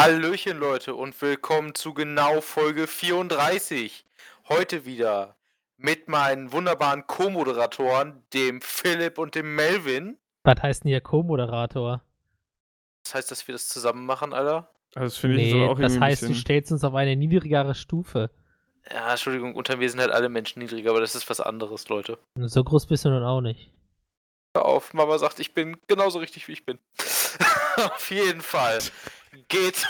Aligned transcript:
Hallöchen 0.00 0.60
Leute 0.60 0.94
und 0.94 1.20
willkommen 1.20 1.74
zu 1.74 1.92
genau 1.92 2.40
Folge 2.40 2.86
34. 2.86 4.04
Heute 4.48 4.84
wieder 4.84 5.34
mit 5.76 6.06
meinen 6.06 6.52
wunderbaren 6.52 7.04
Co-Moderatoren, 7.08 8.22
dem 8.32 8.60
Philipp 8.60 9.18
und 9.18 9.34
dem 9.34 9.56
Melvin. 9.56 10.16
Was 10.44 10.62
heißt 10.62 10.84
denn 10.84 10.90
hier 10.90 11.00
Co-Moderator? 11.00 12.00
Das 13.02 13.16
heißt, 13.16 13.30
dass 13.32 13.48
wir 13.48 13.54
das 13.54 13.68
zusammen 13.68 14.06
machen, 14.06 14.32
Alter? 14.32 14.70
Also 14.94 15.06
das 15.06 15.16
finde 15.16 15.40
ich 15.40 15.52
Nee, 15.52 15.64
aber 15.64 15.72
auch 15.72 15.80
das 15.80 15.98
heißt, 15.98 16.22
du 16.22 16.32
stellst 16.32 16.70
uns 16.70 16.84
auf 16.84 16.94
eine 16.94 17.16
niedrigere 17.16 17.74
Stufe. 17.74 18.30
Ja, 18.92 19.10
Entschuldigung, 19.10 19.56
unter 19.56 19.76
mir 19.78 19.90
sind 19.90 19.98
halt 19.98 20.12
alle 20.12 20.28
Menschen 20.28 20.60
niedriger, 20.60 20.90
aber 20.90 21.00
das 21.00 21.16
ist 21.16 21.28
was 21.28 21.40
anderes, 21.40 21.88
Leute. 21.88 22.20
So 22.36 22.62
groß 22.62 22.86
bist 22.86 23.04
du 23.04 23.08
nun 23.08 23.24
auch 23.24 23.40
nicht. 23.40 23.72
Hör 24.54 24.64
auf, 24.64 24.94
Mama 24.94 25.18
sagt, 25.18 25.40
ich 25.40 25.54
bin 25.54 25.76
genauso 25.88 26.20
richtig, 26.20 26.46
wie 26.46 26.52
ich 26.52 26.64
bin. 26.64 26.78
auf 27.78 28.10
jeden 28.12 28.42
Fall. 28.42 28.78
Geht's. 29.48 29.86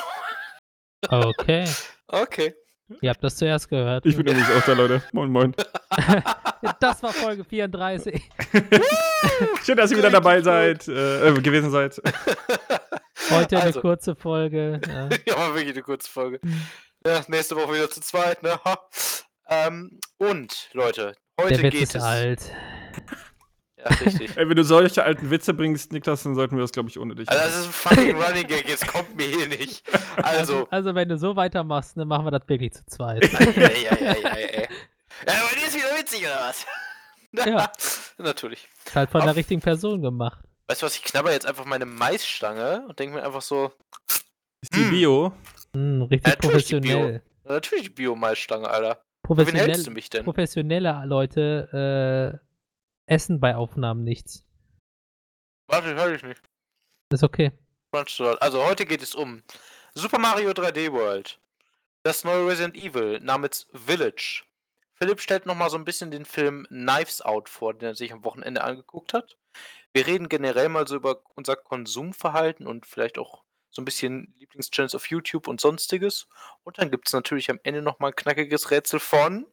Okay, 1.09 1.65
Okay. 2.09 2.55
ihr 3.01 3.11
habt 3.11 3.23
das 3.23 3.37
zuerst 3.37 3.69
gehört. 3.69 4.05
Ich 4.07 4.17
bin 4.17 4.27
übrigens 4.29 4.51
auch 4.51 4.65
da, 4.65 4.73
Leute. 4.73 5.03
Moin, 5.13 5.31
moin. 5.31 5.55
das 6.81 7.03
war 7.03 7.13
Folge 7.13 7.45
34. 7.45 8.21
Schön, 9.65 9.77
dass 9.77 9.91
ihr 9.93 9.99
wieder 9.99 10.11
dabei 10.11 10.41
seid, 10.43 10.89
äh, 10.89 11.29
äh, 11.29 11.41
gewesen 11.41 11.71
seid. 11.71 12.01
Heute 13.31 13.57
eine 13.57 13.67
Also. 13.67 13.81
kurze 13.81 14.17
Folge. 14.17 14.81
Ja. 14.87 15.09
Ja, 15.27 15.37
war 15.39 15.55
wirklich 15.55 15.75
eine 15.75 15.83
kurze 15.83 16.11
Folge. 16.11 16.41
Ja, 17.07 17.23
nächste 17.29 17.57
Woche 17.57 17.75
wieder 17.75 17.91
zu 17.91 18.01
zweit, 18.01 18.43
ne? 18.43 18.59
Ähm, 19.49 19.99
und, 20.19 20.69
Leute, 20.73 21.15
heute 21.41 21.55
Der 21.55 21.63
Witz 21.65 21.73
geht 21.73 21.83
ist 21.83 21.95
es. 21.97 22.03
alt. 22.03 22.41
Ja, 23.79 23.85
richtig. 24.05 24.31
Ey, 24.37 24.49
wenn 24.49 24.57
du 24.57 24.65
solche 24.65 25.05
alten 25.05 25.31
Witze 25.31 25.55
bringst, 25.55 25.93
Niklas, 25.93 26.25
dann 26.25 26.35
sollten 26.35 26.57
wir 26.57 26.63
das, 26.63 26.73
glaube 26.73 26.89
ich, 26.89 26.99
ohne 26.99 27.15
dich 27.15 27.29
Also, 27.29 27.43
das 27.43 27.57
ist 27.59 27.67
ein 27.67 27.73
fucking 27.73 28.21
Running 28.23 28.47
Gag, 28.47 28.69
jetzt 28.69 28.87
kommt 28.89 29.17
mir 29.17 29.27
hier 29.27 29.47
nicht. 29.49 29.83
Also, 30.23 30.67
Also, 30.73 30.95
wenn 30.95 31.09
du 31.09 31.17
so 31.19 31.37
weitermachst, 31.37 31.97
dann 31.97 32.09
machen 32.09 32.27
wir 32.27 32.31
das 32.33 32.49
wirklich 32.49 32.73
zu 32.75 32.85
zweit. 32.87 33.25
ja, 33.33 33.41
ja, 33.71 33.97
ja, 33.97 34.17
ja, 34.17 34.39
ja. 34.39 34.63
Ja, 35.27 35.35
aber 35.35 35.57
die 35.57 35.67
ist 35.67 35.75
wieder 35.75 35.97
witzig, 35.99 36.21
oder 36.23 36.41
was? 36.49 36.67
Ja. 37.47 37.71
Natürlich. 38.17 38.67
Ist 38.87 38.97
halt 38.97 39.11
von 39.11 39.21
der 39.21 39.31
Auf- 39.31 39.37
richtigen 39.37 39.61
Person 39.61 40.01
gemacht. 40.01 40.43
Weißt 40.67 40.81
du 40.83 40.87
was, 40.87 40.97
ich 40.97 41.03
knabber 41.05 41.31
jetzt 41.31 41.47
einfach 41.47 41.67
meine 41.67 41.85
Maisstange 41.85 42.85
und 42.89 42.99
denke 42.99 43.17
mir 43.17 43.23
einfach 43.25 43.43
so, 43.43 43.71
Ist 44.63 44.75
die 44.75 44.81
Hm. 44.85 44.91
Bio? 44.91 45.33
Hm, 45.75 46.03
richtig 46.03 46.27
Natürlich 46.35 46.65
die 46.67 46.81
Bio. 46.81 46.91
professionell. 46.97 47.23
na, 47.45 47.53
natürlich 47.53 47.85
die 47.85 47.91
Bio-Maisstange, 47.91 48.69
Alter. 48.69 49.03
Für 49.27 49.37
wen 49.37 49.45
hältst 49.55 49.59
du 49.87 49.91
Professionell 49.91 49.95
mich 49.95 50.11
denn? 50.11 50.25
professionelle 50.25 51.03
Leute 51.05 52.41
äh, 52.41 52.48
essen 53.09 53.41
bei 53.41 53.57
Aufnahmen 53.57 54.05
nichts. 54.05 54.45
Warte, 55.67 55.95
höre 55.95 56.15
ich 56.15 56.23
nicht. 56.23 56.43
Ist 57.13 57.25
okay. 57.25 57.53
Also 57.93 58.65
heute 58.65 58.85
geht 58.85 59.03
es 59.03 59.15
um 59.15 59.43
Super 59.95 60.19
Mario 60.19 60.51
3D 60.51 60.93
World, 60.93 61.41
das 62.03 62.23
neue 62.23 62.47
Resident 62.47 62.77
Evil 62.77 63.19
namens 63.21 63.67
Village. 63.73 64.45
Philipp 64.95 65.21
stellt 65.21 65.47
nochmal 65.47 65.71
so 65.71 65.77
ein 65.77 65.85
bisschen 65.85 66.11
den 66.11 66.25
Film 66.25 66.67
Knives 66.69 67.23
Out 67.23 67.49
vor, 67.49 67.73
den 67.73 67.89
er 67.89 67.95
sich 67.95 68.13
am 68.13 68.25
Wochenende 68.25 68.63
angeguckt 68.63 69.15
hat. 69.15 69.37
Wir 69.93 70.07
reden 70.07 70.29
generell 70.29 70.69
mal 70.69 70.87
so 70.87 70.97
über 70.97 71.23
unser 71.35 71.57
Konsumverhalten 71.57 72.67
und 72.67 72.85
vielleicht 72.85 73.17
auch 73.17 73.45
so 73.71 73.81
ein 73.81 73.85
bisschen 73.85 74.35
Lieblingschannels 74.39 74.95
auf 74.95 75.09
YouTube 75.09 75.49
und 75.49 75.61
sonstiges. 75.61 76.27
Und 76.65 76.79
dann 76.79 76.91
gibt 76.91 77.07
es 77.09 77.13
natürlich 77.13 77.51
am 77.51 77.61
Ende 77.63 77.81
nochmal 77.81 78.11
ein 78.11 78.17
knackiges 78.17 78.71
Rätsel 78.71 79.01
von. 79.01 79.47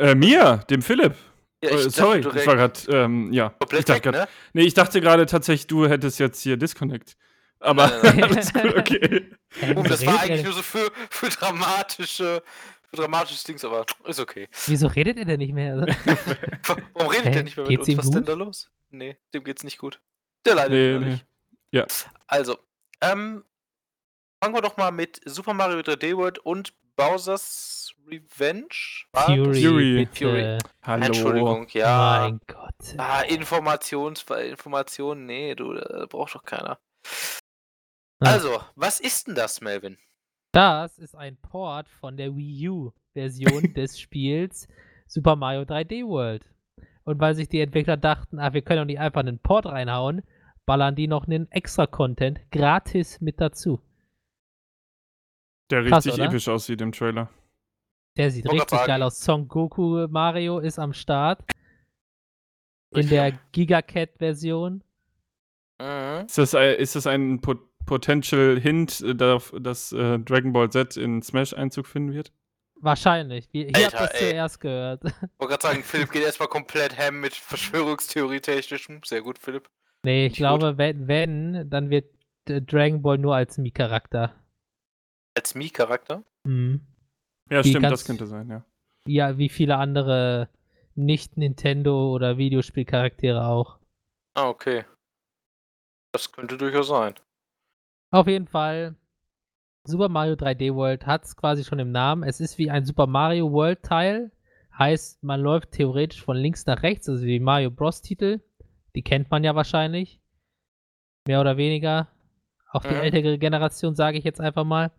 Äh, 0.00 0.14
mir, 0.14 0.64
dem 0.70 0.82
Philipp. 0.82 1.14
Ja, 1.62 1.70
Äh, 1.70 1.72
dachte, 1.76 1.90
sorry, 1.90 2.18
ich 2.20 2.46
war 2.46 2.56
gerade, 2.56 2.80
ähm, 2.88 3.32
ja. 3.32 3.50
komplett 3.50 3.80
ich 3.80 3.84
dachte 3.84 3.96
weg, 3.96 4.02
grad, 4.14 4.14
ne? 4.14 4.28
Nee, 4.54 4.62
ich 4.62 4.74
dachte 4.74 5.00
gerade 5.00 5.26
tatsächlich, 5.26 5.66
du 5.66 5.86
hättest 5.88 6.18
jetzt 6.18 6.40
hier 6.42 6.56
Disconnect. 6.56 7.16
Aber 7.58 7.88
Nein, 8.02 8.16
nein, 8.16 8.24
alles 8.32 8.52
gut, 8.52 8.76
okay. 8.76 9.30
Oh, 9.76 9.82
das 9.82 10.06
war 10.06 10.20
eigentlich 10.20 10.40
er- 10.40 10.44
nur 10.44 10.52
so 10.54 10.62
für, 10.62 10.90
für 11.10 11.28
dramatische, 11.28 12.42
für 12.88 12.96
dramatisches 12.96 13.44
Dings, 13.44 13.62
aber 13.64 13.84
ist 14.06 14.18
okay. 14.20 14.48
Wieso 14.66 14.86
redet 14.86 15.18
ihr 15.18 15.26
denn 15.26 15.38
nicht 15.38 15.52
mehr? 15.52 15.76
Warum 16.94 17.10
redet 17.12 17.34
der 17.34 17.42
nicht 17.42 17.56
mehr 17.58 17.66
mit 17.66 17.76
Geht's 17.78 17.88
uns? 17.88 17.98
Was 17.98 18.04
ist 18.06 18.14
denn 18.14 18.24
da 18.24 18.32
los? 18.32 18.70
Nee, 18.90 19.16
dem 19.34 19.44
geht's 19.44 19.62
nicht 19.62 19.76
gut. 19.78 20.00
Der 20.46 20.54
leidet 20.54 20.72
nee, 20.72 20.98
nee. 20.98 21.10
nicht. 21.12 21.26
Ja. 21.72 21.86
Also, 22.26 22.56
ähm, 23.02 23.44
fangen 24.42 24.54
wir 24.54 24.62
doch 24.62 24.78
mal 24.78 24.90
mit 24.90 25.20
Super 25.26 25.52
Mario 25.52 25.80
3D 25.80 26.16
World 26.16 26.38
und 26.38 26.72
Bowser's 26.96 27.94
Revenge. 28.06 29.06
Fury, 29.14 29.62
Fury. 29.62 30.08
Fury. 30.12 30.58
Hallo. 30.82 31.06
Entschuldigung, 31.06 31.66
ja. 31.72 32.20
Mein 32.22 32.40
Gott. 32.46 32.74
Ah, 32.98 33.22
Informations 33.22 34.22
Informationen, 34.22 35.26
nee, 35.26 35.54
du, 35.54 35.74
äh, 35.74 36.06
braucht 36.08 36.34
doch 36.34 36.44
keiner. 36.44 36.78
Ja. 38.22 38.32
Also, 38.32 38.60
was 38.74 39.00
ist 39.00 39.26
denn 39.26 39.34
das, 39.34 39.60
Melvin? 39.60 39.96
Das 40.52 40.98
ist 40.98 41.14
ein 41.14 41.36
Port 41.36 41.88
von 41.88 42.16
der 42.16 42.36
Wii 42.36 42.68
U-Version 42.68 43.72
des 43.74 43.98
Spiels 44.00 44.68
Super 45.06 45.36
Mario 45.36 45.62
3D 45.62 46.06
World. 46.06 46.44
Und 47.04 47.20
weil 47.20 47.34
sich 47.34 47.48
die 47.48 47.60
Entwickler 47.60 47.96
dachten, 47.96 48.38
ah, 48.38 48.52
wir 48.52 48.62
können 48.62 48.80
doch 48.80 48.86
nicht 48.86 49.00
einfach 49.00 49.20
einen 49.20 49.38
Port 49.38 49.66
reinhauen, 49.66 50.22
ballern 50.66 50.94
die 50.94 51.08
noch 51.08 51.26
einen 51.26 51.50
extra 51.50 51.86
Content 51.86 52.40
gratis 52.50 53.20
mit 53.20 53.40
dazu. 53.40 53.80
Der 55.70 55.84
Krass, 55.84 56.04
richtig 56.06 56.14
oder? 56.20 56.24
episch 56.30 56.48
aussieht 56.48 56.80
im 56.80 56.92
Trailer. 56.92 57.28
Der 58.16 58.30
sieht 58.30 58.44
grad 58.44 58.54
richtig 58.54 58.84
geil 58.86 59.02
aus. 59.02 59.20
Son 59.20 59.46
Goku 59.48 60.06
Mario 60.08 60.58
ist 60.58 60.78
am 60.78 60.92
Start. 60.92 61.42
In 62.92 63.08
der 63.08 63.32
Giga-Cat-Version. 63.52 64.82
Mhm. 65.80 66.26
Ist 66.26 66.38
das, 66.38 66.54
ein- 66.54 66.74
ist 66.76 66.96
das 66.96 67.06
ein 67.06 67.40
Pot 67.40 67.58
Potential 67.86 68.60
Hint 68.60 69.00
äh, 69.00 69.14
dass 69.14 69.92
äh, 69.92 70.18
Dragon 70.18 70.52
Ball 70.52 70.70
Z 70.70 70.96
in 70.96 71.22
Smash 71.22 71.54
Einzug 71.54 71.86
finden 71.86 72.12
wird? 72.12 72.30
Wahrscheinlich. 72.82 73.48
Wir, 73.52 73.66
hier 73.74 73.86
habt 73.86 73.94
Alter, 73.94 74.12
das 74.12 74.20
ey. 74.22 74.30
zuerst 74.30 74.60
gehört. 74.60 75.04
Wollte 75.04 75.14
gerade 75.38 75.62
sagen, 75.62 75.82
Philipp 75.82 76.10
geht 76.12 76.22
erstmal 76.22 76.48
komplett 76.48 76.98
ham 76.98 77.20
mit 77.20 77.34
Verschwörungstheorie-technischem. 77.34 79.00
Sehr 79.04 79.22
gut, 79.22 79.38
Philipp. 79.38 79.68
nee, 80.02 80.26
ich 80.26 80.32
Nicht 80.32 80.38
glaube, 80.38 80.78
wenn, 80.78 81.08
wenn, 81.08 81.70
dann 81.70 81.90
wird 81.90 82.06
äh, 82.48 82.60
Dragon 82.60 83.02
Ball 83.02 83.18
nur 83.18 83.34
als 83.36 83.56
Mii-Charakter. 83.58 84.34
Als 85.36 85.54
Mii-Charakter. 85.54 86.24
Mhm. 86.44 86.80
Ja, 87.50 87.62
Die 87.62 87.70
stimmt, 87.70 87.82
ganz- 87.84 88.00
das 88.00 88.04
könnte 88.06 88.26
sein, 88.26 88.48
ja. 88.48 88.64
Ja, 89.06 89.38
wie 89.38 89.48
viele 89.48 89.76
andere 89.76 90.48
Nicht-Nintendo- 90.94 92.12
oder 92.12 92.36
Videospielcharaktere 92.38 93.46
auch. 93.46 93.78
Ah, 94.34 94.48
okay. 94.48 94.84
Das 96.12 96.30
könnte 96.32 96.56
durchaus 96.56 96.88
sein. 96.88 97.14
Auf 98.12 98.26
jeden 98.26 98.48
Fall, 98.48 98.96
Super 99.86 100.08
Mario 100.08 100.34
3D 100.34 100.74
World 100.74 101.06
hat 101.06 101.24
es 101.24 101.36
quasi 101.36 101.64
schon 101.64 101.78
im 101.78 101.90
Namen. 101.92 102.22
Es 102.22 102.40
ist 102.40 102.58
wie 102.58 102.70
ein 102.70 102.84
Super 102.84 103.06
Mario 103.06 103.50
World 103.52 103.82
Teil. 103.82 104.30
Heißt, 104.76 105.22
man 105.22 105.40
läuft 105.40 105.72
theoretisch 105.72 106.22
von 106.22 106.36
links 106.36 106.66
nach 106.66 106.82
rechts, 106.82 107.08
also 107.08 107.24
wie 107.24 107.40
Mario 107.40 107.70
Bros. 107.70 108.02
Titel. 108.02 108.40
Die 108.94 109.02
kennt 109.02 109.30
man 109.30 109.44
ja 109.44 109.54
wahrscheinlich. 109.54 110.20
Mehr 111.26 111.40
oder 111.40 111.56
weniger. 111.56 112.08
Auch 112.72 112.82
die 112.82 112.94
Mhm. 112.94 113.00
ältere 113.00 113.38
Generation, 113.38 113.94
sage 113.94 114.18
ich 114.18 114.24
jetzt 114.24 114.40
einfach 114.40 114.64
mal. 114.64 114.90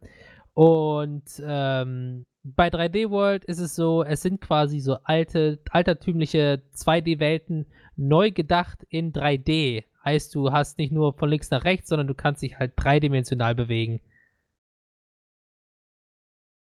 Und 0.54 1.24
ähm, 1.46 2.26
bei 2.44 2.68
3D 2.70 3.10
World 3.10 3.46
ist 3.46 3.60
es 3.60 3.76
so, 3.76 4.04
es 4.04 4.22
sind 4.22 4.42
quasi 4.42 4.80
so 4.80 4.98
alte, 5.04 5.60
altertümliche 5.70 6.62
2D-Welten 6.76 7.66
neu 7.96 8.32
gedacht 8.32 8.84
in 8.90 9.14
3D. 9.14 9.86
Heißt, 10.04 10.34
du 10.36 10.52
hast 10.52 10.78
nicht 10.80 10.92
nur 10.92 11.14
von 11.14 11.30
links 11.30 11.52
nach 11.52 11.64
rechts, 11.64 11.90
sondern 11.90 12.08
du 12.08 12.16
kannst 12.16 12.42
dich 12.42 12.58
halt 12.58 12.74
dreidimensional 12.76 13.54
bewegen. 13.56 14.02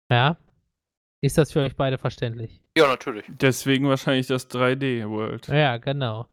Ja? 0.09 0.37
Ist 1.21 1.37
das 1.37 1.51
für 1.51 1.61
euch 1.61 1.75
beide 1.75 1.97
verständlich? 1.97 2.61
Ja, 2.75 2.87
natürlich. 2.87 3.25
Deswegen 3.29 3.87
wahrscheinlich 3.87 4.27
das 4.27 4.49
3D 4.49 5.07
World. 5.09 5.47
Ja, 5.47 5.77
genau. 5.77 6.27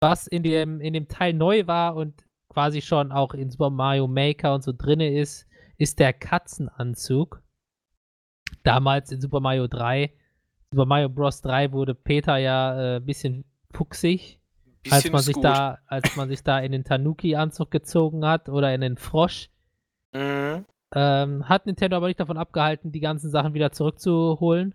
Was 0.00 0.26
in 0.26 0.42
dem, 0.42 0.80
in 0.80 0.92
dem 0.92 1.08
Teil 1.08 1.32
neu 1.32 1.66
war 1.66 1.96
und 1.96 2.25
quasi 2.56 2.80
schon 2.80 3.12
auch 3.12 3.34
in 3.34 3.50
Super 3.50 3.68
Mario 3.68 4.06
Maker 4.06 4.54
und 4.54 4.64
so 4.64 4.72
drinne 4.72 5.14
ist, 5.14 5.46
ist 5.76 5.98
der 5.98 6.14
Katzenanzug. 6.14 7.42
Damals 8.62 9.12
in 9.12 9.20
Super 9.20 9.40
Mario 9.40 9.66
3, 9.66 10.10
Super 10.70 10.86
Mario 10.86 11.10
Bros. 11.10 11.42
3 11.42 11.72
wurde 11.72 11.94
Peter 11.94 12.38
ja 12.38 12.94
äh, 12.94 12.96
ein 12.96 13.04
bisschen 13.04 13.44
fuchsig, 13.74 14.40
als 14.90 15.02
Bisschen 15.02 15.12
man 15.12 15.18
ist 15.18 15.26
sich 15.26 15.34
gut. 15.34 15.44
da, 15.44 15.80
als 15.86 16.16
man 16.16 16.30
sich 16.30 16.42
da 16.42 16.58
in 16.60 16.72
den 16.72 16.82
Tanuki-Anzug 16.82 17.70
gezogen 17.70 18.24
hat 18.24 18.48
oder 18.48 18.74
in 18.74 18.80
den 18.80 18.96
Frosch. 18.96 19.50
Mhm. 20.14 20.64
Ähm, 20.94 21.46
hat 21.46 21.66
Nintendo 21.66 21.98
aber 21.98 22.06
nicht 22.06 22.20
davon 22.20 22.38
abgehalten, 22.38 22.90
die 22.90 23.00
ganzen 23.00 23.28
Sachen 23.28 23.52
wieder 23.52 23.70
zurückzuholen. 23.70 24.74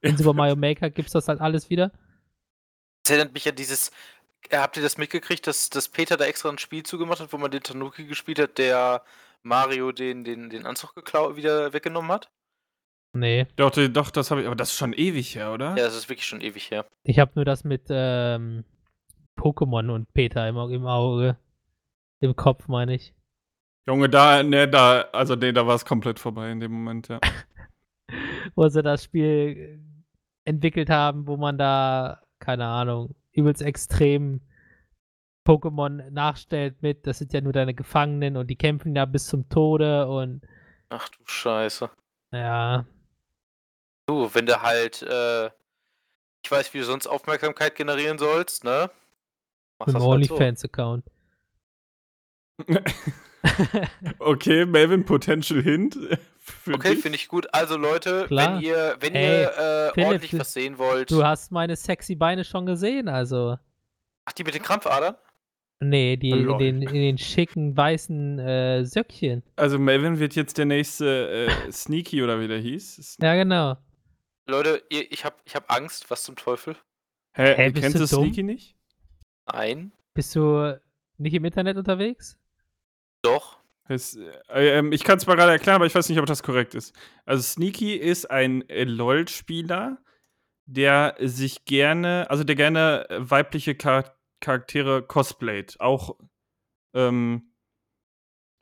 In 0.00 0.16
Super 0.16 0.32
Mario 0.32 0.56
Maker 0.56 0.90
gibt 0.90 1.06
es 1.06 1.12
das 1.12 1.28
halt 1.28 1.40
alles 1.40 1.70
wieder. 1.70 1.92
Das 3.04 3.12
erinnert 3.12 3.32
mich 3.32 3.48
an 3.48 3.54
dieses. 3.54 3.92
Äh, 4.48 4.58
Habt 4.58 4.76
ihr 4.76 4.82
das 4.82 4.98
mitgekriegt, 4.98 5.46
dass, 5.46 5.70
dass 5.70 5.88
Peter 5.88 6.16
da 6.16 6.24
extra 6.24 6.48
ein 6.48 6.58
Spiel 6.58 6.82
zugemacht 6.82 7.20
hat, 7.20 7.32
wo 7.32 7.38
man 7.38 7.50
den 7.50 7.62
Tanuki 7.62 8.04
gespielt 8.04 8.38
hat, 8.38 8.58
der 8.58 9.02
Mario 9.42 9.92
den, 9.92 10.24
den, 10.24 10.50
den 10.50 10.66
Anzug 10.66 10.94
geklau 10.94 11.36
wieder 11.36 11.72
weggenommen 11.72 12.10
hat? 12.10 12.30
Nee, 13.12 13.46
Doch, 13.56 13.70
doch, 13.70 14.10
das 14.10 14.30
habe 14.30 14.42
ich, 14.42 14.46
aber 14.46 14.54
das 14.54 14.70
ist 14.70 14.78
schon 14.78 14.92
ewig 14.92 15.34
her, 15.34 15.52
oder? 15.52 15.70
Ja, 15.70 15.84
das 15.84 15.96
ist 15.96 16.08
wirklich 16.08 16.26
schon 16.26 16.40
ewig 16.40 16.70
her. 16.70 16.86
ich 17.02 17.18
habe 17.18 17.32
nur 17.34 17.44
das 17.44 17.64
mit 17.64 17.86
ähm, 17.90 18.64
Pokémon 19.36 19.90
und 19.90 20.12
Peter 20.12 20.48
im, 20.48 20.56
im 20.56 20.86
Auge. 20.86 21.36
Im 22.20 22.36
Kopf, 22.36 22.68
meine 22.68 22.94
ich. 22.94 23.14
Junge, 23.88 24.08
da, 24.08 24.42
ne, 24.42 24.68
da, 24.68 25.00
also 25.12 25.34
nee, 25.34 25.52
da 25.52 25.66
war 25.66 25.74
es 25.74 25.84
komplett 25.84 26.20
vorbei 26.20 26.52
in 26.52 26.60
dem 26.60 26.70
Moment, 26.70 27.08
ja. 27.08 27.18
Wo 28.54 28.68
sie 28.68 28.82
das 28.82 29.04
Spiel 29.04 29.80
entwickelt 30.44 30.90
haben, 30.90 31.26
wo 31.26 31.36
man 31.36 31.58
da, 31.58 32.20
keine 32.38 32.66
Ahnung, 32.66 33.14
übelst 33.32 33.62
extrem 33.62 34.40
Pokémon 35.46 36.10
nachstellt 36.10 36.82
mit, 36.82 37.06
das 37.06 37.18
sind 37.18 37.32
ja 37.32 37.40
nur 37.40 37.52
deine 37.52 37.74
Gefangenen 37.74 38.36
und 38.36 38.48
die 38.48 38.56
kämpfen 38.56 38.94
ja 38.94 39.04
bis 39.06 39.26
zum 39.26 39.48
Tode 39.48 40.06
und 40.08 40.42
Ach 40.90 41.08
du 41.08 41.18
Scheiße. 41.24 41.90
ja, 42.32 42.84
Du, 44.10 44.28
wenn 44.34 44.44
du 44.46 44.60
halt, 44.60 45.02
äh, 45.02 45.46
ich 46.42 46.50
weiß, 46.50 46.74
wie 46.74 46.78
du 46.78 46.84
sonst 46.84 47.06
Aufmerksamkeit 47.06 47.76
generieren 47.76 48.18
sollst, 48.18 48.64
ne? 48.64 48.90
Machst 49.78 49.94
dem 49.94 50.00
das 50.00 50.08
halt 50.08 50.24
so. 50.24 50.34
OnlyFans-Account. 50.34 51.04
okay, 54.18 54.66
Melvin, 54.66 55.04
Potential 55.04 55.62
Hint. 55.62 55.96
Für 56.50 56.74
Okay, 56.74 56.96
finde 56.96 57.16
ich 57.16 57.28
gut. 57.28 57.52
Also 57.52 57.76
Leute, 57.76 58.26
Klar. 58.26 58.56
wenn 58.56 58.62
ihr, 58.62 58.96
wenn 59.00 59.14
Ey, 59.14 59.42
ihr 59.42 59.48
äh, 59.50 59.92
Philipp, 59.94 60.06
ordentlich 60.06 60.38
was 60.38 60.52
sehen 60.52 60.78
wollt. 60.78 61.10
Du 61.10 61.24
hast 61.24 61.52
meine 61.52 61.76
sexy 61.76 62.14
Beine 62.14 62.44
schon 62.44 62.66
gesehen, 62.66 63.08
also. 63.08 63.56
Ach, 64.24 64.32
die 64.32 64.44
mit 64.44 64.54
den 64.54 64.62
Krampfadern? 64.62 65.16
Nee, 65.82 66.18
die 66.18 66.30
in 66.30 66.58
den, 66.58 66.82
in 66.82 66.92
den 66.92 67.18
schicken 67.18 67.74
weißen 67.74 68.38
äh, 68.38 68.84
Söckchen. 68.84 69.42
Also 69.56 69.78
Melvin 69.78 70.18
wird 70.18 70.34
jetzt 70.34 70.58
der 70.58 70.66
nächste 70.66 71.48
äh, 71.48 71.72
Sneaky 71.72 72.22
oder 72.22 72.38
wie 72.38 72.48
der 72.48 72.58
hieß. 72.58 73.16
Ja, 73.20 73.34
genau. 73.34 73.78
Leute, 74.46 74.82
ihr, 74.90 75.10
ich 75.10 75.24
hab, 75.24 75.40
ich 75.46 75.54
hab 75.56 75.72
Angst. 75.72 76.10
Was 76.10 76.22
zum 76.24 76.36
Teufel? 76.36 76.76
Hä, 77.32 77.54
Hä, 77.54 77.70
bist 77.70 77.82
kennst 77.82 77.98
du 77.98 78.04
du 78.04 78.14
dumm? 78.16 78.24
Sneaky 78.24 78.42
nicht? 78.42 78.76
Nein. 79.50 79.92
Bist 80.12 80.36
du 80.36 80.78
nicht 81.16 81.32
im 81.32 81.44
Internet 81.46 81.78
unterwegs? 81.78 82.36
Doch. 83.22 83.59
Es, 83.90 84.14
äh, 84.16 84.78
ähm, 84.78 84.92
ich 84.92 85.02
kann 85.02 85.18
es 85.18 85.26
mal 85.26 85.34
gerade 85.34 85.50
erklären, 85.52 85.76
aber 85.76 85.86
ich 85.86 85.94
weiß 85.94 86.08
nicht, 86.08 86.18
ob 86.20 86.26
das 86.26 86.42
korrekt 86.44 86.74
ist. 86.74 86.94
Also 87.24 87.42
Sneaky 87.42 87.96
ist 87.96 88.30
ein 88.30 88.68
äh, 88.68 88.84
LOL-Spieler, 88.84 89.98
der 90.66 91.16
sich 91.18 91.64
gerne, 91.64 92.30
also 92.30 92.44
der 92.44 92.54
gerne 92.54 93.08
äh, 93.10 93.30
weibliche 93.30 93.76
Char 93.80 94.16
Charaktere 94.42 95.02
cosplayt. 95.02 95.78
Auch 95.80 96.16
ähm, 96.94 97.52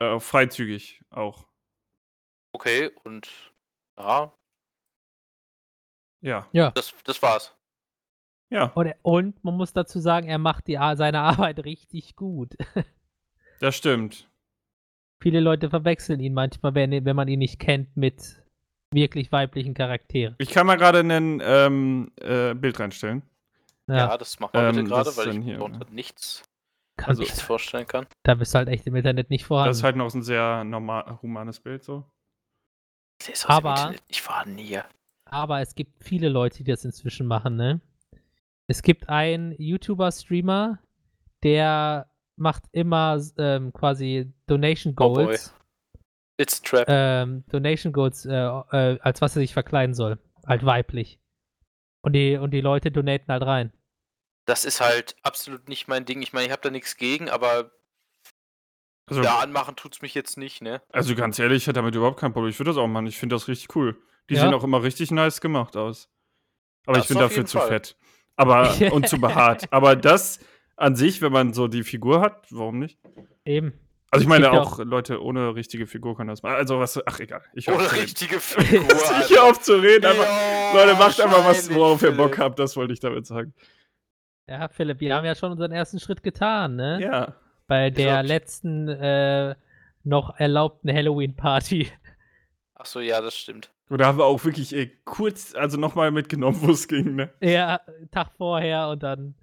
äh, 0.01 0.19
freizügig 0.19 1.01
auch. 1.09 1.47
Okay, 2.53 2.89
und 3.03 3.29
ja, 3.97 4.33
Ja. 6.21 6.49
Ja. 6.51 6.71
das, 6.71 6.93
das 7.05 7.21
war's. 7.21 7.55
Ja, 8.51 8.65
Und, 8.73 8.87
er- 8.87 8.97
und 9.03 9.43
man 9.43 9.55
muss 9.55 9.73
dazu 9.73 9.99
sagen, 9.99 10.27
er 10.27 10.39
macht 10.39 10.67
die, 10.67 10.73
seine 10.95 11.19
Arbeit 11.21 11.63
richtig 11.65 12.15
gut. 12.15 12.55
das 13.59 13.75
stimmt. 13.75 14.28
Viele 15.21 15.39
Leute 15.41 15.69
verwechseln 15.69 16.19
ihn 16.19 16.33
manchmal, 16.33 16.75
wenn, 16.75 17.03
wenn 17.05 17.15
man 17.15 17.27
ihn 17.27 17.39
nicht 17.39 17.59
kennt, 17.59 17.95
mit 17.97 18.41
wirklich 18.93 19.31
weiblichen 19.31 19.73
Charakteren. 19.73 20.35
Ich 20.39 20.49
kann 20.49 20.65
mal 20.65 20.77
gerade 20.77 20.99
ein 20.99 21.41
ähm, 21.43 22.11
äh, 22.21 22.53
Bild 22.55 22.79
reinstellen. 22.79 23.21
Ja, 23.87 23.97
Ja, 23.97 24.17
das 24.17 24.39
machen 24.39 24.53
wir 24.53 24.67
bitte 24.67 24.79
Ähm, 24.79 24.85
gerade, 24.87 25.07
was 25.07 25.17
weil 25.17 25.29
ich 25.29 25.35
mir 25.37 25.43
hier? 25.43 25.57
darunter 25.57 25.85
nichts, 25.91 26.43
kann 26.97 27.09
also- 27.09 27.21
ich, 27.23 27.29
nichts 27.29 27.41
vorstellen 27.41 27.85
kann. 27.87 28.07
da 28.23 28.35
bist 28.35 28.53
du 28.53 28.57
halt 28.59 28.69
echt 28.69 28.87
im 28.87 28.95
Internet 28.95 29.29
nicht 29.29 29.45
vorhanden. 29.45 29.69
Das 29.71 29.77
ist 29.77 29.83
halt 29.83 29.95
noch 29.95 30.13
ein 30.13 30.23
sehr 30.23 30.63
normal, 30.63 31.19
humanes 31.21 31.59
Bild 31.59 31.83
so. 31.83 32.05
Das 33.19 33.29
ist 33.29 33.45
Aber- 33.49 33.93
nicht 34.07 34.21
vorhanden 34.21 34.57
hier. 34.57 34.85
Aber 35.29 35.59
es 35.61 35.75
gibt 35.75 36.03
viele 36.03 36.29
Leute, 36.29 36.57
die 36.63 36.71
das 36.71 36.85
inzwischen 36.85 37.27
machen, 37.27 37.55
ne? 37.55 37.81
Es 38.67 38.81
gibt 38.81 39.09
einen 39.09 39.51
YouTuber-Streamer, 39.61 40.79
der 41.43 42.09
macht 42.39 42.63
immer 42.71 43.21
ähm, 43.37 43.71
quasi 43.73 44.31
Donation 44.47 44.93
Oh. 44.97 45.13
Goals. 45.13 45.53
It's 46.37 46.61
a 46.61 46.63
Trap. 46.67 46.85
ähm, 46.87 47.43
Donation 47.49 47.91
Goals, 47.93 48.25
äh, 48.25 48.33
äh, 48.33 48.97
als 49.01 49.21
was 49.21 49.35
er 49.35 49.41
sich 49.41 49.53
verkleiden 49.53 49.93
soll. 49.93 50.19
Halt 50.47 50.65
weiblich. 50.65 51.19
Und 52.01 52.13
die, 52.13 52.37
und 52.37 52.51
die 52.51 52.61
Leute 52.61 52.91
donaten 52.91 53.27
halt 53.31 53.43
rein. 53.43 53.73
Das 54.45 54.63
ist 54.65 54.79
halt 54.81 55.15
absolut 55.21 55.67
nicht 55.67 55.87
mein 55.89 56.05
Ding. 56.05 56.21
Ich 56.21 56.31
meine, 56.33 56.45
ich 56.45 56.51
habe 56.51 56.61
da 56.61 56.69
nichts 56.71 56.95
gegen, 56.95 57.29
aber 57.29 57.71
Also, 59.07 59.21
da 59.21 59.39
anmachen 59.39 59.75
tut's 59.75 60.01
mich 60.01 60.13
jetzt 60.15 60.37
nicht, 60.37 60.61
ne? 60.61 60.81
also 60.91 61.13
ganz 61.13 61.37
ehrlich, 61.39 61.57
ich 61.63 61.67
hätte 61.67 61.75
damit 61.81 61.93
überhaupt 61.95 62.19
kein 62.19 62.31
Problem. 62.31 62.49
Ich 62.49 62.57
würde 62.59 62.69
das 62.71 62.77
auch 62.77 62.87
machen. 62.87 63.07
Ich 63.07 63.17
finde 63.17 63.35
das 63.35 63.47
richtig 63.47 63.75
cool. 63.75 64.01
Die 64.29 64.35
Ja. 64.35 64.41
sehen 64.41 64.53
auch 64.53 64.63
immer 64.63 64.81
richtig 64.81 65.11
nice 65.11 65.41
gemacht 65.41 65.75
aus. 65.75 66.09
Aber 66.85 66.97
Das 66.97 67.05
ich 67.05 67.09
bin 67.09 67.19
dafür 67.19 67.45
zu 67.45 67.57
Fall. 67.59 67.67
fett. 67.67 67.97
Aber 68.37 68.71
und 68.93 69.07
zu 69.09 69.19
behaart. 69.19 69.71
Aber 69.73 69.95
das 69.97 70.39
an 70.79 70.95
sich, 70.95 71.21
wenn 71.21 71.31
man 71.31 71.53
so 71.53 71.67
die 71.67 71.83
Figur 71.83 72.21
hat, 72.21 72.47
warum 72.51 72.79
nicht? 72.79 72.97
Eben. 73.45 73.73
Also 74.11 74.23
ich 74.23 74.29
meine 74.29 74.45
ja 74.45 74.51
auch 74.53 74.79
Leute 74.79 75.21
ohne 75.21 75.53
richtige 75.53 75.85
Figur 75.85 76.15
können 76.15 76.29
das 76.29 76.41
machen. 76.41 76.55
Also 76.55 76.79
was, 76.79 76.99
ach 77.05 77.19
egal. 77.19 77.43
Ich 77.53 77.69
Ohne 77.69 77.91
richtige 77.91 78.39
Figur. 78.39 78.81
Ich 79.23 79.29
höre 79.29 79.43
auf 79.43 79.61
zu 79.61 79.75
reden. 79.75 80.05
Einfach, 80.05 80.25
Leute, 80.73 80.95
macht 80.95 81.21
einfach 81.21 81.45
was, 81.45 81.71
worauf 81.73 82.01
ihr 82.01 82.11
Bock 82.11 82.39
habt. 82.39 82.57
Das 82.57 82.75
wollte 82.75 82.93
ich 82.93 82.99
damit 82.99 83.27
sagen. 83.27 83.53
Ja, 84.47 84.67
Philipp, 84.67 84.99
wir 84.99 85.15
haben 85.15 85.25
ja 85.25 85.35
schon 85.35 85.51
unseren 85.51 85.71
ersten 85.71 85.99
Schritt 85.99 86.23
getan, 86.23 86.75
ne? 86.75 86.99
Ja. 87.01 87.35
Bei 87.67 87.91
der 87.91 88.23
letzten 88.23 88.87
äh, 88.87 89.53
noch 90.03 90.39
erlaubten 90.39 90.91
Halloween-Party. 90.91 91.91
Ach 92.73 92.85
so, 92.85 92.99
ja, 92.99 93.21
das 93.21 93.37
stimmt. 93.37 93.69
Und 93.89 94.01
da 94.01 94.07
haben 94.07 94.17
wir 94.17 94.25
auch 94.25 94.43
wirklich 94.43 94.73
ey, 94.73 94.91
kurz, 95.05 95.53
also 95.53 95.77
nochmal 95.77 96.09
mitgenommen, 96.09 96.57
wo 96.61 96.71
es 96.71 96.87
ging, 96.87 97.15
ne? 97.15 97.29
Ja, 97.41 97.81
Tag 98.11 98.31
vorher 98.37 98.87
und 98.89 99.03
dann 99.03 99.35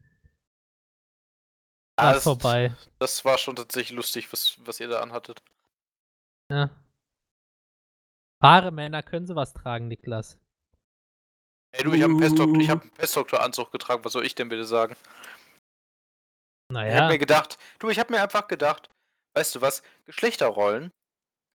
War 1.96 2.14
das- 2.14 2.25
vorbei. 2.25 2.75
Das 2.98 3.25
war 3.25 3.38
schon 3.38 3.56
tatsächlich 3.56 3.96
lustig, 3.96 4.31
was, 4.32 4.56
was 4.66 4.81
ihr 4.81 4.88
da 4.88 5.00
anhattet. 5.00 5.43
Ja. 6.50 6.70
Wahre 8.40 8.70
Männer 8.70 9.02
können 9.02 9.26
sowas 9.26 9.52
tragen, 9.54 9.88
Niklas. 9.88 10.38
Ey, 11.72 11.84
du, 11.84 11.93
ich 11.93 12.02
habe 12.02 12.12
einen 12.12 12.60
ich 12.60 12.70
hab 12.70 12.82
einen 12.82 12.90
Pestdoktor-Anzug 12.93 13.70
getragen. 13.72 14.04
Was 14.04 14.12
soll 14.12 14.25
ich 14.26 14.34
denn 14.34 14.48
bitte 14.48 14.64
sagen? 14.64 14.94
Ich 14.94 16.76
habe 16.76 16.87
Naja, 16.88 17.08
mir 17.08 17.19
gedacht, 17.19 17.58
du, 17.78 17.88
ich 17.90 17.98
habe 17.98 18.12
mir 18.12 18.22
einfach 18.22 18.46
gedacht, 18.48 18.90
weißt 19.34 19.54
du 19.54 19.60
was, 19.60 19.82
Geschlechterrollen, 20.04 20.93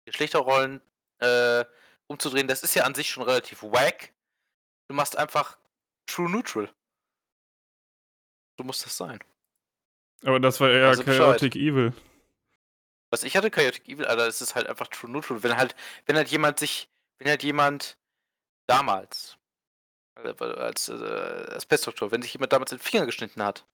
Geschlechterrollen 0.06 0.80
äh, 1.18 1.64
umzudrehen, 2.06 2.48
das 2.48 2.62
ist 2.62 2.74
ja 2.74 2.84
an 2.84 2.94
sich 2.94 3.10
schon 3.10 3.22
relativ 3.24 3.62
wack. 3.62 4.12
Du 4.88 4.94
machst 4.94 5.16
einfach 5.16 5.58
True 6.06 6.30
Neutral. 6.30 6.72
So 8.58 8.64
muss 8.64 8.82
das 8.82 8.96
sein. 8.96 9.20
Aber 10.24 10.40
das 10.40 10.60
war 10.60 10.70
eher 10.70 10.88
Also 10.88 11.04
Bescheid. 11.04 11.18
Chaotic 11.18 11.56
Evil. 11.56 11.92
Was 13.10 13.24
ich 13.24 13.36
hatte, 13.36 13.50
Chaotic 13.50 13.88
Evil, 13.88 14.06
Alter, 14.06 14.26
es 14.26 14.40
ist 14.40 14.54
halt 14.54 14.66
einfach 14.68 14.86
True 14.88 15.10
Neutral. 15.10 15.42
Wenn 15.42 15.56
halt, 15.56 15.74
wenn 16.06 16.16
halt 16.16 16.28
jemand 16.28 16.58
sich, 16.58 16.88
wenn 17.18 17.28
halt 17.28 17.42
jemand 17.42 17.96
damals, 18.66 19.36
äh, 20.22 20.32
als, 20.44 20.88
äh, 20.88 20.94
als 20.94 21.68
wenn 21.70 22.22
sich 22.22 22.34
jemand 22.34 22.52
damals 22.52 22.70
den 22.70 22.78
Finger 22.78 23.06
geschnitten 23.06 23.42
hat, 23.42 23.66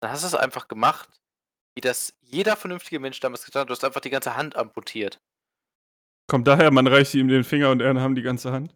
dann 0.00 0.10
hast 0.10 0.22
du 0.22 0.28
es 0.28 0.34
einfach 0.34 0.68
gemacht, 0.68 1.08
wie 1.74 1.80
das 1.80 2.14
jeder 2.22 2.56
vernünftige 2.56 3.00
Mensch 3.00 3.20
damals 3.20 3.44
getan 3.44 3.62
hat. 3.62 3.68
Du 3.68 3.72
hast 3.72 3.84
einfach 3.84 4.00
die 4.00 4.10
ganze 4.10 4.36
Hand 4.36 4.56
amputiert. 4.56 5.20
Kommt 6.26 6.48
daher, 6.48 6.70
man 6.70 6.86
reicht 6.86 7.14
ihm 7.14 7.28
den 7.28 7.44
Finger 7.44 7.70
und 7.70 7.82
er 7.82 8.00
haben 8.00 8.14
die 8.14 8.22
ganze 8.22 8.52
Hand. 8.52 8.74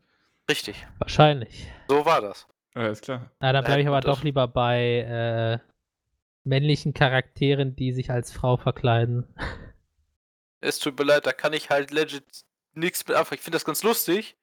Richtig. 0.51 0.87
wahrscheinlich. 0.99 1.67
So 1.89 2.05
war 2.05 2.21
das. 2.21 2.47
Alles 2.75 3.01
klar. 3.01 3.31
Na, 3.41 3.53
dann 3.53 3.65
bleibe 3.65 3.81
ich 3.81 3.89
aber 3.89 4.01
doch 4.01 4.23
lieber 4.23 4.47
bei 4.49 5.61
äh, 5.63 5.68
männlichen 6.49 6.95
Charakteren, 6.95 7.77
die 7.77 7.93
sich 7.93 8.11
als 8.11 8.33
Frau 8.33 8.57
verkleiden. 8.57 9.27
Es 10.61 10.79
tut 10.79 10.99
mir 10.99 11.05
leid, 11.05 11.27
da 11.27 11.33
kann 11.33 11.53
ich 11.53 11.71
halt 11.71 11.91
legit 11.91 12.25
nichts 12.75 13.07
mit 13.07 13.17
anfangen. 13.17 13.39
Ich 13.39 13.45
finde 13.45 13.57
das 13.57 13.65
ganz 13.65 13.83
lustig, 13.83 14.37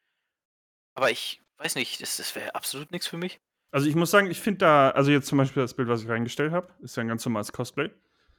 aber 0.94 1.12
ich 1.12 1.42
weiß 1.58 1.76
nicht, 1.76 2.02
das, 2.02 2.18
das 2.18 2.36
wäre 2.36 2.56
absolut 2.56 2.92
nichts 2.92 3.08
für 3.08 3.18
mich. 3.18 3.42
Also 3.72 3.88
ich 3.88 3.96
muss 3.96 4.12
sagen, 4.12 4.32
ich 4.32 4.40
finde 4.40 4.60
da, 4.60 4.92
also 4.92 5.12
jetzt 5.12 5.28
zum 5.28 5.38
Beispiel 5.38 5.62
das 5.62 5.74
Bild, 5.74 5.90
was 5.90 6.02
ich 6.04 6.08
reingestellt 6.08 6.54
habe, 6.54 6.74
ist 6.82 6.96
ja 6.96 7.02
ein 7.02 7.10
ganz 7.10 7.26
normales 7.26 7.52
Cosplay. 7.52 7.90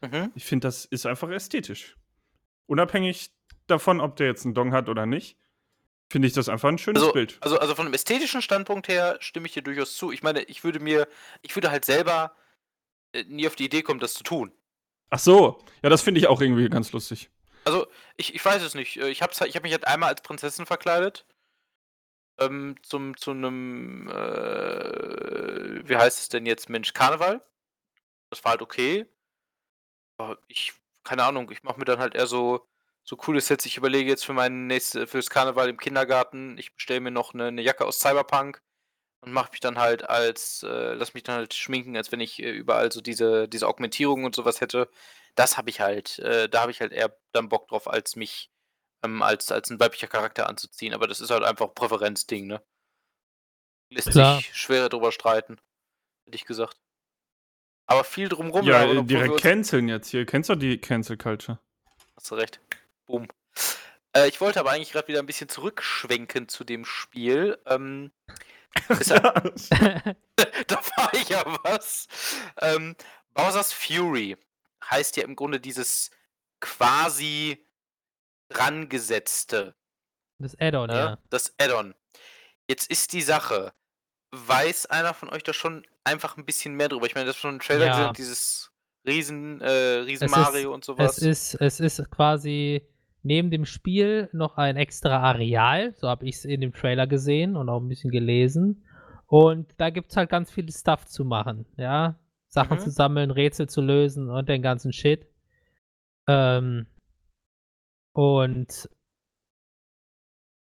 Mhm. 0.01 0.33
Ich 0.35 0.45
finde, 0.45 0.67
das 0.67 0.87
ist 0.87 1.05
einfach 1.05 1.29
ästhetisch. 1.31 1.97
Unabhängig 2.67 3.31
davon, 3.67 4.01
ob 4.01 4.17
der 4.17 4.29
jetzt 4.29 4.45
einen 4.45 4.55
Dong 4.55 4.73
hat 4.73 4.89
oder 4.89 5.05
nicht, 5.05 5.37
finde 6.09 6.29
ich 6.29 6.35
das 6.35 6.49
einfach 6.49 6.69
ein 6.69 6.79
schönes 6.79 7.03
Also, 7.03 7.13
Bild. 7.13 7.37
also, 7.41 7.59
also 7.59 7.75
von 7.75 7.87
einem 7.87 7.95
ästhetischen 7.95 8.41
Standpunkt 8.41 8.89
her 8.89 9.19
stimme 9.21 9.47
ich 9.47 9.53
dir 9.53 9.63
durchaus 9.63 9.97
zu. 9.97 10.13
Ich 10.13 10.23
meine, 10.23 10.43
ich 10.45 10.65
würde 10.65 10.81
mir, 10.81 11.09
ich 11.43 11.55
würde 11.55 11.71
halt 11.71 11.85
selber 11.85 12.35
nie 13.25 13.47
auf 13.47 13.57
die 13.57 13.65
Idee 13.67 13.83
kommen, 13.83 14.01
das 14.01 14.15
zu 14.15 14.25
tun. 14.25 14.53
Ach 15.11 15.19
so, 15.19 15.59
ja, 15.83 15.89
das 15.89 16.03
finde 16.03 16.21
ich 16.21 16.27
auch 16.27 16.41
irgendwie 16.41 16.69
ganz 16.69 16.93
lustig. 16.93 17.31
Also, 17.65 17.87
ich, 18.17 18.35
ich 18.35 18.45
weiß 18.45 18.63
es 18.63 18.75
nicht. 18.75 18.97
Äh, 18.97 19.09
Ich 19.11 19.23
habe 19.23 19.33
ich 19.47 19.57
hab 19.57 19.63
mich 19.63 19.73
halt 19.73 19.87
einmal 19.87 20.11
als 20.11 20.23
Prinzessin 20.23 20.67
verkleidet. 20.67 21.27
Ähm, 22.39 22.77
zum, 22.83 23.17
zu 23.17 23.31
einem, 23.31 24.09
äh, 24.09 25.89
wie 25.89 25.97
heißt 25.97 26.19
es 26.21 26.29
denn 26.29 26.45
jetzt, 26.47 26.69
Mensch, 26.69 26.93
Karneval. 26.93 27.41
Das 28.31 28.45
war 28.45 28.53
halt 28.53 28.63
okay. 28.63 29.07
Aber 30.19 30.39
ich, 30.49 30.73
keine 31.05 31.25
Ahnung, 31.25 31.51
ich 31.51 31.63
mache 31.63 31.79
mir 31.79 31.85
dann 31.85 31.99
halt 31.99 32.15
eher 32.15 32.27
so, 32.27 32.67
so 33.05 33.17
coole 33.17 33.41
Sets. 33.41 33.67
Ich 33.67 33.77
überlege 33.77 34.11
jetzt 34.11 34.25
für 34.27 34.33
mein 34.33 34.67
nächstes, 34.67 35.11
fürs 35.11 35.31
Karneval 35.31 35.69
im 35.69 35.79
Kindergarten, 35.79 36.59
ich 36.59 36.75
bestelle 36.75 37.01
mir 37.01 37.11
noch 37.11 37.35
eine, 37.35 37.47
eine 37.47 37.63
Jacke 37.63 37.85
aus 37.87 38.01
Cyberpunk 38.01 38.63
und 39.26 39.33
mache 39.33 39.50
mich 39.50 39.61
dann 39.61 39.78
halt 39.78 40.09
als, 40.09 40.62
äh, 40.62 40.95
lass 40.95 41.12
mich 41.12 41.25
dann 41.25 41.37
halt 41.37 41.52
schminken, 41.52 41.97
als 41.97 42.12
wenn 42.12 42.21
ich 42.21 42.40
äh, 42.40 42.50
überall 42.50 42.92
so 42.92 43.00
diese, 43.00 43.49
diese 43.49 43.66
Augmentierung 43.66 44.25
und 44.25 44.35
sowas 44.35 44.61
hätte. 44.61 44.88
das 45.35 45.59
habe 45.59 45.68
ich 45.68 45.80
halt, 45.80 46.18
äh, 46.21 46.49
da 46.49 46.62
habe 46.62 46.71
ich 46.71 46.80
halt 46.80 46.92
eher 46.92 47.14
dann 47.33 47.49
Bock 47.49 47.68
drauf, 47.68 47.88
als 47.88 48.16
mich 48.16 48.50
ähm, 49.02 49.23
als, 49.23 49.52
als 49.52 49.68
ein 49.68 49.80
weiblicher 49.80 50.06
Charakter 50.06 50.49
anzuziehen. 50.49 50.95
Aber 50.95 51.09
das 51.09 51.21
ist 51.21 51.30
halt 51.30 51.42
einfach 51.42 51.75
Präferenzding, 51.75 52.47
ne? 52.47 52.62
Lässt 53.90 54.11
Klar. 54.11 54.37
sich 54.37 54.54
schwerer 54.56 54.88
drüber 54.88 55.12
streiten, 55.12 55.59
hätte 56.25 56.37
ich 56.37 56.47
gesagt. 56.47 56.76
Aber 57.87 58.02
viel 58.04 58.28
drumrum. 58.28 58.64
Ja, 58.64 58.85
labern, 58.85 59.04
äh, 59.04 59.04
direkt 59.04 59.40
canceln 59.42 59.88
jetzt 59.88 60.09
hier. 60.09 60.25
Kennst 60.25 60.49
du 60.50 60.54
die 60.54 60.78
Cancel 60.78 61.16
Culture? 61.16 61.59
Hast 62.16 62.30
du 62.30 62.37
recht. 62.37 62.61
Boom. 63.06 63.28
Äh, 64.12 64.28
ich 64.28 64.40
wollte 64.40 64.59
aber 64.59 64.71
eigentlich 64.71 64.92
gerade 64.92 65.09
wieder 65.09 65.21
ein 65.21 65.26
bisschen 65.26 65.49
zurückschwenken 65.49 66.49
zu 66.49 66.64
dem 66.64 66.85
Spiel. 66.85 67.59
Ähm, 67.66 68.12
da 70.66 70.76
war 70.97 71.14
ich 71.14 71.28
ja 71.28 71.45
was. 71.62 72.06
Ähm, 72.61 72.95
Bowser's 73.35 73.73
Fury 73.73 74.37
heißt 74.90 75.16
ja 75.16 75.25
im 75.25 75.37
Grunde 75.37 75.61
dieses 75.61 76.11
quasi 76.61 77.64
drangesetzte, 78.49 79.75
das 80.38 80.59
Add-on, 80.61 80.88
ne? 80.88 80.97
ja. 80.97 81.18
das 81.30 81.54
Add-on. 81.59 81.95
Jetzt 82.68 82.90
ist 82.90 83.12
die 83.12 83.23
Sache, 83.23 83.73
weiß 84.33 84.87
einer 84.87 85.14
von 85.14 85.30
euch 85.30 85.42
da 85.42 85.52
schon 85.52 85.87
einfach 86.04 86.37
ein 86.37 86.45
bisschen 86.45 86.75
mehr 86.75 86.88
drüber? 86.88 87.06
Ich 87.06 87.14
meine, 87.14 87.26
das 87.26 87.37
ist 87.37 87.40
schon 87.42 87.56
ein 87.56 87.61
Trailer 87.61 87.87
Ja. 87.87 87.92
gesehen, 87.99 88.12
dieses 88.14 88.71
Riesen, 89.06 89.61
äh, 89.61 89.68
Riesen 89.71 90.26
Es 90.26 90.33
ist- 90.33 90.38
Mario 90.38 90.75
und 90.75 90.85
sowas. 90.85 91.18
Es 91.18 91.23
ist, 91.23 91.54
es 91.61 91.80
ist 91.80 92.11
quasi 92.11 92.87
neben 93.26 93.50
dem 93.50 93.64
Spiel 93.66 94.28
noch 94.33 94.56
ein 94.56 94.76
extra 94.76 95.18
Areal, 95.21 95.95
so 95.97 96.09
habe 96.09 96.26
ich 96.26 96.37
es 96.37 96.45
in 96.45 96.61
dem 96.61 96.73
Trailer 96.73 97.06
gesehen 97.06 97.56
und 97.56 97.68
auch 97.68 97.80
ein 97.80 97.88
bisschen 97.88 98.11
gelesen. 98.11 98.85
Und 99.26 99.75
da 99.78 99.90
gibt 99.90 100.11
es 100.12 100.16
halt 100.16 100.30
ganz 100.30 100.50
viel 100.50 100.71
Stuff 100.73 101.06
zu 101.06 101.25
machen, 101.25 101.66
ja. 101.76 102.18
Sachen 102.49 102.78
Mhm. 102.78 102.80
zu 102.80 102.90
sammeln, 102.90 103.30
Rätsel 103.30 103.68
zu 103.68 103.80
lösen 103.83 104.30
und 104.30 104.49
den 104.49 104.62
ganzen 104.62 104.92
Shit. 104.92 105.26
Ähm, 106.28 106.87
und 108.12 108.88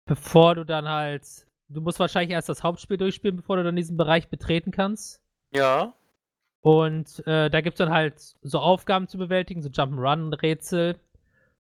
bevor 0.07 0.55
du 0.55 0.65
dann 0.65 0.89
halt, 0.89 1.25
du 1.69 1.81
musst 1.81 1.99
wahrscheinlich 1.99 2.31
erst 2.33 2.49
das 2.49 2.63
Hauptspiel 2.63 2.97
durchspielen, 2.97 3.37
bevor 3.37 3.57
du 3.57 3.65
dann 3.65 3.77
diesen 3.77 3.97
Bereich 3.97 4.29
betreten 4.29 4.71
kannst. 4.71 5.21
ja. 5.53 5.95
Und 6.63 7.25
äh, 7.29 7.49
da 7.49 7.61
gibt 7.61 7.75
es 7.75 7.79
dann 7.79 7.95
halt 7.95 8.19
so 8.43 8.59
Aufgaben 8.59 9.07
zu 9.07 9.19
bewältigen, 9.19 9.63
so 9.63 9.69
Jump'n'Run-Rätsel. 9.69 10.99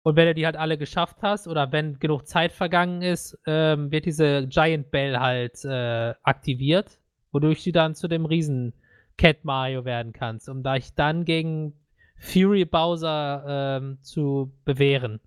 Und 0.04 0.16
wenn 0.16 0.26
du 0.26 0.34
die 0.34 0.46
halt 0.46 0.56
alle 0.56 0.78
geschafft 0.78 1.18
hast 1.22 1.46
oder 1.46 1.70
wenn 1.70 1.98
genug 1.98 2.26
Zeit 2.26 2.52
vergangen 2.52 3.02
ist, 3.02 3.38
ähm, 3.46 3.92
wird 3.92 4.04
diese 4.04 4.48
Giant 4.48 4.90
Bell 4.90 5.18
halt 5.18 5.64
äh, 5.64 6.14
aktiviert, 6.22 6.98
wodurch 7.30 7.62
du 7.62 7.72
dann 7.72 7.94
zu 7.94 8.08
dem 8.08 8.26
riesen 8.26 8.74
Cat 9.16 9.44
Mario 9.44 9.84
werden 9.84 10.12
kannst, 10.12 10.48
um 10.48 10.64
dich 10.64 10.94
dann 10.94 11.24
gegen 11.24 11.78
Fury 12.16 12.64
Bowser 12.64 13.44
ähm, 13.46 13.98
zu 14.02 14.52
bewähren. 14.64 15.20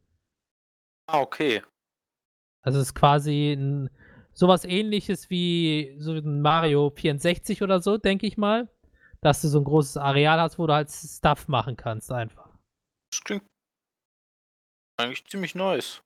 Ah, 1.08 1.22
okay. 1.22 1.62
Also 2.62 2.80
es 2.80 2.88
ist 2.88 2.96
quasi 2.96 3.54
ein, 3.54 3.90
sowas 4.34 4.66
ähnliches 4.66 5.30
wie 5.30 5.96
so 6.00 6.14
ein 6.14 6.42
Mario 6.42 6.90
64 6.90 7.62
oder 7.62 7.80
so, 7.80 7.98
denke 7.98 8.28
ich 8.28 8.38
mal. 8.38 8.70
Dass 9.22 9.42
du 9.42 9.48
so 9.48 9.60
ein 9.60 9.64
großes 9.64 9.98
Areal 9.98 10.40
hast, 10.40 10.60
wo 10.60 10.68
du 10.68 10.74
halt 10.74 10.90
Stuff 10.92 11.48
machen 11.48 11.78
kannst 11.78 12.12
einfach. 12.12 12.50
Das 13.12 13.24
klingt 13.24 13.44
eigentlich 14.98 15.26
ziemlich 15.28 15.56
nice. 15.56 16.02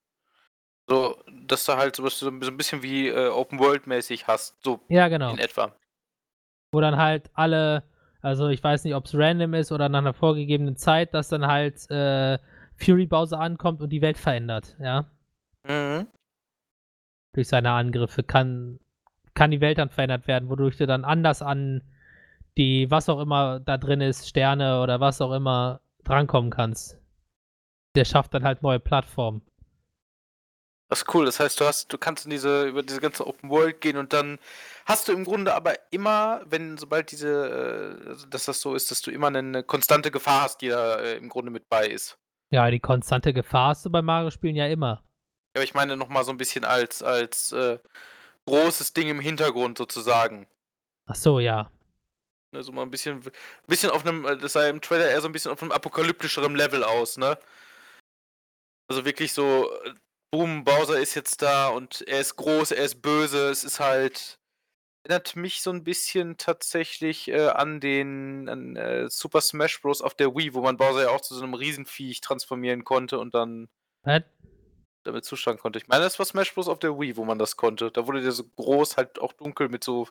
So, 0.88 1.22
dass 1.46 1.65
du 1.65 1.74
halt 1.77 1.96
sowas 1.96 2.17
so 2.17 2.25
so 2.41 2.50
ein 2.51 2.58
bisschen 2.58 2.81
wie 2.81 3.10
äh, 3.10 3.29
Open 3.29 3.60
World 3.60 3.86
mäßig 3.86 4.27
hast, 4.27 4.55
so 4.63 4.79
Ja, 4.89 5.08
genau. 5.08 5.31
in 5.31 5.38
etwa. 5.38 5.75
Wo 6.72 6.81
dann 6.81 6.98
halt 6.98 7.29
alle, 7.34 7.84
also 8.22 8.48
ich 8.48 8.63
weiß 8.63 8.84
nicht, 8.84 8.96
ob 8.96 9.05
es 9.05 9.13
random 9.13 9.53
ist 9.53 9.72
oder 9.72 9.88
nach 9.89 10.00
einer 10.00 10.13
vorgegebenen 10.13 10.77
Zeit, 10.77 11.13
dass 11.13 11.29
dann 11.29 11.46
halt 11.46 11.89
äh, 11.91 12.39
Fury 12.75 13.05
Bowser 13.05 13.39
ankommt 13.39 13.81
und 13.81 13.89
die 13.89 14.01
Welt 14.01 14.17
verändert, 14.17 14.75
ja. 14.79 15.05
Mhm. 15.67 16.08
Durch 17.34 17.48
seine 17.48 17.72
Angriffe 17.72 18.24
kann, 18.24 18.79
kann 19.36 19.51
die 19.51 19.62
Welt 19.62 19.77
dann 19.77 19.89
verändert 19.89 20.27
werden, 20.27 20.50
wodurch 20.50 20.77
du 20.77 20.88
dann 20.88 21.05
anders 21.05 21.41
an 21.43 21.84
die, 22.58 22.89
was 22.89 23.10
auch 23.10 23.19
immer 23.19 23.60
da 23.60 23.77
drin 23.77 24.01
ist, 24.01 24.27
Sterne 24.27 24.81
oder 24.81 25.00
was 25.00 25.22
auch 25.22 25.34
immer, 25.34 25.81
drankommen 26.03 26.50
kannst. 26.50 26.98
Der 27.96 28.05
schafft 28.05 28.34
dann 28.34 28.43
halt 28.43 28.62
neue 28.62 28.79
Plattformen. 28.79 29.41
Das 30.89 31.03
ist 31.03 31.13
cool. 31.13 31.25
Das 31.25 31.39
heißt, 31.39 31.60
du 31.60 31.65
hast, 31.65 31.93
du 31.93 31.98
kannst 31.98 32.25
in 32.25 32.31
diese, 32.31 32.65
über 32.65 32.81
diese 32.81 33.00
ganze 33.00 33.25
Open 33.27 33.50
World 33.50 33.79
gehen 33.79 33.98
und 33.98 34.12
dann 34.12 34.39
hast 34.86 35.08
du 35.08 35.12
im 35.12 35.24
Grunde 35.24 35.53
aber 35.53 35.75
immer, 35.91 36.41
wenn, 36.48 36.77
sobald 36.77 37.12
diese, 37.12 37.27
äh, 38.05 38.10
also 38.10 38.25
dass 38.25 38.46
das 38.46 38.60
so 38.60 38.74
ist, 38.74 38.89
dass 38.89 39.01
du 39.01 39.12
immer 39.12 39.27
eine 39.27 39.63
konstante 39.63 40.10
Gefahr 40.10 40.43
hast, 40.43 40.62
die 40.62 40.69
da 40.69 41.00
äh, 41.00 41.17
im 41.17 41.29
Grunde 41.29 41.51
mit 41.51 41.69
bei 41.69 41.88
ist. 41.88 42.17
Ja, 42.51 42.69
die 42.72 42.79
konstante 42.79 43.34
Gefahr 43.34 43.69
hast 43.69 43.86
du 43.86 43.91
bei 43.91 44.01
Mario-Spielen 44.01 44.55
ja 44.55 44.65
immer. 44.65 45.03
Ja, 45.53 45.60
aber 45.60 45.63
ich 45.63 45.75
meine 45.75 45.96
nochmal 45.96 46.24
so 46.24 46.31
ein 46.31 46.38
bisschen 46.38 46.65
als, 46.65 47.03
als 47.03 47.51
äh, 47.51 47.77
großes 48.48 48.93
Ding 48.93 49.10
im 49.10 49.19
Hintergrund 49.19 49.77
sozusagen. 49.77 50.48
Ach 51.05 51.15
so, 51.15 51.39
ja. 51.39 51.69
Ne, 52.51 52.63
so 52.63 52.72
mal 52.72 52.81
ein 52.81 52.89
bisschen, 52.89 53.24
bisschen 53.67 53.91
auf 53.91 54.03
einem, 54.05 54.25
äh, 54.25 54.38
das 54.38 54.53
sah 54.53 54.67
im 54.67 54.81
Trailer 54.81 55.08
eher 55.08 55.22
so 55.22 55.27
ein 55.27 55.34
bisschen 55.34 55.51
auf 55.51 55.62
einem 55.62 55.72
apokalyptischeren 55.72 56.55
Level 56.55 56.84
aus, 56.84 57.17
ne? 57.17 57.38
Also 58.89 59.05
wirklich 59.05 59.34
so, 59.34 59.72
äh, 59.86 59.93
boom, 60.31 60.63
Bowser 60.63 61.00
ist 61.00 61.15
jetzt 61.15 61.41
da 61.41 61.69
und 61.69 62.01
er 62.08 62.19
ist 62.19 62.36
groß, 62.36 62.72
er 62.72 62.84
ist 62.84 63.01
böse, 63.01 63.50
es 63.50 63.63
ist 63.63 63.79
halt, 63.79 64.39
erinnert 65.03 65.36
mich 65.36 65.62
so 65.62 65.72
ein 65.72 65.84
bisschen 65.84 66.38
tatsächlich 66.38 67.27
äh, 67.29 67.48
an 67.50 67.79
den 67.79 68.50
an, 68.50 68.75
äh, 68.75 69.10
Super 69.10 69.41
Smash 69.41 69.81
Bros. 69.81 70.01
auf 70.01 70.15
der 70.15 70.36
Wii, 70.36 70.53
wo 70.53 70.62
man 70.62 70.77
Bowser 70.77 71.03
ja 71.03 71.10
auch 71.10 71.22
zu 71.22 71.36
so 71.36 71.43
einem 71.43 71.53
Riesenviech 71.53 72.22
transformieren 72.22 72.84
konnte 72.84 73.19
und 73.19 73.34
dann 73.34 73.69
Was? 74.03 74.24
damit 75.03 75.24
zuschlagen 75.24 75.60
konnte. 75.60 75.79
Ich 75.79 75.88
meine, 75.88 76.03
das 76.03 76.19
war 76.19 76.25
Smash 76.25 76.53
Bros. 76.53 76.67
auf 76.67 76.79
der 76.79 77.00
Wii, 77.00 77.15
wo 77.15 77.25
man 77.25 77.39
das 77.39 77.58
konnte. 77.58 77.91
Da 77.91 78.08
wurde 78.08 78.22
der 78.22 78.31
so 78.31 78.43
groß, 78.43 78.98
halt 78.98 79.19
auch 79.19 79.34
dunkel 79.34 79.69
mit 79.69 79.84
so 79.84 80.08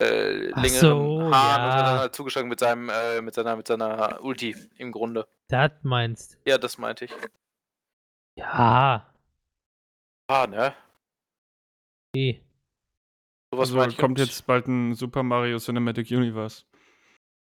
äh, 0.00 0.50
längeren 0.50 0.80
so, 0.80 1.30
Haaren 1.32 1.64
und 1.64 1.72
hat 1.72 1.86
dann 1.86 1.94
ja. 1.94 2.00
halt 2.00 2.14
zugeschlagen 2.14 2.48
mit 2.48 2.60
seinem, 2.60 2.88
äh, 2.88 3.20
mit 3.20 3.34
seiner, 3.34 3.56
mit 3.56 3.66
seiner 3.66 4.22
Ulti 4.22 4.54
im 4.76 4.92
Grunde. 4.92 5.26
Das 5.48 5.72
meinst. 5.82 6.38
Ja, 6.46 6.58
das 6.58 6.78
meinte 6.78 7.06
ich. 7.06 7.12
Ja. 8.38 9.06
Ah, 10.30 10.46
ne? 10.46 10.74
Okay. 12.14 12.42
Sowas 13.52 13.74
Also 13.74 13.88
ich. 13.88 13.96
kommt 13.98 14.18
jetzt 14.18 14.46
bald 14.46 14.66
ein 14.68 14.94
Super 14.94 15.22
Mario 15.22 15.58
Cinematic 15.58 16.10
Universe. 16.10 16.64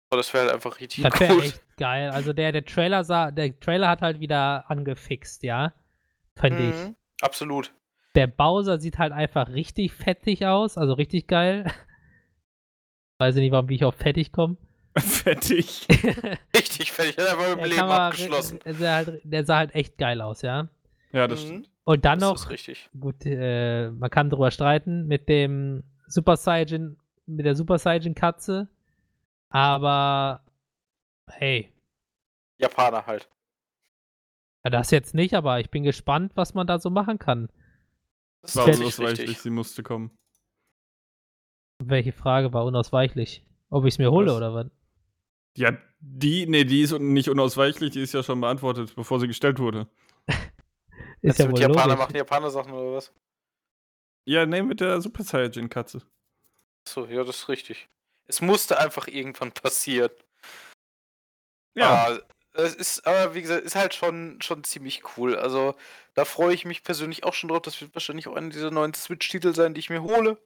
Oh, 0.09 0.15
das 0.15 0.33
wäre 0.33 0.45
halt 0.45 0.53
einfach 0.55 0.79
richtig 0.79 1.03
Das 1.03 1.19
wäre 1.19 1.35
gut. 1.35 1.43
echt 1.43 1.61
geil. 1.77 2.09
Also 2.09 2.33
der, 2.33 2.51
der 2.51 2.65
Trailer 2.65 3.03
sah, 3.03 3.29
der 3.31 3.59
Trailer 3.59 3.89
hat 3.89 4.01
halt 4.01 4.19
wieder 4.19 4.69
angefixt, 4.71 5.43
ja. 5.43 5.73
Ich. 6.41 6.51
Mhm, 6.51 6.95
Absolut. 7.21 7.73
Der 8.15 8.27
Bowser 8.27 8.79
sieht 8.79 8.97
halt 8.99 9.11
einfach 9.11 9.49
richtig 9.49 9.93
fettig 9.93 10.45
aus, 10.45 10.77
also 10.77 10.93
richtig 10.93 11.27
geil. 11.27 11.65
Weiß 13.19 13.35
ich 13.35 13.41
nicht, 13.41 13.51
warum 13.51 13.69
wie 13.69 13.75
ich 13.75 13.83
auf 13.85 13.95
fettig 13.95 14.31
komme. 14.31 14.57
Fettig. 14.97 15.85
Richtig 16.55 16.91
fertig. 16.91 17.17
Hat 17.17 17.27
einfach 17.27 17.49
mit 17.49 17.57
dem 17.57 17.59
Der, 17.59 17.67
Leben 17.67 17.81
abgeschlossen. 17.81 18.59
der, 18.65 18.73
sah 18.73 18.93
halt, 18.95 19.21
der 19.23 19.45
sah 19.45 19.57
halt 19.57 19.75
echt 19.75 19.97
geil 19.99 20.21
aus, 20.21 20.41
ja. 20.41 20.69
Ja, 21.11 21.27
das 21.27 21.41
Mhm, 21.43 21.47
stimmt. 21.47 21.71
Und 21.83 22.05
dann 22.05 22.19
das 22.19 22.29
noch, 22.29 22.35
ist 22.35 22.49
richtig. 22.49 22.89
gut, 22.99 23.25
äh, 23.25 23.89
man 23.91 24.09
kann 24.09 24.29
drüber 24.29 24.51
streiten, 24.51 25.07
mit 25.07 25.29
dem 25.29 25.83
Super 26.07 26.35
Saiyan, 26.37 26.97
mit 27.25 27.45
der 27.45 27.55
Super 27.55 27.77
Saiyan 27.79 28.13
Katze. 28.15 28.67
Aber 29.49 30.43
hey, 31.29 31.71
Japaner 32.59 33.05
halt. 33.05 33.29
ja, 34.65 34.69
das 34.71 34.91
jetzt 34.91 35.13
nicht, 35.15 35.33
aber 35.33 35.59
ich 35.59 35.69
bin 35.69 35.83
gespannt, 35.83 36.33
was 36.35 36.53
man 36.53 36.67
da 36.67 36.79
so 36.79 36.89
machen 36.89 37.19
kann. 37.19 37.49
Das 38.41 38.55
War 38.55 38.67
unausweichlich, 38.67 39.39
sie 39.39 39.49
musste 39.49 39.83
kommen. 39.83 40.11
Welche 41.83 42.11
Frage 42.11 42.53
war 42.53 42.65
unausweichlich? 42.65 43.45
Ob 43.69 43.85
ich 43.85 43.93
es 43.93 43.97
mir 43.99 44.11
hole 44.11 44.27
Was? 44.31 44.37
oder 44.37 44.53
was? 44.53 44.67
Ja, 45.57 45.77
die, 45.99 46.45
nee, 46.47 46.63
die 46.65 46.81
ist 46.81 46.97
nicht 46.99 47.29
unausweichlich, 47.29 47.91
die 47.91 48.01
ist 48.01 48.13
ja 48.13 48.23
schon 48.23 48.41
beantwortet, 48.41 48.95
bevor 48.95 49.19
sie 49.19 49.27
gestellt 49.27 49.59
wurde. 49.59 49.87
Ist 51.21 51.37
Jetzt 51.37 51.39
ja 51.39 51.45
mit 51.47 51.55
wohl 51.55 51.61
Japaner 51.61 51.83
logisch. 51.87 51.97
machen 51.99 52.15
Japaner 52.15 52.49
Sachen 52.51 52.73
oder 52.73 52.93
was? 52.97 53.11
Ja, 54.25 54.45
nee, 54.45 54.61
mit 54.61 54.81
der 54.81 55.01
Super 55.01 55.23
Saiyajin-Katze. 55.23 56.01
So, 56.87 57.05
ja, 57.05 57.23
das 57.23 57.37
ist 57.37 57.49
richtig. 57.49 57.87
Es 58.27 58.41
musste 58.41 58.77
einfach 58.77 59.07
irgendwann 59.07 59.51
passieren. 59.51 60.11
Ja, 61.75 62.07
Ah, 62.07 62.19
es 62.53 62.75
ist, 62.75 63.05
aber 63.07 63.35
wie 63.35 63.41
gesagt, 63.41 63.63
ist 63.63 63.75
halt 63.75 63.93
schon, 63.93 64.41
schon 64.41 64.63
ziemlich 64.63 65.03
cool. 65.17 65.35
Also, 65.35 65.75
da 66.15 66.25
freue 66.25 66.53
ich 66.53 66.65
mich 66.65 66.83
persönlich 66.83 67.23
auch 67.23 67.33
schon 67.33 67.49
drauf. 67.49 67.61
Das 67.61 67.79
wird 67.81 67.93
wahrscheinlich 67.93 68.27
auch 68.27 68.35
einer 68.35 68.49
dieser 68.49 68.71
neuen 68.71 68.93
Switch-Titel 68.93 69.53
sein, 69.53 69.73
die 69.75 69.79
ich 69.79 69.89
mir 69.89 70.01
hole. 70.01 70.37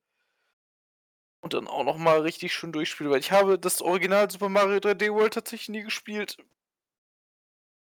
Und 1.44 1.54
dann 1.54 1.68
auch 1.68 1.84
nochmal 1.84 2.20
richtig 2.22 2.54
schön 2.54 2.72
durchspiele, 2.72 3.10
weil 3.10 3.20
ich 3.20 3.32
habe 3.32 3.58
das 3.58 3.82
Original 3.82 4.30
Super 4.30 4.50
Mario 4.50 4.78
3D 4.78 5.12
World 5.14 5.34
tatsächlich 5.34 5.70
nie 5.70 5.84
gespielt. 5.84 6.38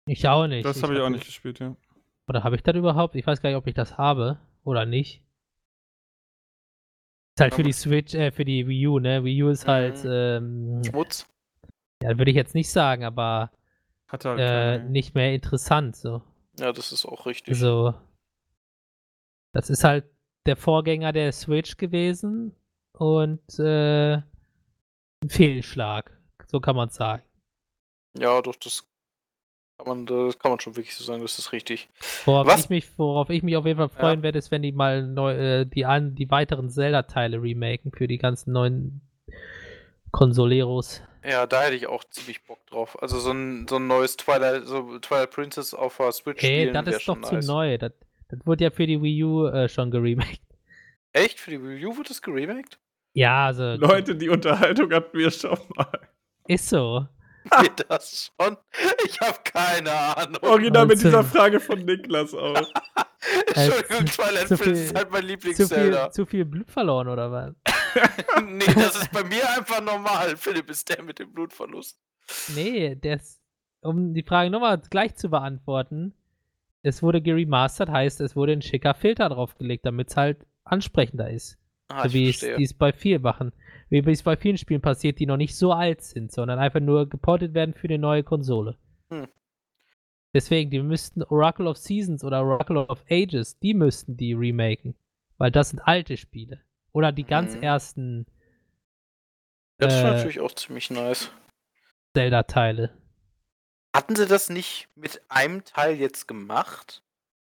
Ich 0.06 0.28
auch 0.28 0.46
nicht. 0.46 0.64
das 0.64 0.82
habe 0.82 0.94
ich 0.94 1.00
auch 1.00 1.08
nicht 1.08 1.26
gespielt, 1.26 1.58
ja. 1.58 1.74
Oder 2.28 2.44
habe 2.44 2.56
ich 2.56 2.62
das 2.62 2.76
überhaupt? 2.76 3.14
Ich 3.14 3.26
weiß 3.26 3.40
gar 3.40 3.50
nicht, 3.50 3.56
ob 3.56 3.66
ich 3.66 3.74
das 3.74 3.96
habe 3.96 4.38
oder 4.64 4.84
nicht. 4.86 5.22
Ist 7.36 7.40
halt 7.40 7.54
für 7.54 7.62
die 7.62 7.72
Switch, 7.72 8.14
äh, 8.14 8.30
für 8.32 8.44
die 8.44 8.66
Wii 8.66 8.86
U, 8.88 8.98
ne? 8.98 9.24
Wii 9.24 9.42
U 9.44 9.48
ist 9.48 9.66
halt, 9.66 10.02
Mhm. 10.04 10.10
ähm, 10.10 10.84
Schmutz. 10.84 11.26
ja, 12.02 12.18
würde 12.18 12.30
ich 12.30 12.36
jetzt 12.36 12.54
nicht 12.54 12.70
sagen, 12.70 13.04
aber 13.04 13.50
Hat 14.08 14.24
halt 14.24 14.40
äh, 14.40 14.78
nicht 14.88 15.14
mehr 15.14 15.32
interessant. 15.34 15.96
So. 15.96 16.22
Ja, 16.58 16.72
das 16.72 16.92
ist 16.92 17.06
auch 17.06 17.26
richtig. 17.26 17.54
Also, 17.54 17.94
das 19.54 19.70
ist 19.70 19.84
halt 19.84 20.04
der 20.46 20.56
Vorgänger 20.56 21.12
der 21.12 21.32
Switch 21.32 21.76
gewesen 21.76 22.54
und 22.92 23.40
äh, 23.58 24.14
ein 24.16 25.28
Fehlschlag. 25.28 26.16
So 26.46 26.60
kann 26.60 26.74
man 26.76 26.88
sagen. 26.90 27.22
Ja, 28.18 28.40
doch, 28.42 28.56
das 28.56 28.88
man, 29.86 30.06
das 30.06 30.38
kann 30.38 30.50
man 30.50 30.60
schon 30.60 30.76
wirklich 30.76 30.94
so 30.94 31.04
sagen, 31.04 31.22
das 31.22 31.38
ist 31.38 31.52
richtig. 31.52 31.88
Worauf 32.24 32.46
Was? 32.46 32.64
ich, 32.64 32.68
mich, 32.70 32.98
worauf 32.98 33.30
ich 33.30 33.42
mich 33.42 33.56
auf 33.56 33.64
jeden 33.66 33.78
Fall 33.78 33.90
Ja. 33.94 34.00
freuen 34.00 34.22
werde, 34.22 34.38
ist, 34.38 34.50
wenn 34.50 34.62
die 34.62 34.72
mal 34.72 35.06
neu, 35.06 35.32
äh, 35.34 35.64
die, 35.66 35.84
an, 35.86 36.14
die 36.14 36.30
weiteren 36.30 36.68
Zelda-Teile 36.70 37.40
remaken 37.42 37.92
für 37.92 38.08
die 38.08 38.18
ganzen 38.18 38.52
neuen 38.52 39.00
Konsoleros. 40.10 41.02
Ja, 41.24 41.46
da 41.46 41.62
hätte 41.62 41.76
ich 41.76 41.86
auch 41.86 42.04
ziemlich 42.04 42.44
Bock 42.44 42.64
drauf. 42.66 43.00
Also 43.02 43.18
so 43.18 43.32
ein, 43.32 43.66
so 43.68 43.76
ein 43.76 43.86
neues 43.86 44.16
Twilight, 44.16 44.66
so 44.66 44.98
Twilight 44.98 45.30
Princess 45.30 45.74
auf 45.74 45.96
der 45.98 46.12
Switch 46.12 46.42
Ey, 46.42 46.68
spielen 46.68 46.74
das 46.84 46.96
ist 46.96 47.08
doch 47.08 47.20
zu 47.20 47.34
nice. 47.34 47.46
neu. 47.46 47.78
Das, 47.78 47.92
das 48.28 48.40
wurde 48.46 48.64
ja 48.64 48.70
für 48.70 48.86
die 48.86 49.02
Wii 49.02 49.24
U 49.24 49.46
äh, 49.46 49.68
schon 49.68 49.90
geremaked. 49.90 50.40
Echt? 51.12 51.38
Für 51.40 51.50
die 51.50 51.62
Wii 51.62 51.86
U 51.86 51.96
wird 51.96 52.08
das 52.10 52.22
geremaked? 52.22 52.78
Ja, 53.14 53.46
also 53.46 53.74
Leute, 53.74 54.14
die 54.14 54.28
Unterhaltung 54.28 54.92
hatten 54.92 55.18
wir 55.18 55.30
schon 55.30 55.58
mal. 55.74 55.90
ist 56.46 56.68
so. 56.68 57.06
Wird 57.62 57.86
das 57.90 58.30
schon? 58.40 58.56
Ich 59.06 59.20
habe 59.20 59.38
keine 59.44 59.92
Ahnung. 59.92 60.38
Original 60.42 60.86
mit 60.86 60.98
dieser 60.98 61.24
Frage 61.24 61.60
von 61.60 61.78
Niklas 61.84 62.34
auch. 62.34 62.54
Entschuldigung, 63.54 64.06
zu- 64.06 64.22
Twilight 64.22 64.48
zu 64.48 64.56
viel- 64.58 64.72
ist 64.72 64.94
halt 64.94 65.10
mein 65.10 65.22
Zu 65.22 65.26
Lieblings-Zelda. 65.28 66.10
zu 66.10 66.26
viel 66.26 66.44
Blut 66.44 66.70
verloren 66.70 67.08
oder 67.08 67.30
was? 67.32 67.54
nee, 68.44 68.64
das 68.74 68.96
ist 68.96 69.12
bei 69.12 69.24
mir 69.24 69.48
einfach 69.56 69.80
normal. 69.82 70.36
Philipp 70.36 70.68
ist 70.70 70.88
der 70.88 71.02
mit 71.02 71.18
dem 71.18 71.32
Blutverlust. 71.32 71.98
Nee, 72.54 72.94
das, 72.96 73.40
um 73.80 74.14
die 74.14 74.22
Frage 74.22 74.50
nochmal 74.50 74.80
gleich 74.90 75.14
zu 75.16 75.30
beantworten, 75.30 76.14
es 76.82 77.02
wurde 77.02 77.20
geremastert, 77.20 77.88
heißt, 77.88 78.20
es 78.20 78.36
wurde 78.36 78.52
ein 78.52 78.62
schicker 78.62 78.94
Filter 78.94 79.28
draufgelegt, 79.28 79.84
damit 79.86 80.10
es 80.10 80.16
halt 80.16 80.46
ansprechender 80.64 81.30
ist. 81.30 81.58
Ah, 81.88 82.06
so 82.06 82.14
wie 82.14 82.28
es 82.28 82.40
die 82.40 82.62
es 82.62 82.74
bei 82.74 82.92
vielen 82.92 83.22
machen. 83.22 83.52
Wie 83.90 83.98
es 84.10 84.22
bei 84.22 84.36
vielen 84.36 84.58
Spielen 84.58 84.82
passiert, 84.82 85.18
die 85.18 85.26
noch 85.26 85.36
nicht 85.38 85.56
so 85.56 85.72
alt 85.72 86.02
sind, 86.02 86.30
sondern 86.30 86.58
einfach 86.58 86.80
nur 86.80 87.08
geportet 87.08 87.54
werden 87.54 87.74
für 87.74 87.88
die 87.88 87.98
neue 87.98 88.22
Konsole. 88.22 88.76
Hm. 89.10 89.28
Deswegen, 90.34 90.70
die 90.70 90.82
müssten 90.82 91.22
Oracle 91.22 91.66
of 91.66 91.78
Seasons 91.78 92.22
oder 92.22 92.42
Oracle 92.44 92.76
of 92.76 93.02
Ages, 93.10 93.58
die 93.60 93.72
müssten 93.72 94.16
die 94.16 94.34
remaken. 94.34 94.94
Weil 95.38 95.50
das 95.50 95.70
sind 95.70 95.80
alte 95.80 96.16
Spiele. 96.16 96.60
Oder 96.92 97.12
die 97.12 97.24
ganz 97.24 97.54
Mhm. 97.54 97.62
ersten 97.62 98.26
Das 99.78 99.94
ist 99.94 100.00
äh, 100.00 100.10
natürlich 100.10 100.40
auch 100.40 100.52
ziemlich 100.52 100.90
nice. 100.90 101.30
Zelda-Teile. 102.14 102.90
Hatten 103.94 104.16
sie 104.16 104.26
das 104.26 104.50
nicht 104.50 104.88
mit 104.96 105.22
einem 105.28 105.64
Teil 105.64 105.96
jetzt 105.96 106.26
gemacht? 106.28 107.02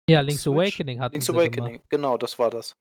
Ja, 0.09 0.21
Link's 0.21 0.43
Switch? 0.43 0.55
Awakening 0.55 0.99
hatten 1.01 1.13
Link's 1.13 1.25
sie 1.25 1.33
Awakening, 1.33 1.73
Gemacht. 1.73 1.89
genau, 1.89 2.17
das 2.17 2.39
war 2.39 2.49
das. 2.49 2.77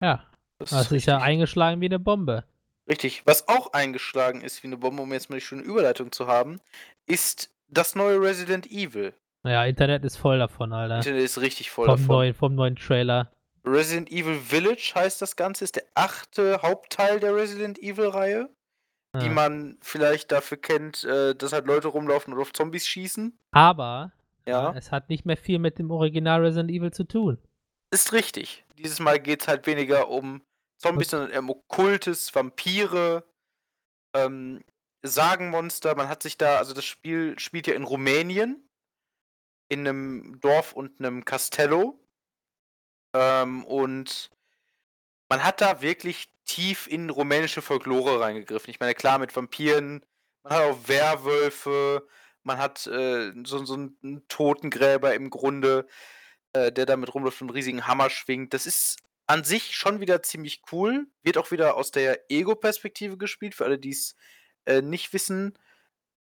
Ja, 0.00 0.24
Das 0.58 0.70
das 0.70 0.92
ist 0.92 1.06
ja 1.06 1.16
richtig. 1.16 1.28
eingeschlagen 1.28 1.80
wie 1.80 1.86
eine 1.86 1.98
Bombe. 1.98 2.44
Richtig. 2.88 3.22
Was 3.26 3.48
auch 3.48 3.72
eingeschlagen 3.72 4.40
ist 4.42 4.62
wie 4.62 4.66
eine 4.68 4.76
Bombe, 4.76 5.02
um 5.02 5.12
jetzt 5.12 5.30
mal 5.30 5.36
die 5.36 5.40
schöne 5.44 5.62
Überleitung 5.62 6.12
zu 6.12 6.26
haben, 6.26 6.60
ist 7.06 7.50
das 7.68 7.94
neue 7.94 8.20
Resident 8.20 8.70
Evil. 8.70 9.14
Ja, 9.44 9.64
Internet 9.64 10.04
ist 10.04 10.16
voll 10.16 10.38
davon, 10.38 10.72
Alter. 10.72 10.98
Internet 10.98 11.22
ist 11.24 11.40
richtig 11.40 11.70
voll 11.70 11.86
Vom 11.86 11.98
davon. 11.98 12.16
neuen, 12.16 12.34
vom 12.34 12.54
neuen 12.54 12.76
Trailer. 12.76 13.30
Resident 13.66 14.10
Evil 14.10 14.38
Village 14.38 14.92
heißt 14.94 15.20
das 15.22 15.36
Ganze, 15.36 15.64
ist 15.64 15.76
der 15.76 15.84
achte 15.94 16.60
Hauptteil 16.62 17.18
der 17.20 17.34
Resident 17.34 17.78
Evil-Reihe, 17.78 18.48
die 19.16 19.26
Ja. 19.26 19.32
man 19.32 19.78
vielleicht 19.80 20.30
dafür 20.32 20.58
kennt, 20.58 21.04
äh, 21.04 21.34
dass 21.34 21.52
halt 21.52 21.66
Leute 21.66 21.88
rumlaufen 21.88 22.34
und 22.34 22.40
auf 22.40 22.52
Zombies 22.52 22.86
schießen. 22.86 23.38
Aber 23.52 24.12
Ja, 24.46 24.74
es 24.76 24.92
hat 24.92 25.08
nicht 25.08 25.24
mehr 25.24 25.38
viel 25.38 25.58
mit 25.58 25.78
dem 25.78 25.90
Original 25.90 26.42
Resident 26.42 26.70
Evil 26.70 26.92
zu 26.92 27.04
tun. 27.04 27.38
ist 27.90 28.12
richtig. 28.12 28.63
Dieses 28.74 29.00
Mal 29.00 29.20
geht 29.20 29.42
es 29.42 29.48
halt 29.48 29.66
weniger 29.66 30.08
um 30.08 30.42
Zombies, 30.78 31.10
sondern 31.10 31.30
eher 31.30 31.40
um 31.40 31.50
Okkultes, 31.50 32.34
Vampire, 32.34 33.24
ähm, 34.14 34.62
Sagenmonster. 35.02 35.94
Man 35.94 36.08
hat 36.08 36.22
sich 36.22 36.36
da, 36.36 36.58
also 36.58 36.74
das 36.74 36.84
Spiel 36.84 37.38
spielt 37.38 37.66
ja 37.66 37.74
in 37.74 37.84
Rumänien, 37.84 38.68
in 39.68 39.80
einem 39.80 40.40
Dorf 40.40 40.72
und 40.72 40.98
einem 40.98 41.24
Castello. 41.24 42.00
Ähm, 43.14 43.64
und 43.64 44.30
man 45.28 45.44
hat 45.44 45.60
da 45.60 45.80
wirklich 45.80 46.28
tief 46.44 46.86
in 46.86 47.10
rumänische 47.10 47.62
Folklore 47.62 48.20
reingegriffen. 48.20 48.70
Ich 48.70 48.80
meine, 48.80 48.94
klar, 48.94 49.18
mit 49.18 49.34
Vampiren, 49.34 50.04
man 50.42 50.52
hat 50.52 50.62
auch 50.62 50.88
Werwölfe, 50.88 52.06
man 52.42 52.58
hat 52.58 52.86
äh, 52.86 53.32
so, 53.44 53.64
so 53.64 53.74
einen 53.74 54.22
Totengräber 54.28 55.14
im 55.14 55.30
Grunde, 55.30 55.86
äh, 56.54 56.72
der 56.72 56.86
damit 56.86 57.14
rumläuft 57.14 57.42
und 57.42 57.48
einen 57.48 57.56
riesigen 57.56 57.86
Hammer 57.86 58.10
schwingt. 58.10 58.54
Das 58.54 58.66
ist 58.66 58.98
an 59.26 59.44
sich 59.44 59.76
schon 59.76 60.00
wieder 60.00 60.22
ziemlich 60.22 60.62
cool. 60.72 61.06
Wird 61.22 61.36
auch 61.36 61.50
wieder 61.50 61.76
aus 61.76 61.90
der 61.90 62.30
Ego-Perspektive 62.30 63.18
gespielt, 63.18 63.54
für 63.54 63.64
alle, 63.64 63.78
die 63.78 63.90
es 63.90 64.16
äh, 64.66 64.80
nicht 64.80 65.12
wissen. 65.12 65.58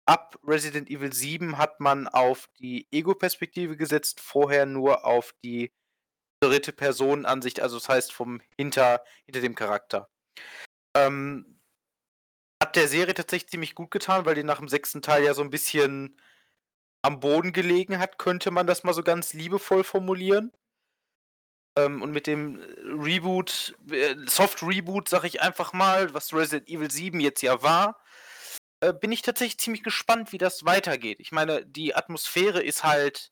Ab 0.05 0.39
Resident 0.43 0.89
Evil 0.89 1.13
7 1.13 1.57
hat 1.57 1.79
man 1.79 2.07
auf 2.07 2.49
die 2.59 2.87
Ego-Perspektive 2.91 3.77
gesetzt, 3.77 4.21
vorher 4.21 4.65
nur 4.65 5.05
auf 5.05 5.33
die 5.43 5.71
dritte 6.41 6.71
Personenansicht, 6.71 7.59
also 7.59 7.77
das 7.77 7.89
heißt 7.89 8.13
vom 8.13 8.41
hinter, 8.57 9.03
hinter 9.25 9.41
dem 9.41 9.55
Charakter. 9.55 10.09
Ähm, 10.95 11.59
hat 12.61 12.75
der 12.75 12.87
Serie 12.87 13.13
tatsächlich 13.13 13.49
ziemlich 13.51 13.75
gut 13.75 13.91
getan, 13.91 14.25
weil 14.25 14.35
die 14.35 14.43
nach 14.43 14.59
dem 14.59 14.69
sechsten 14.69 15.01
Teil 15.01 15.23
ja 15.23 15.33
so 15.33 15.41
ein 15.41 15.49
bisschen 15.49 16.19
am 17.01 17.19
Boden 17.19 17.53
gelegen 17.53 17.99
hat, 17.99 18.17
könnte 18.17 18.51
man 18.51 18.67
das 18.67 18.83
mal 18.83 18.93
so 18.93 19.03
ganz 19.03 19.33
liebevoll 19.33 19.83
formulieren. 19.83 20.51
Ähm, 21.77 22.01
und 22.01 22.11
mit 22.11 22.27
dem 22.27 22.59
Reboot, 22.83 23.75
äh, 23.91 24.15
Soft 24.27 24.63
Reboot, 24.63 25.09
sag 25.09 25.23
ich 25.23 25.41
einfach 25.41 25.73
mal, 25.73 26.13
was 26.13 26.33
Resident 26.33 26.69
Evil 26.69 26.91
7 26.91 27.19
jetzt 27.19 27.41
ja 27.41 27.61
war, 27.61 28.01
äh, 28.81 28.93
bin 28.93 29.11
ich 29.11 29.21
tatsächlich 29.21 29.59
ziemlich 29.59 29.83
gespannt, 29.83 30.31
wie 30.31 30.37
das 30.37 30.65
weitergeht. 30.65 31.19
Ich 31.19 31.31
meine, 31.31 31.65
die 31.65 31.95
Atmosphäre 31.95 32.61
ist 32.63 32.83
halt 32.83 33.31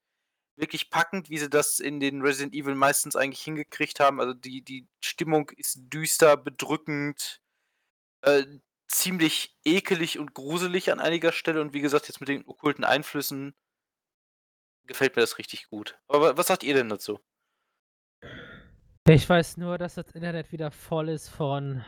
wirklich 0.57 0.89
packend, 0.89 1.29
wie 1.29 1.37
sie 1.37 1.49
das 1.49 1.79
in 1.79 1.99
den 1.99 2.21
Resident 2.21 2.53
Evil 2.53 2.75
meistens 2.75 3.15
eigentlich 3.15 3.43
hingekriegt 3.43 3.99
haben. 3.99 4.19
Also 4.19 4.33
die, 4.33 4.63
die 4.63 4.87
Stimmung 5.01 5.49
ist 5.51 5.79
düster, 5.93 6.35
bedrückend, 6.37 7.41
äh, 8.21 8.43
ziemlich 8.87 9.57
ekelig 9.65 10.17
und 10.19 10.33
gruselig 10.33 10.91
an 10.91 10.99
einiger 10.99 11.31
Stelle. 11.31 11.61
Und 11.61 11.73
wie 11.73 11.81
gesagt, 11.81 12.07
jetzt 12.07 12.19
mit 12.19 12.29
den 12.29 12.47
okkulten 12.47 12.83
Einflüssen 12.83 13.53
gefällt 14.85 15.15
mir 15.15 15.21
das 15.21 15.37
richtig 15.37 15.69
gut. 15.69 15.97
Aber 16.07 16.21
wa- 16.21 16.37
was 16.37 16.47
sagt 16.47 16.63
ihr 16.63 16.73
denn 16.73 16.89
dazu? 16.89 17.19
Ich 19.09 19.27
weiß 19.27 19.57
nur, 19.57 19.77
dass 19.77 19.95
das 19.95 20.11
Internet 20.11 20.51
wieder 20.51 20.71
voll 20.71 21.09
ist 21.09 21.29
von 21.29 21.83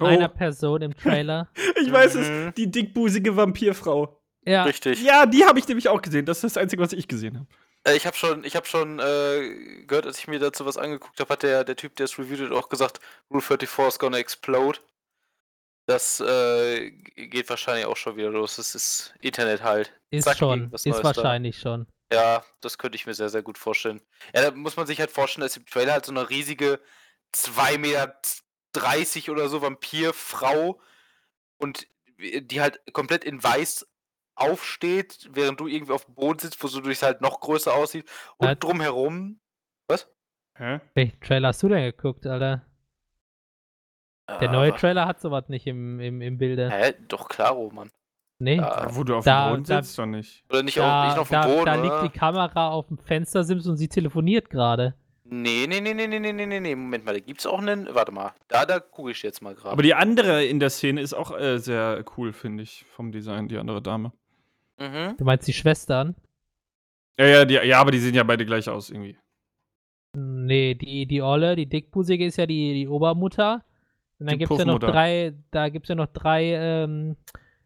Oh. 0.00 0.04
einer 0.04 0.28
Person 0.28 0.82
im 0.82 0.94
Trailer. 0.96 1.48
Ich 1.80 1.90
weiß 1.90 2.14
Mhm. 2.14 2.20
es, 2.48 2.54
die 2.54 2.70
dickbusige 2.70 3.36
Vampirfrau. 3.36 4.20
ja, 4.46 4.62
Richtig. 4.64 5.02
Ja, 5.02 5.26
die 5.26 5.44
habe 5.44 5.58
ich 5.58 5.66
nämlich 5.68 5.88
auch 5.88 6.00
gesehen. 6.02 6.24
Das 6.26 6.38
ist 6.38 6.56
das 6.56 6.62
Einzige, 6.62 6.82
was 6.82 6.92
ich 6.92 7.08
gesehen 7.08 7.36
habe. 7.36 7.46
Äh, 7.84 7.96
ich 7.96 8.06
habe 8.06 8.16
schon, 8.16 8.44
ich 8.44 8.54
hab 8.56 8.66
schon 8.66 8.98
äh, 9.00 9.84
gehört, 9.86 10.06
als 10.06 10.18
ich 10.18 10.28
mir 10.28 10.38
dazu 10.38 10.64
was 10.66 10.76
angeguckt 10.76 11.18
habe, 11.20 11.32
hat 11.32 11.42
der, 11.42 11.64
der 11.64 11.76
Typ, 11.76 11.96
der 11.96 12.04
es 12.04 12.18
reviewt 12.18 12.40
hat, 12.40 12.52
auch 12.52 12.68
gesagt, 12.68 13.00
Rule 13.30 13.42
34 13.42 13.88
is 13.88 13.98
gonna 13.98 14.18
explode. 14.18 14.78
Das 15.88 16.20
äh, 16.20 16.90
geht 16.90 17.48
wahrscheinlich 17.48 17.86
auch 17.86 17.96
schon 17.96 18.16
wieder 18.18 18.28
los. 18.28 18.56
Das 18.56 18.74
ist 18.74 19.14
Internet 19.20 19.62
halt. 19.62 19.98
ist 20.10 20.24
Zack, 20.24 20.36
schon. 20.36 20.70
Ist 20.70 20.84
Neues 20.84 20.98
da. 20.98 21.04
wahrscheinlich 21.04 21.58
schon. 21.58 21.86
Ja, 22.12 22.44
das 22.60 22.76
könnte 22.76 22.96
ich 22.96 23.06
mir 23.06 23.14
sehr, 23.14 23.30
sehr 23.30 23.42
gut 23.42 23.56
vorstellen. 23.56 24.02
Ja, 24.34 24.42
da 24.42 24.50
muss 24.50 24.76
man 24.76 24.86
sich 24.86 25.00
halt 25.00 25.10
vorstellen, 25.10 25.46
dass 25.46 25.56
im 25.56 25.64
Trailer 25.64 25.94
halt 25.94 26.04
so 26.04 26.12
eine 26.12 26.28
riesige 26.28 26.78
2,30 27.34 27.78
Meter 27.78 29.32
oder 29.32 29.48
so 29.48 29.62
Vampirfrau 29.62 30.78
und 31.56 31.86
die 32.18 32.60
halt 32.60 32.82
komplett 32.92 33.24
in 33.24 33.42
weiß 33.42 33.86
aufsteht, 34.34 35.26
während 35.32 35.58
du 35.58 35.68
irgendwie 35.68 35.92
auf 35.92 36.04
dem 36.04 36.14
Boden 36.14 36.38
sitzt, 36.38 36.62
wo 36.62 36.68
so 36.68 36.82
durchs 36.82 37.02
halt 37.02 37.22
noch 37.22 37.40
größer 37.40 37.74
aussieht. 37.74 38.06
Und 38.36 38.48
Äh, 38.48 38.56
drumherum. 38.56 39.40
Was? 39.88 40.06
Hä? 40.58 40.80
Welchen 40.92 41.18
Trailer 41.22 41.48
hast 41.48 41.62
du 41.62 41.68
denn 41.68 41.82
geguckt, 41.82 42.26
Alter? 42.26 42.67
Der 44.40 44.50
neue 44.50 44.70
äh, 44.70 44.76
Trailer 44.76 45.06
hat 45.06 45.20
sowas 45.20 45.48
nicht 45.48 45.66
im, 45.66 46.00
im, 46.00 46.20
im 46.20 46.38
Bilde. 46.38 46.70
Hä? 46.70 46.94
Doch, 47.08 47.28
klar, 47.28 47.56
Mann. 47.72 47.90
Nee. 48.40 48.58
Da, 48.58 48.86
wo 48.90 49.02
du 49.02 49.16
auf 49.16 49.24
da, 49.24 49.48
dem 49.48 49.50
Boden 49.50 49.64
da, 49.64 49.82
sitzt, 49.82 49.98
doch 49.98 50.06
nicht. 50.06 50.44
Oder 50.48 50.62
nicht, 50.62 50.76
da, 50.76 51.02
auf, 51.02 51.08
nicht 51.08 51.18
auf 51.18 51.28
dem 51.28 51.40
Boden, 51.40 51.66
Da 51.66 51.80
oder? 51.80 51.82
liegt 51.82 52.14
die 52.14 52.18
Kamera 52.18 52.70
auf 52.70 52.86
dem 52.86 52.98
Fenstersims 52.98 53.66
und 53.66 53.76
sie 53.76 53.88
telefoniert 53.88 54.48
gerade. 54.50 54.94
Nee, 55.24 55.66
nee, 55.68 55.80
nee, 55.80 55.92
nee, 55.92 56.06
nee, 56.06 56.20
nee, 56.20 56.32
nee, 56.32 56.60
nee, 56.60 56.74
Moment 56.74 57.04
mal, 57.04 57.12
da 57.12 57.20
gibt's 57.20 57.46
auch 57.46 57.58
einen. 57.58 57.88
Warte 57.92 58.12
mal, 58.12 58.32
da, 58.46 58.64
da 58.64 58.80
gucke 58.80 59.10
ich 59.10 59.22
jetzt 59.22 59.42
mal 59.42 59.54
gerade. 59.54 59.72
Aber 59.72 59.82
die 59.82 59.92
andere 59.92 60.44
in 60.44 60.60
der 60.60 60.70
Szene 60.70 61.00
ist 61.02 61.12
auch 61.12 61.38
äh, 61.38 61.58
sehr 61.58 62.02
cool, 62.16 62.32
finde 62.32 62.62
ich, 62.62 62.84
vom 62.88 63.12
Design, 63.12 63.48
die 63.48 63.58
andere 63.58 63.82
Dame. 63.82 64.12
Mhm. 64.78 65.16
Du 65.18 65.24
meinst 65.24 65.46
die 65.48 65.52
Schwestern? 65.52 66.14
Ja, 67.18 67.26
ja, 67.26 67.44
die, 67.44 67.54
ja, 67.54 67.80
aber 67.80 67.90
die 67.90 67.98
sehen 67.98 68.14
ja 68.14 68.22
beide 68.22 68.46
gleich 68.46 68.68
aus 68.68 68.90
irgendwie. 68.90 69.18
Nee, 70.16 70.74
die, 70.74 71.06
die 71.06 71.20
Olle, 71.20 71.56
die 71.56 71.68
dickbusige 71.68 72.24
ist 72.24 72.38
ja 72.38 72.46
die, 72.46 72.72
die 72.72 72.88
Obermutter. 72.88 73.64
Und 74.20 74.28
dann 74.28 74.38
gibt 74.38 74.50
es 74.50 74.58
ja 74.58 74.64
noch 74.64 74.78
drei, 74.78 75.34
da 75.50 75.68
gibt 75.68 75.86
es 75.86 75.88
ja 75.88 75.94
noch 75.94 76.08
drei 76.08 76.54
ähm, 76.54 77.16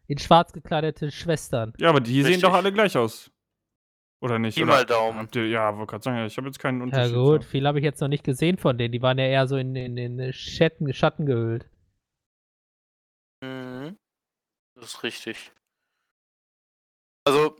in 0.07 0.17
schwarz 0.19 0.53
gekleidete 0.53 1.11
Schwestern. 1.11 1.73
Ja, 1.77 1.89
aber 1.89 1.99
die 1.99 2.13
sehen 2.13 2.25
Richtig. 2.25 2.43
doch 2.43 2.53
alle 2.53 2.71
gleich 2.71 2.95
aus. 2.97 3.31
Oder 4.21 4.39
nicht? 4.39 4.55
Pi 4.55 4.63
Oder 4.63 4.71
mal 4.71 4.85
Daumen. 4.85 5.27
Ihr, 5.35 5.47
ja, 5.47 5.75
wollte 5.75 5.91
gerade 5.91 6.03
sagen, 6.03 6.25
ich 6.25 6.37
habe 6.37 6.47
jetzt 6.47 6.59
keinen 6.59 6.77
Ja 6.77 6.83
Unterschied. 6.83 7.15
gut, 7.15 7.43
so. 7.43 7.49
viel 7.49 7.67
habe 7.67 7.79
ich 7.79 7.83
jetzt 7.83 7.99
noch 7.99 8.07
nicht 8.07 8.23
gesehen 8.23 8.57
von 8.57 8.77
denen. 8.77 8.91
Die 8.91 9.01
waren 9.01 9.17
ja 9.17 9.25
eher 9.25 9.47
so 9.47 9.57
in, 9.57 9.75
in, 9.75 9.97
in 9.97 10.31
Schatten, 10.31 10.93
Schatten 10.93 11.25
gehüllt. 11.25 11.67
Mhm. 13.43 13.97
Das 14.75 14.93
ist 14.93 15.03
richtig. 15.03 15.51
Also, 17.25 17.55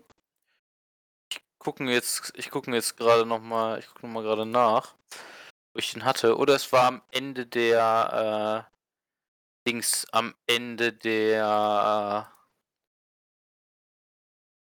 ich 1.31 1.41
gucke 1.57 1.83
jetzt, 1.85 2.31
ich 2.37 2.49
gucke 2.49 2.71
jetzt 2.71 2.95
gerade 2.95 3.25
noch 3.25 3.41
mal, 3.41 3.79
ich 3.79 3.87
gucke 3.87 4.05
noch 4.05 4.13
mal 4.13 4.23
gerade 4.23 4.45
nach, 4.45 4.95
wo 5.73 5.79
ich 5.79 5.91
den 5.91 6.05
hatte. 6.05 6.37
Oder 6.37 6.55
es 6.55 6.71
war 6.71 6.87
am 6.87 7.01
Ende 7.11 7.45
der 7.45 8.67
äh, 8.69 8.72
Dings, 9.67 10.05
am 10.11 10.33
Ende 10.47 10.91
der 10.93 12.27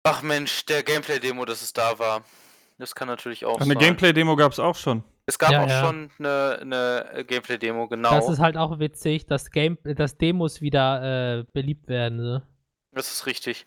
Ach 0.05 0.23
Mensch, 0.23 0.65
der 0.67 0.83
Gameplay-Demo, 0.83 1.45
dass 1.45 1.63
es 1.63 1.73
da 1.73 1.99
war. 1.99 2.23
Das 2.79 2.95
kann 2.95 3.09
natürlich 3.09 3.45
auch 3.45 3.57
eine 3.61 3.75
sein. 3.75 3.79
Gameplay-Demo 3.79 4.37
gab 4.37 4.53
es 4.53 4.59
auch 4.59 4.77
schon. 4.77 5.03
Es 5.27 5.39
gab 5.39 5.51
Ja, 5.51 5.65
auch 5.65 5.69
ja. 5.69 5.85
schon 5.85 6.11
eine, 6.19 6.59
eine 6.61 7.25
Gameplay-Demo, 7.25 7.89
genau. 7.89 8.11
Das 8.11 8.29
ist 8.29 8.39
halt 8.39 8.57
auch 8.57 8.79
witzig, 8.79 9.27
dass 9.27 9.51
Game, 9.51 9.77
dass 9.83 10.17
Demos 10.17 10.61
wieder 10.61 11.41
äh, 11.41 11.45
beliebt 11.53 11.89
werden. 11.89 12.19
Ne? 12.19 12.47
Das 12.93 13.11
ist 13.13 13.27
richtig. 13.27 13.67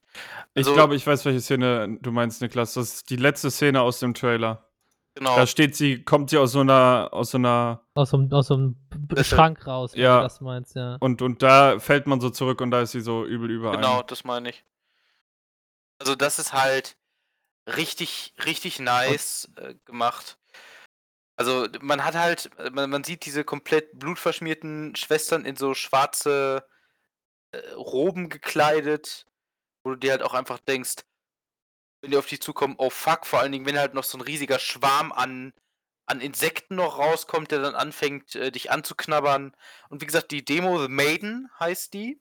Ich 0.53 0.65
Also- 0.65 0.73
glaube, 0.73 0.95
ich 0.95 1.05
weiß, 1.05 1.25
welche 1.25 1.41
Szene 1.41 1.97
du 2.01 2.11
meinst, 2.11 2.41
Niklas. 2.41 2.75
Das 2.75 2.93
ist 2.93 3.09
die 3.09 3.17
letzte 3.17 3.51
Szene 3.51 3.81
aus 3.81 3.99
dem 3.99 4.13
Trailer. 4.13 4.68
Genau. 5.15 5.35
Da 5.35 5.47
steht 5.47 5.75
sie, 5.75 6.03
kommt 6.03 6.29
sie 6.29 6.37
aus 6.37 6.51
so 6.53 6.61
einer, 6.61 7.09
aus 7.11 7.31
so 7.31 7.37
einer, 7.37 7.83
Aus 7.93 8.11
so, 8.11 8.17
einem- 8.17 8.31
aus 8.31 8.47
so 8.47 8.53
einem 8.53 8.75
Schrank 9.23 9.65
raus, 9.67 9.93
wenn 9.93 10.01
Ja. 10.01 10.17
du 10.17 10.23
das 10.23 10.39
meinst, 10.39 10.75
ja. 10.75 10.95
und, 11.01 11.21
und 11.21 11.41
da 11.41 11.79
fällt 11.79 12.07
man 12.07 12.21
so 12.21 12.29
zurück 12.29 12.61
und 12.61 12.71
da 12.71 12.81
ist 12.81 12.91
sie 12.91 13.01
so 13.01 13.25
übel 13.25 13.49
überall. 13.51 13.75
Genau, 13.75 14.01
das 14.03 14.23
meine 14.23 14.49
ich. 14.51 14.63
Also 15.99 16.15
das 16.15 16.39
ist 16.39 16.53
halt 16.53 16.95
richtig, 17.67 18.33
richtig 18.45 18.79
nice 18.79 19.51
äh, 19.57 19.75
gemacht. 19.85 20.37
Also 21.35 21.67
man 21.81 22.03
hat 22.05 22.15
halt, 22.15 22.49
man, 22.73 22.89
man 22.89 23.03
sieht 23.03 23.25
diese 23.25 23.43
komplett 23.43 23.97
blutverschmierten 23.99 24.95
Schwestern 24.95 25.43
in 25.45 25.55
so 25.55 25.73
schwarze 25.73 26.65
äh, 27.51 27.59
Roben 27.73 28.29
gekleidet, 28.29 29.25
wo 29.83 29.91
du 29.91 29.95
dir 29.97 30.11
halt 30.11 30.21
auch 30.23 30.33
einfach 30.33 30.59
denkst, 30.59 30.95
wenn 32.01 32.11
die 32.11 32.17
auf 32.17 32.27
dich 32.27 32.41
zukommen, 32.41 32.75
oh 32.77 32.89
fuck, 32.89 33.25
vor 33.25 33.39
allen 33.39 33.51
Dingen, 33.51 33.65
wenn 33.65 33.77
halt 33.79 33.93
noch 33.93 34.03
so 34.03 34.17
ein 34.17 34.21
riesiger 34.21 34.59
Schwarm 34.59 35.11
an, 35.11 35.53
an 36.05 36.21
Insekten 36.21 36.75
noch 36.75 36.97
rauskommt, 36.97 37.51
der 37.51 37.61
dann 37.61 37.75
anfängt, 37.75 38.35
äh, 38.35 38.51
dich 38.51 38.71
anzuknabbern. 38.71 39.55
Und 39.89 40.01
wie 40.01 40.05
gesagt, 40.05 40.31
die 40.31 40.43
Demo 40.45 40.81
The 40.81 40.87
Maiden 40.87 41.49
heißt 41.59 41.93
die. 41.93 42.19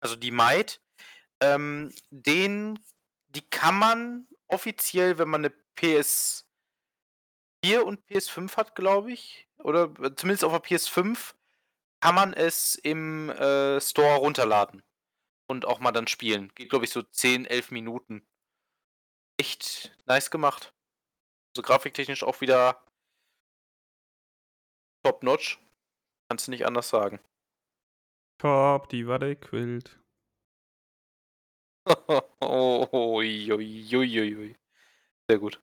Also 0.00 0.16
die 0.16 0.30
Maid. 0.30 0.80
Ähm, 1.40 1.92
den, 2.10 2.78
die 3.28 3.42
kann 3.48 3.78
man 3.78 4.28
offiziell, 4.48 5.18
wenn 5.18 5.28
man 5.28 5.44
eine 5.44 5.54
PS4 5.76 6.44
und 7.84 8.06
PS5 8.06 8.56
hat, 8.56 8.74
glaube 8.74 9.12
ich, 9.12 9.48
oder 9.58 9.92
äh, 10.02 10.14
zumindest 10.14 10.44
auf 10.44 10.52
der 10.52 10.62
PS5, 10.62 11.34
kann 12.00 12.14
man 12.14 12.32
es 12.32 12.74
im 12.76 13.30
äh, 13.30 13.80
Store 13.80 14.16
runterladen 14.16 14.82
und 15.46 15.66
auch 15.66 15.80
mal 15.80 15.92
dann 15.92 16.06
spielen. 16.06 16.50
Geht, 16.54 16.70
glaube 16.70 16.84
ich, 16.84 16.90
so 16.90 17.02
10, 17.02 17.46
11 17.46 17.70
Minuten. 17.70 18.26
Echt 19.40 19.96
nice 20.04 20.30
gemacht. 20.30 20.74
Also 21.56 21.62
grafiktechnisch 21.62 22.22
auch 22.24 22.42
wieder 22.42 22.84
top-notch. 25.02 25.58
Kannst 26.28 26.46
du 26.46 26.50
nicht 26.50 26.66
anders 26.66 26.90
sagen. 26.90 27.20
Top, 28.38 28.90
die 28.90 29.06
oh, 32.40 33.16
ui, 33.16 34.36
ui. 34.36 34.56
Sehr 35.26 35.38
gut. 35.38 35.62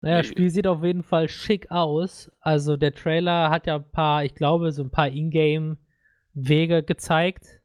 Naja, 0.00 0.18
das. 0.18 0.28
Spiel 0.28 0.50
sieht 0.50 0.68
auf 0.68 0.84
jeden 0.84 1.02
Fall 1.02 1.28
schick 1.28 1.68
aus. 1.72 2.30
Also 2.38 2.76
der 2.76 2.94
Trailer 2.94 3.50
hat 3.50 3.66
ja 3.66 3.76
ein 3.76 3.90
paar, 3.90 4.24
ich 4.24 4.36
glaube, 4.36 4.70
so 4.70 4.84
ein 4.84 4.92
paar 4.92 5.08
Ingame-Wege 5.08 6.84
gezeigt. 6.84 7.60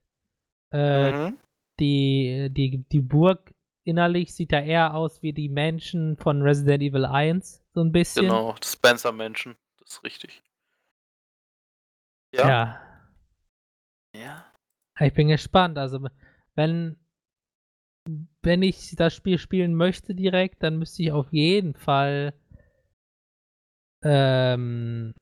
Äh, 0.74 1.12
Mhm. 1.12 1.40
die, 1.80 2.50
die, 2.52 2.84
die 2.92 3.02
Burg 3.02 3.54
innerlich 3.84 4.34
sieht 4.34 4.52
ja 4.52 4.62
eher 4.62 4.94
aus 4.94 5.22
wie 5.22 5.34
die 5.34 5.50
Menschen 5.50 6.18
von 6.18 6.42
Resident 6.42 6.84
Evil 6.84 7.06
1, 7.06 7.64
so 7.74 7.82
ein 7.82 7.92
bisschen. 7.92 8.26
Genau, 8.26 8.56
Spencer-Menschen. 8.64 9.56
Das 9.80 9.94
ist 9.94 10.04
richtig. 10.04 10.44
Ja. 12.34 12.48
Ja. 12.48 12.82
Ja. 14.16 14.54
Ich 15.00 15.14
bin 15.14 15.30
gespannt. 15.30 15.78
Also, 15.78 16.08
wenn, 16.56 16.98
wenn 18.42 18.62
ich 18.62 18.96
das 18.96 19.14
Spiel 19.14 19.38
spielen 19.38 19.76
möchte 19.76 20.16
direkt, 20.16 20.64
dann 20.64 20.78
müsste 20.78 21.04
ich 21.04 21.12
auf 21.12 21.32
jeden 21.32 21.76
Fall 21.76 22.34
ähm, 24.04 25.14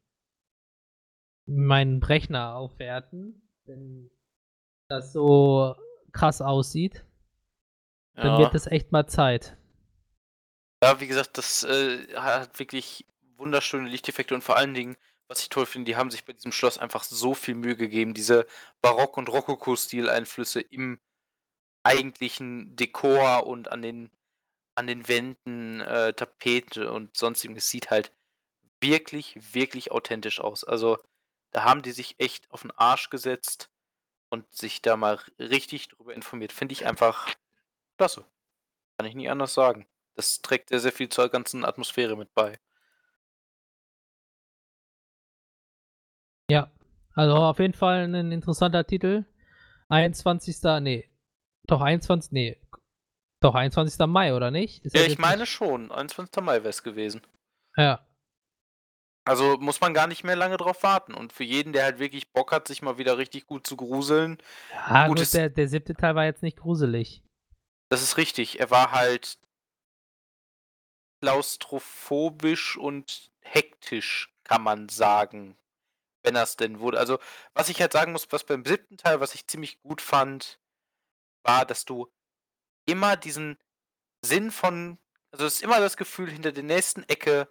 meinen 1.48 2.04
Rechner 2.04 2.56
aufwerten. 2.56 3.42
Wenn 3.66 4.10
das 4.90 5.14
so 5.14 5.76
krass 6.12 6.42
aussieht, 6.42 7.06
dann 8.24 8.38
wird 8.40 8.56
es 8.56 8.68
echt 8.68 8.92
mal 8.92 9.08
Zeit. 9.08 9.58
Ja, 10.84 11.00
wie 11.00 11.08
gesagt, 11.08 11.38
das 11.38 11.64
äh, 11.64 12.08
hat 12.16 12.58
wirklich 12.60 13.06
wunderschöne 13.38 13.90
Lichteffekte 13.90 14.34
und 14.34 14.44
vor 14.44 14.58
allen 14.58 14.74
Dingen, 14.74 14.98
was 15.28 15.42
ich 15.42 15.50
toll 15.50 15.66
finde, 15.66 15.92
die 15.92 15.96
haben 15.96 16.12
sich 16.12 16.26
bei 16.26 16.34
diesem 16.34 16.52
Schloss 16.52 16.78
einfach 16.78 17.04
so 17.04 17.34
viel 17.34 17.56
Mühe 17.56 17.76
gegeben, 17.76 18.14
diese 18.14 18.46
Barock- 18.82 19.18
und 19.18 19.30
Rokoko-Stil-Einflüsse 19.30 20.62
im 20.62 21.00
eigentlichen 21.84 22.76
Dekor 22.76 23.46
und 23.46 23.72
an 23.72 23.82
den, 23.82 24.12
an 24.76 24.88
den 24.88 25.08
Wänden, 25.08 25.82
äh, 25.82 26.14
Tapete 26.14 26.92
und 26.92 27.16
sonstiges 27.16 27.70
sieht 27.70 27.90
halt 27.90 28.14
wirklich, 28.82 29.38
wirklich 29.54 29.92
authentisch 29.92 30.40
aus. 30.40 30.64
Also 30.64 30.98
da 31.52 31.64
haben 31.64 31.82
die 31.82 31.92
sich 31.92 32.16
echt 32.20 32.50
auf 32.52 32.62
den 32.62 32.72
Arsch 32.72 33.10
gesetzt 33.10 33.70
und 34.30 34.52
sich 34.54 34.82
da 34.82 34.98
mal 34.98 35.20
richtig 35.40 35.90
drüber 35.90 36.14
informiert. 36.14 36.54
Finde 36.54 36.74
ich 36.74 36.86
einfach 36.86 37.34
klasse. 38.00 38.24
Kann 38.98 39.08
ich 39.08 39.14
nie 39.16 39.30
anders 39.30 39.54
sagen. 39.54 39.86
Das 40.16 40.42
trägt 40.42 40.70
sehr, 40.70 40.80
sehr 40.80 40.92
viel 40.94 41.10
zur 41.10 41.28
ganzen 41.30 41.66
Atmosphäre 41.66 42.16
mit 42.18 42.34
bei. 42.34 42.58
Ja, 46.50 46.72
also 47.14 47.36
auf 47.36 47.60
jeden 47.60 47.74
Fall 47.74 48.04
ein 48.14 48.32
interessanter 48.32 48.86
Titel. 48.86 49.26
21. 49.90 50.62
Nee. 50.82 51.10
Doch 51.68 51.82
21. 51.82 52.32
Nee. 52.32 52.60
Doch 53.42 53.56
21. 53.56 54.00
Mai, 54.08 54.34
oder 54.34 54.50
nicht? 54.52 54.84
Ist 54.86 54.96
Ja, 54.96 55.04
ich 55.04 55.18
meine 55.18 55.42
nicht- 55.42 55.50
schon. 55.52 55.92
21. 55.92 56.42
Mai 56.44 56.56
wäre 56.60 56.70
es 56.70 56.84
gewesen. 56.84 57.22
Ja. 57.78 58.06
Also 59.26 59.58
muss 59.60 59.80
man 59.80 59.94
gar 59.94 60.08
nicht 60.08 60.24
mehr 60.24 60.36
lange 60.36 60.58
drauf 60.58 60.82
warten. 60.84 61.14
Und 61.14 61.34
für 61.34 61.44
jeden, 61.44 61.72
der 61.74 61.84
halt 61.84 62.00
wirklich 62.00 62.32
Bock 62.32 62.52
hat, 62.52 62.68
sich 62.68 62.82
mal 62.82 62.98
wieder 62.98 63.18
richtig 63.18 63.46
gut 63.46 63.68
zu 63.68 63.76
gruseln, 63.78 64.38
Ja, 64.72 65.08
Gut, 65.08 65.34
der, 65.34 65.50
der 65.50 65.68
siebte 65.68 65.94
Teil 65.94 66.16
war 66.16 66.26
jetzt 66.26 66.42
nicht 66.42 66.58
gruselig. 66.58 67.22
Das 67.90 68.02
ist 68.02 68.18
richtig. 68.18 68.60
Er 68.60 68.72
war 68.72 68.92
halt 68.92 69.40
klaustrophobisch 71.22 72.78
und 72.78 73.32
hektisch, 73.42 74.34
kann 74.44 74.62
man 74.64 74.90
sagen. 74.90 75.58
Wenn 76.24 76.36
er 76.36 76.44
es 76.44 76.58
denn 76.58 76.80
wurde. 76.80 77.00
Also, 77.00 77.18
was 77.54 77.70
ich 77.70 77.80
halt 77.82 77.94
sagen 77.94 78.12
muss, 78.12 78.28
was 78.32 78.44
beim 78.44 78.66
siebten 78.66 78.98
Teil, 78.98 79.22
was 79.22 79.36
ich 79.36 79.48
ziemlich 79.48 79.82
gut 79.82 80.02
fand, 80.02 80.60
war, 81.44 81.66
dass 81.66 81.86
du 81.86 82.12
immer 82.86 83.18
diesen 83.18 83.58
Sinn 84.22 84.52
von, 84.52 85.00
also 85.32 85.46
es 85.46 85.56
ist 85.56 85.64
immer 85.64 85.80
das 85.80 85.98
Gefühl, 85.98 86.30
hinter 86.30 86.52
der 86.52 86.64
nächsten 86.64 87.04
Ecke 87.04 87.50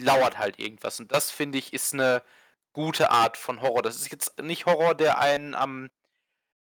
lauert 0.00 0.38
halt 0.38 0.58
irgendwas. 0.58 1.00
Und 1.00 1.12
das, 1.12 1.30
finde 1.30 1.58
ich, 1.58 1.72
ist 1.72 1.94
eine 1.94 2.22
gute 2.72 3.10
Art 3.10 3.36
von 3.36 3.60
Horror. 3.62 3.82
Das 3.82 3.96
ist 3.96 4.10
jetzt 4.12 4.38
nicht 4.40 4.66
Horror, 4.66 4.94
der 4.94 5.18
einen 5.18 5.54
am 5.54 5.90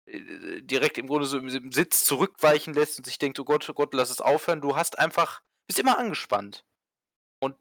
direkt 0.08 0.98
im 0.98 1.08
Grunde 1.08 1.26
so 1.26 1.38
im, 1.38 1.48
im 1.48 1.72
Sitz 1.72 2.04
zurückweichen 2.04 2.74
lässt 2.74 2.98
und 2.98 3.06
sich 3.06 3.18
denkt, 3.18 3.40
oh 3.40 3.46
Gott, 3.46 3.70
oh 3.70 3.74
Gott, 3.74 3.94
lass 3.94 4.10
es 4.10 4.22
aufhören. 4.22 4.62
Du 4.62 4.76
hast 4.76 5.00
einfach, 5.00 5.42
bist 5.68 5.80
immer 5.80 5.98
angespannt. 5.98 6.66
Und 7.40 7.56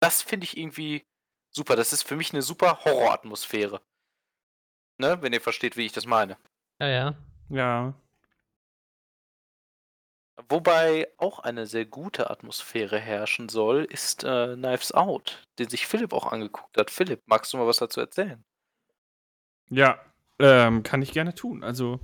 das 0.00 0.22
finde 0.22 0.44
ich 0.44 0.56
irgendwie 0.56 1.04
super. 1.50 1.76
Das 1.76 1.92
ist 1.92 2.02
für 2.02 2.16
mich 2.16 2.32
eine 2.32 2.42
super 2.42 2.84
Horroratmosphäre. 2.84 3.80
Ne, 4.98 5.20
wenn 5.22 5.32
ihr 5.32 5.40
versteht, 5.40 5.76
wie 5.76 5.86
ich 5.86 5.92
das 5.92 6.06
meine. 6.06 6.36
Ja, 6.80 6.88
ja. 6.88 7.14
Ja. 7.48 7.94
Wobei 10.48 11.08
auch 11.18 11.38
eine 11.40 11.66
sehr 11.66 11.86
gute 11.86 12.30
Atmosphäre 12.30 12.98
herrschen 12.98 13.48
soll, 13.48 13.84
ist 13.84 14.24
äh, 14.24 14.54
Knives 14.54 14.92
Out, 14.92 15.46
den 15.58 15.68
sich 15.68 15.86
Philipp 15.86 16.12
auch 16.12 16.32
angeguckt 16.32 16.76
hat. 16.76 16.90
Philipp, 16.90 17.22
magst 17.26 17.52
du 17.52 17.58
mal 17.58 17.66
was 17.66 17.76
dazu 17.76 18.00
erzählen? 18.00 18.42
Ja, 19.68 20.00
ähm, 20.42 20.82
kann 20.82 21.02
ich 21.02 21.12
gerne 21.12 21.34
tun. 21.34 21.62
Also, 21.64 22.00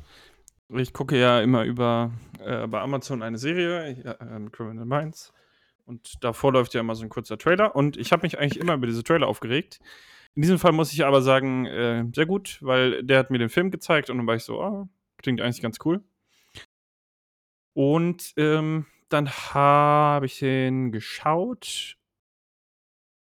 ich 0.69 0.93
gucke 0.93 1.19
ja 1.19 1.41
immer 1.41 1.65
über 1.65 2.13
äh, 2.41 2.67
bei 2.67 2.81
Amazon 2.81 3.23
eine 3.23 3.39
Serie, 3.39 3.93
ja, 4.05 4.17
ähm, 4.21 4.53
Criminal 4.53 4.85
Minds. 4.85 5.33
Und 5.87 6.23
davor 6.23 6.53
läuft 6.53 6.75
ja 6.75 6.81
immer 6.81 6.95
so 6.95 7.05
ein 7.05 7.09
kurzer 7.09 7.39
Trailer. 7.39 7.75
Und 7.75 7.97
ich 7.97 8.13
habe 8.13 8.23
mich 8.23 8.39
eigentlich 8.39 8.61
immer 8.61 8.75
über 8.75 8.87
diese 8.87 9.03
Trailer 9.05 9.27
aufgeregt. 9.27 9.81
In 10.35 10.43
diesem 10.43 10.59
Fall 10.59 10.73
muss 10.73 10.93
ich 10.93 11.05
aber 11.05 11.23
sagen, 11.23 11.67
äh, 11.67 12.05
sehr 12.15 12.27
gut, 12.27 12.59
weil 12.61 13.03
der 13.03 13.19
hat 13.19 13.31
mir 13.31 13.39
den 13.39 13.49
Film 13.49 13.71
gezeigt 13.71 14.11
und 14.11 14.19
dann 14.19 14.27
war 14.27 14.37
ich 14.37 14.45
so, 14.45 14.61
ah, 14.61 14.89
Klingt 15.19 15.41
eigentlich 15.41 15.63
ganz 15.63 15.79
cool. 15.85 16.03
Und, 17.75 18.33
ähm, 18.37 18.87
dann 19.09 19.31
habe 19.31 20.27
ich 20.27 20.39
den 20.39 20.93
geschaut 20.93 21.97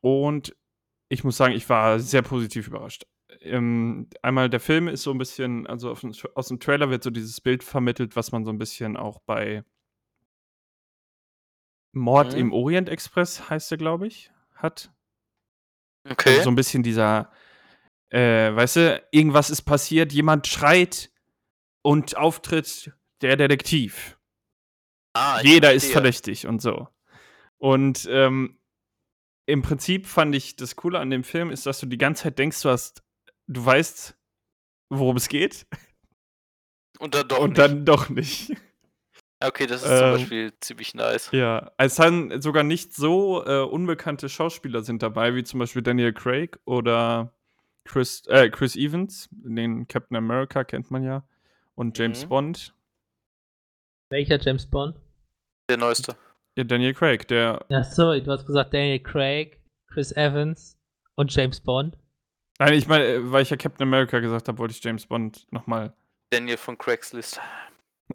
und 0.00 0.54
ich 1.08 1.24
muss 1.24 1.36
sagen, 1.36 1.54
ich 1.54 1.68
war 1.68 1.98
sehr 1.98 2.22
positiv 2.22 2.68
überrascht. 2.68 3.06
Ähm, 3.42 4.08
einmal 4.22 4.50
der 4.50 4.60
Film 4.60 4.88
ist 4.88 5.02
so 5.02 5.12
'n 5.12 5.18
bisschen 5.18 5.66
also 5.66 5.90
auf'm 5.92 6.12
aus 6.34 6.48
dem 6.48 6.58
Trailer 6.60 6.90
wird 6.90 7.04
so 7.04 7.10
dieses 7.10 7.40
Bild 7.40 7.62
vermittelt, 7.62 8.16
was 8.16 8.32
man 8.32 8.44
so 8.44 8.50
'n 8.50 8.58
bisschen 8.58 8.96
auch 8.96 9.20
bei 9.20 9.64
Mord 11.94 12.34
Mhm. 12.34 12.40
im 12.40 12.52
Orient 12.52 12.88
Express 12.90 13.48
heißt 13.48 13.70
der, 13.70 13.78
glaube 13.78 14.06
ich, 14.06 14.30
hat. 14.54 14.90
Also, 16.06 16.12
Okay. 16.12 16.40
so 16.40 16.50
'n 16.50 16.54
bisschen 16.56 16.82
dieser 16.82 17.30
äh, 18.10 18.54
weißt 18.54 18.76
du, 18.76 19.02
irgendwas 19.12 19.50
ist 19.50 19.62
passiert, 19.62 20.12
jemand 20.12 20.46
schreit 20.46 21.10
und 21.82 22.16
auftritt 22.16 22.92
der 23.22 23.36
Detektiv. 23.36 24.18
Ah, 25.16 25.40
Jeder 25.42 25.72
ist 25.72 25.90
verdächtig 25.90 26.46
und 26.46 26.60
so. 26.62 26.88
Und, 27.58 28.08
ähm, 28.10 28.58
im 29.46 29.62
Prinzip 29.62 30.06
fand 30.06 30.34
ich 30.34 30.56
das 30.56 30.76
Coole 30.76 31.00
an 31.00 31.10
dem 31.10 31.24
Film 31.24 31.50
ist, 31.50 31.66
dass 31.66 31.80
du 31.80 31.86
die 31.86 31.98
ganze 31.98 32.24
Zeit 32.24 32.38
denkst, 32.38 32.62
du 32.62 32.70
hast 32.70 33.02
du 33.48 33.64
weißt, 33.64 34.16
worum 34.90 35.16
es 35.16 35.28
geht 35.28 35.66
Und 37.00 37.14
dann 37.14 37.28
doch 37.28 37.40
und 37.40 37.50
nicht. 37.50 37.58
dann 37.58 37.84
doch 37.84 38.08
nicht. 38.08 38.52
Okay, 39.40 39.66
das 39.66 39.82
ist 39.84 39.88
zum 39.88 40.06
Ähm, 40.08 40.12
Beispiel 40.14 40.52
ziemlich 40.60 40.94
nice. 40.94 41.30
ja, 41.30 41.70
es 41.78 41.94
dann 41.94 42.40
sogar 42.42 42.64
nicht 42.64 42.92
so, 42.94 43.44
äh, 43.46 43.60
unbekannte 43.62 44.28
Schauspieler 44.28 44.82
sind 44.82 45.00
dabei, 45.02 45.34
wie 45.36 45.44
zum 45.44 45.60
Beispiel 45.60 45.82
Daniel 45.82 46.12
Craig 46.12 46.58
oder 46.64 47.32
Chris 47.84 48.26
äh, 48.26 48.50
Chris 48.50 48.74
Evans, 48.74 49.28
den 49.30 49.86
Captain 49.86 50.16
America 50.16 50.64
kennt 50.64 50.90
man 50.90 51.04
ja 51.04 51.22
und 51.76 51.96
James 51.96 52.24
Mhm. 52.24 52.28
Bond. 52.28 52.74
Welcher 54.10 54.40
James 54.40 54.66
Bond? 54.66 54.96
Der 55.70 55.76
neueste. 55.76 56.16
Ja, 56.56 56.64
Daniel 56.64 56.94
Craig, 56.94 57.28
der 57.28 57.64
Ach 57.70 57.84
so, 57.84 58.18
du 58.18 58.30
hast 58.32 58.44
gesagt 58.46 58.74
Daniel 58.74 58.98
Craig, 59.00 59.60
Chris 59.86 60.10
Evans 60.12 60.76
und 61.14 61.32
James 61.32 61.60
Bond. 61.60 61.96
Nein, 62.58 62.74
ich 62.74 62.86
meine, 62.88 63.04
äh, 63.04 63.32
weil 63.32 63.42
ich 63.42 63.50
ja 63.50 63.56
Captain 63.56 63.86
America 63.86 64.18
gesagt 64.20 64.48
habe, 64.48 64.58
wollte 64.58 64.72
ich 64.72 64.82
James 64.82 65.06
Bond 65.06 65.46
noch 65.50 65.66
mal 65.66 65.94
Daniel 66.30 66.56
von 66.56 66.76
Craigslist. 66.78 67.40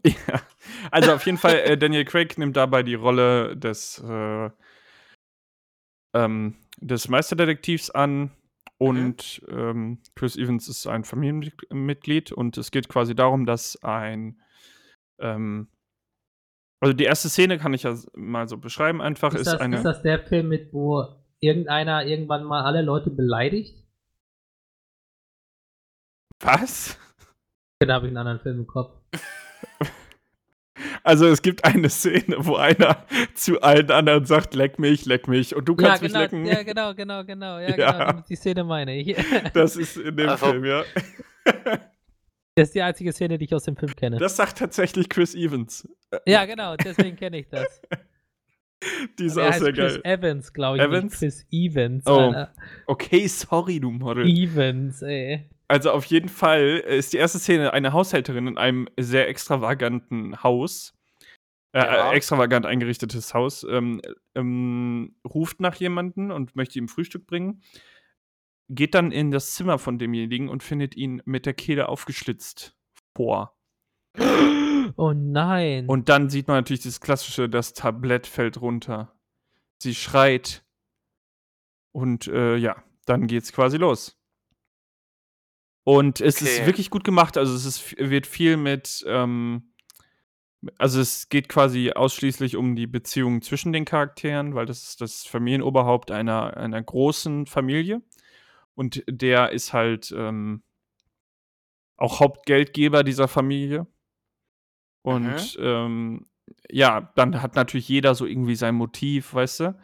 Ja, 0.04 0.42
also 0.90 1.14
auf 1.14 1.24
jeden 1.28 1.38
Fall, 1.38 1.54
äh, 1.54 1.78
Daniel 1.78 2.04
Craig 2.04 2.36
nimmt 2.40 2.58
dabei 2.58 2.82
die 2.82 2.96
Rolle 2.96 3.56
des, 3.56 4.04
äh 4.04 4.50
ähm, 6.16 6.56
des 6.78 7.10
Meisterdetektivs 7.10 7.92
an 7.92 8.32
und, 8.80 9.44
ähm, 9.50 10.00
Chris 10.16 10.36
Evans 10.36 10.68
ist 10.68 10.88
ein 10.88 11.04
Familienmitg 11.04 11.72
Mitglied 11.72 12.32
und 12.32 12.58
es 12.58 12.72
geht 12.72 12.90
quasi 12.90 13.14
darum, 13.16 13.46
dass 13.46 13.82
ein, 13.84 14.42
ähm 15.20 15.68
also 16.82 16.94
die 16.94 17.06
erste 17.06 17.30
Szene 17.30 17.60
kann 17.60 17.74
ich 17.74 17.84
ja 17.84 17.96
mal 18.16 18.48
so 18.50 18.58
beschreiben 18.58 19.02
einfach, 19.02 19.34
Ist 19.34 19.42
ist 19.42 19.46
das, 19.46 19.54
ist 19.54 19.62
eine 19.62 19.84
das 19.84 20.02
der 20.02 20.20
Film 20.20 20.50
mit, 20.50 20.74
wo 20.74 21.06
irgendeiner 21.40 22.06
irgendwann 22.06 22.44
mal 22.44 22.64
alle 22.64 22.82
Leute 22.82 23.10
beleidigt? 23.10 23.83
Was? 26.44 26.98
Dann 27.80 27.92
habe 27.92 28.06
ich 28.06 28.10
einen 28.12 28.18
anderen 28.18 28.40
Film 28.40 28.60
im 28.60 28.68
Kopf. 28.68 28.92
Also, 31.06 31.28
es 31.28 31.42
gibt 31.42 31.66
eine 31.66 31.90
Szene, 31.90 32.38
wo 32.40 32.56
einer 32.56 33.06
zu 33.36 33.62
allen 33.62 33.92
anderen 33.92 34.26
sagt: 34.26 34.56
„Leck 34.56 34.80
mich, 34.80 35.06
leck 35.06 35.28
mich 35.28 35.56
und 35.56 35.66
du 35.66 35.76
Ja, 35.80 35.90
kannst 35.90 36.02
mich 36.02 36.12
genau, 36.12 36.24
lecken.“ 36.24 36.46
ja, 36.46 36.64
genau, 36.64 36.94
genau, 36.96 37.24
genau, 37.26 37.60
ja, 37.60 37.70
Ja. 37.78 38.10
genau, 38.10 38.22
die 38.28 38.36
Szene 38.36 38.64
meine 38.64 38.96
ich. 38.98 39.16
Das 39.54 39.76
ist 39.76 39.98
in 39.98 40.16
dem 40.18 40.30
Also 40.30 40.48
Film, 40.48 40.66
ja. 40.66 40.84
Das 42.56 42.70
ist 42.70 42.76
die 42.76 42.82
einzige 42.82 43.12
Szene, 43.12 43.38
die 43.38 43.46
ich 43.46 43.54
aus 43.54 43.64
dem 43.64 43.76
Film 43.76 43.94
kenne. 43.96 44.18
Das 44.18 44.36
sagt 44.38 44.58
tatsächlich 44.58 45.10
Chris 45.10 45.36
Evans. 45.36 45.88
ja, 46.26 46.46
genau, 46.46 46.76
deswegen 46.78 47.18
kenne 47.18 47.40
ich 47.40 47.50
das. 47.50 47.82
Die 49.20 49.26
ist 49.26 49.38
auch 49.38 49.54
sehr 49.54 49.74
Chris 49.74 49.96
geil. 49.96 50.02
Evans, 50.06 50.54
glaube 50.54 50.78
ich, 50.78 50.84
Evans? 50.84 51.04
nicht 51.04 51.20
Chris 51.20 51.46
Evans. 51.52 52.06
Oh. 52.08 52.18
Alter. 52.20 52.54
Okay, 52.88 53.28
sorry, 53.28 53.80
du 53.80 53.92
Model. 53.92 54.26
Evans, 54.28 55.02
ey. 55.02 55.50
Also, 55.74 55.90
auf 55.90 56.06
jeden 56.06 56.30
Fall 56.30 56.84
ist 56.86 57.14
die 57.14 57.18
erste 57.18 57.40
Szene 57.40 57.74
eine 57.74 57.94
Haushälterin 57.94 58.46
in 58.46 58.58
einem 58.60 58.88
sehr 59.00 59.28
extravaganten 59.28 60.44
Haus 60.44 60.94
äh, 61.74 61.80
Ja. 61.80 62.12
äh, 62.12 62.16
extravagant 62.16 62.68
eingerichtetes 62.68 63.34
Haus, 63.34 63.66
ähm, 63.68 64.00
ähm, 64.36 65.16
ruft 65.28 65.60
nach 65.62 65.74
jemanden 65.74 66.30
und 66.32 66.56
möchte 66.56 66.78
ihm 66.78 66.88
Frühstück 66.88 67.26
bringen, 67.26 67.64
geht 68.70 68.94
dann 68.94 69.12
in 69.12 69.32
das 69.32 69.56
Zimmer 69.56 69.80
von 69.80 69.98
demjenigen 69.98 70.48
und 70.48 70.62
findet 70.62 70.96
ihn 70.96 71.24
mit 71.26 71.48
der 71.48 71.56
Kehle 71.56 71.90
aufgeschlitzt 71.90 72.78
vor. 73.16 73.58
Oh 74.96 75.14
nein. 75.16 75.88
Und 75.88 76.08
dann 76.08 76.30
sieht 76.30 76.48
man 76.48 76.58
natürlich 76.58 76.84
das 76.84 77.02
Klassische, 77.02 77.50
das 77.50 77.74
Tablett 77.74 78.28
fällt 78.28 78.62
runter. 78.62 79.20
Sie 79.82 79.96
schreit. 79.96 80.64
Und, 81.96 82.28
äh, 82.28 82.58
ja, 82.58 82.84
dann 83.08 83.26
geht's 83.26 83.52
quasi 83.52 83.78
los. 83.78 84.20
Und 85.84 86.22
es 86.22 86.42
ist 86.42 86.58
Okay. 86.60 86.66
wirklich 86.68 86.90
gut 86.90 87.04
gemacht. 87.04 87.38
Also, 87.38 87.56
es 87.56 87.66
ist 87.66 87.98
wird 87.98 88.28
viel 88.28 88.58
mit, 88.58 89.04
ähm 89.08 89.64
also, 90.78 91.02
es 91.02 91.28
geht 91.30 91.50
quasi 91.50 91.92
ausschließlich 91.92 92.56
um 92.56 92.76
die 92.76 92.88
Beziehung 92.88 93.42
zwischen 93.42 93.74
den 93.74 93.84
Charakteren, 93.86 94.56
weil 94.56 94.66
das 94.66 94.84
ist 94.84 95.02
das 95.02 95.26
Familienoberhaupt 95.26 96.10
einer 96.12 96.56
einer 96.58 96.82
großen 96.82 97.48
Familie. 97.48 98.02
Und 98.76 99.04
der 99.08 99.52
ist 99.52 99.74
halt, 99.74 100.14
ähm 100.18 100.64
auch 101.98 102.20
Hauptgeldgeber 102.20 103.04
dieser 103.04 103.28
Familie. 103.28 103.88
Und, 105.02 105.58
ähm, 105.62 106.26
ja, 106.70 107.12
dann 107.16 107.42
hat 107.42 107.56
natürlich 107.56 107.88
jeder 107.90 108.16
so 108.16 108.26
irgendwie 108.26 108.56
sein 108.56 108.76
Motiv, 108.76 109.34
weißt 109.34 109.60
du? 109.62 109.80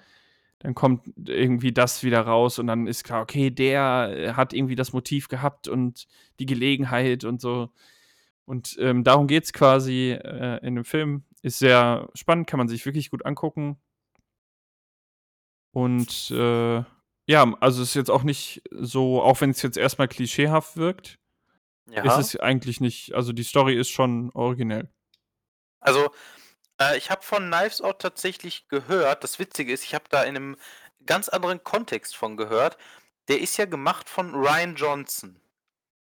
Dann 0.60 0.76
kommt 0.76 1.06
irgendwie 1.28 1.72
das 1.72 2.04
wieder 2.04 2.22
raus 2.22 2.60
und 2.60 2.68
dann 2.68 2.86
ist 2.86 3.04
klar, 3.06 3.22
okay, 3.22 3.50
der, 3.50 4.34
hat 4.36 4.54
irgendwie 4.54 4.76
das 4.76 4.92
Motiv 4.94 5.30
gehabt 5.30 5.68
und 5.70 6.08
die 6.40 6.46
Gelegenheit 6.46 7.24
und 7.24 7.40
so. 7.40 7.70
Und, 8.46 8.78
ähm, 8.80 9.04
darum 9.04 9.28
geht's 9.28 9.54
quasi, 9.54 10.12
äh, 10.12 10.58
in 10.66 10.76
dem 10.76 10.84
Film. 10.86 11.24
Ist 11.42 11.60
sehr 11.60 12.10
spannend, 12.14 12.48
kann 12.48 12.58
man 12.58 12.68
sich 12.68 12.86
wirklich 12.86 13.10
gut 13.10 13.26
angucken. 13.26 13.78
Und, 15.72 16.32
äh, 16.32 16.84
ja, 17.28 17.54
also, 17.62 17.84
ist 17.84 17.94
jetzt 17.94 18.10
auch 18.10 18.24
nicht 18.24 18.64
so 18.72 19.22
auch 19.22 19.40
wenn's 19.42 19.62
jetzt 19.62 19.78
erst 19.78 20.00
mal 20.00 20.08
klischeehaft 20.08 20.78
wirkt, 20.78 21.20
ist 21.88 21.96
Ja. 22.04 22.20
es 22.20 22.36
eigentlich 22.38 22.82
nicht 22.82 23.14
also, 23.14 23.34
die 23.34 23.44
Story 23.44 23.76
ist 23.76 23.90
schon 23.90 24.32
originell. 24.34 24.90
Also, 25.80 26.10
äh, 26.82 26.98
ich 26.98 27.12
habe 27.12 27.22
von 27.24 27.48
Knives 27.52 27.82
Out 27.82 28.00
tatsächlich 28.02 28.68
gehört 28.70 29.24
das 29.24 29.40
Witzige 29.40 29.74
ist, 29.74 29.84
ich 29.84 29.96
habe 29.96 30.06
da 30.10 30.24
in 30.24 30.34
'nem 30.34 30.58
ganz 31.06 31.30
anderen 31.30 31.64
Kontext 31.64 32.16
von 32.16 32.38
gehört. 32.38 32.78
Der 33.30 33.40
ist 33.42 33.58
ja 33.58 33.66
gemacht 33.66 34.10
von 34.10 34.36
Rian 34.36 34.76
Johnson, 34.76 35.40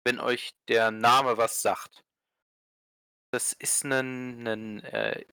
wenn 0.05 0.21
euch 0.21 0.55
der 0.69 0.91
Name 0.93 1.39
was 1.39 1.63
sagt. 1.63 2.03
Das 3.35 3.53
ist 3.53 3.85
'nen 3.85 4.43
'nen, 4.43 4.83
äh, 4.85 5.25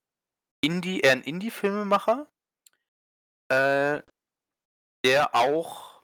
Indie 0.62 1.02
eher 1.02 1.14
'n 1.14 1.24
Indie-Filmemacher 1.24 2.28
äh, 3.52 4.02
der 5.06 5.36
auch 5.36 6.02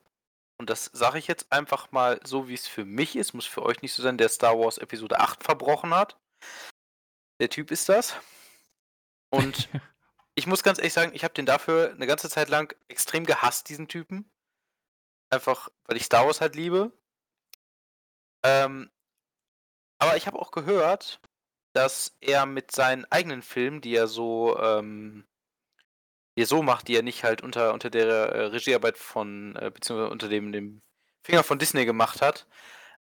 und 0.60 0.70
das 0.70 0.92
sage 0.94 1.20
ich 1.20 1.28
jetzt 1.28 1.52
einfach 1.52 1.92
mal 1.92 2.20
so, 2.26 2.48
wie's 2.50 2.68
für 2.68 2.86
mich 2.86 3.16
ist, 3.18 3.34
muss 3.34 3.46
für 3.48 3.64
euch 3.64 3.82
nicht 3.82 3.94
so 3.94 4.04
sein, 4.04 4.18
der 4.18 4.30
Star 4.30 4.60
Wars 4.60 4.78
Episode 4.80 5.20
8 5.20 5.44
verbrochen 5.44 5.94
hat. 5.96 6.18
Der 7.42 7.50
Typ 7.50 7.72
ist 7.72 7.90
das. 7.90 8.14
Und 9.32 9.70
ich 10.36 10.46
muss 10.48 10.64
ganz 10.64 10.78
ehrlich 10.78 10.94
sagen, 10.94 11.12
ich 11.16 11.24
habe 11.24 11.34
den 11.34 11.46
dafür 11.46 11.94
'ne 11.98 12.06
ganze 12.08 12.30
Zeit 12.30 12.50
lang 12.50 12.76
extrem 12.90 13.26
gehasst, 13.26 13.70
diesen 13.70 13.88
Typen. 13.88 14.30
Einfach, 15.32 15.70
weil 15.86 15.98
ich 15.98 16.04
Star 16.06 16.26
Wars 16.26 16.42
halt 16.42 16.56
liebe. 16.56 16.92
Ähm, 18.44 18.90
aber 20.00 20.18
ich 20.18 20.28
habe 20.28 20.40
auch 20.40 20.52
gehört, 20.52 21.22
dass 21.74 22.18
er 22.22 22.46
mit 22.46 22.72
seinen 22.72 23.06
eigenen 23.06 23.42
Filmen, 23.42 23.82
die 23.82 23.96
er 23.96 24.08
so, 24.08 24.58
ähm 24.60 25.26
die 26.38 26.42
er 26.44 26.48
so 26.48 26.64
macht, 26.64 26.88
die 26.88 26.96
er 26.96 27.04
nicht 27.04 27.24
halt 27.24 27.42
unter 27.42 27.74
unter 27.74 27.90
der, 27.90 28.08
äh, 28.08 28.46
Regiearbeit 28.46 28.98
von 28.98 29.56
äh, 29.58 29.72
beziehungsweise 29.72 30.12
unter 30.12 30.30
dem 30.30 30.52
dem 30.52 30.82
Finger 31.24 31.44
von 31.44 31.60
Disney 31.60 31.86
gemacht 31.86 32.22
hat, 32.22 32.48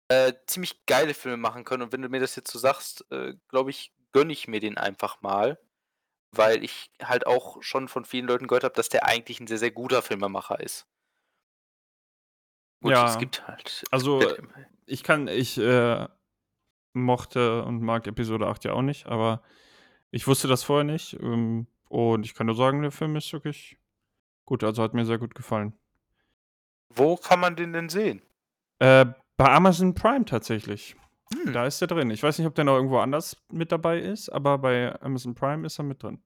äh, 0.10 0.34
ziemlich 0.48 0.86
geile 0.86 1.14
Filme 1.16 1.38
machen 1.38 1.64
können. 1.66 1.84
Und 1.84 1.94
wenn 1.94 2.02
du 2.04 2.10
mir 2.10 2.20
das 2.22 2.36
jetzt 2.36 2.52
so 2.52 2.60
sagst, 2.60 3.06
äh, 3.12 3.34
glaube 3.50 3.72
ich, 3.72 3.94
gönne 4.14 4.34
ich 4.34 4.48
mir 4.48 4.60
den 4.60 4.78
einfach 4.78 5.22
mal, 5.22 5.60
weil 6.32 6.64
ich 6.64 6.92
halt 7.04 7.28
auch 7.28 7.62
schon 7.64 7.88
von 7.88 8.06
vielen 8.06 8.28
Leuten 8.28 8.48
gehört 8.48 8.64
habe, 8.64 8.76
dass 8.76 8.90
der 8.90 9.06
eigentlich 9.06 9.40
'n 9.42 9.48
sehr, 9.48 9.58
sehr 9.60 9.72
guter 9.72 10.02
Filmemacher 10.02 10.60
ist. 10.60 10.86
Gut, 12.84 13.04
es 13.04 13.18
Ja. 13.18 13.20
gibt 13.20 13.48
halt 13.48 13.86
es 13.92 13.92
Also, 13.92 14.20
gibt 14.20 14.26
halt 14.28 14.38
äh, 14.38 14.40
immer 14.40 14.66
ich 14.88 15.04
kann 15.04 15.28
ich, 15.28 15.58
äh, 15.58 16.08
mochte 16.94 17.64
und 17.66 17.82
mag 17.82 18.08
Episode 18.08 18.48
8 18.48 18.66
ja 18.66 18.74
auch 18.74 18.82
nicht, 18.84 19.08
aber 19.08 19.44
ich 20.12 20.28
wusste 20.28 20.48
das 20.50 20.64
vorher 20.64 20.86
nicht, 20.86 21.16
ähm, 21.22 21.68
und 21.90 22.26
ich 22.26 22.36
kann 22.36 22.48
nur 22.48 22.56
sagen, 22.56 22.82
der 22.84 22.92
Film 22.92 23.16
ist 23.18 23.34
wirklich 23.34 23.80
gut. 24.46 24.64
Also, 24.64 24.84
hat 24.84 24.94
mir 24.96 25.06
sehr 25.06 25.20
gut 25.20 25.36
gefallen. 25.36 25.78
Wo 26.94 27.16
kann 27.16 27.40
man 27.40 27.56
den 27.56 27.72
denn 27.74 27.88
sehen? 27.90 28.22
Äh, 28.82 29.06
bei 29.38 29.46
Amazon 29.52 29.94
Prime 29.94 30.26
tatsächlich. 30.26 30.96
Hm. 31.34 31.54
Da 31.54 31.66
ist 31.66 31.80
der 31.80 31.88
drin. 31.88 32.12
Ich 32.12 32.24
weiß 32.24 32.38
nicht, 32.38 32.48
ob 32.48 32.56
der 32.56 32.66
noch 32.66 32.76
irgendwo 32.76 33.00
anders 33.00 33.38
mit 33.52 33.72
dabei 33.72 34.00
ist, 34.00 34.30
aber 34.30 34.58
bei 34.58 35.00
Amazon 35.02 35.36
Prime 35.36 35.66
ist 35.66 35.80
er 35.80 35.84
mit 35.84 36.04
drin. 36.04 36.22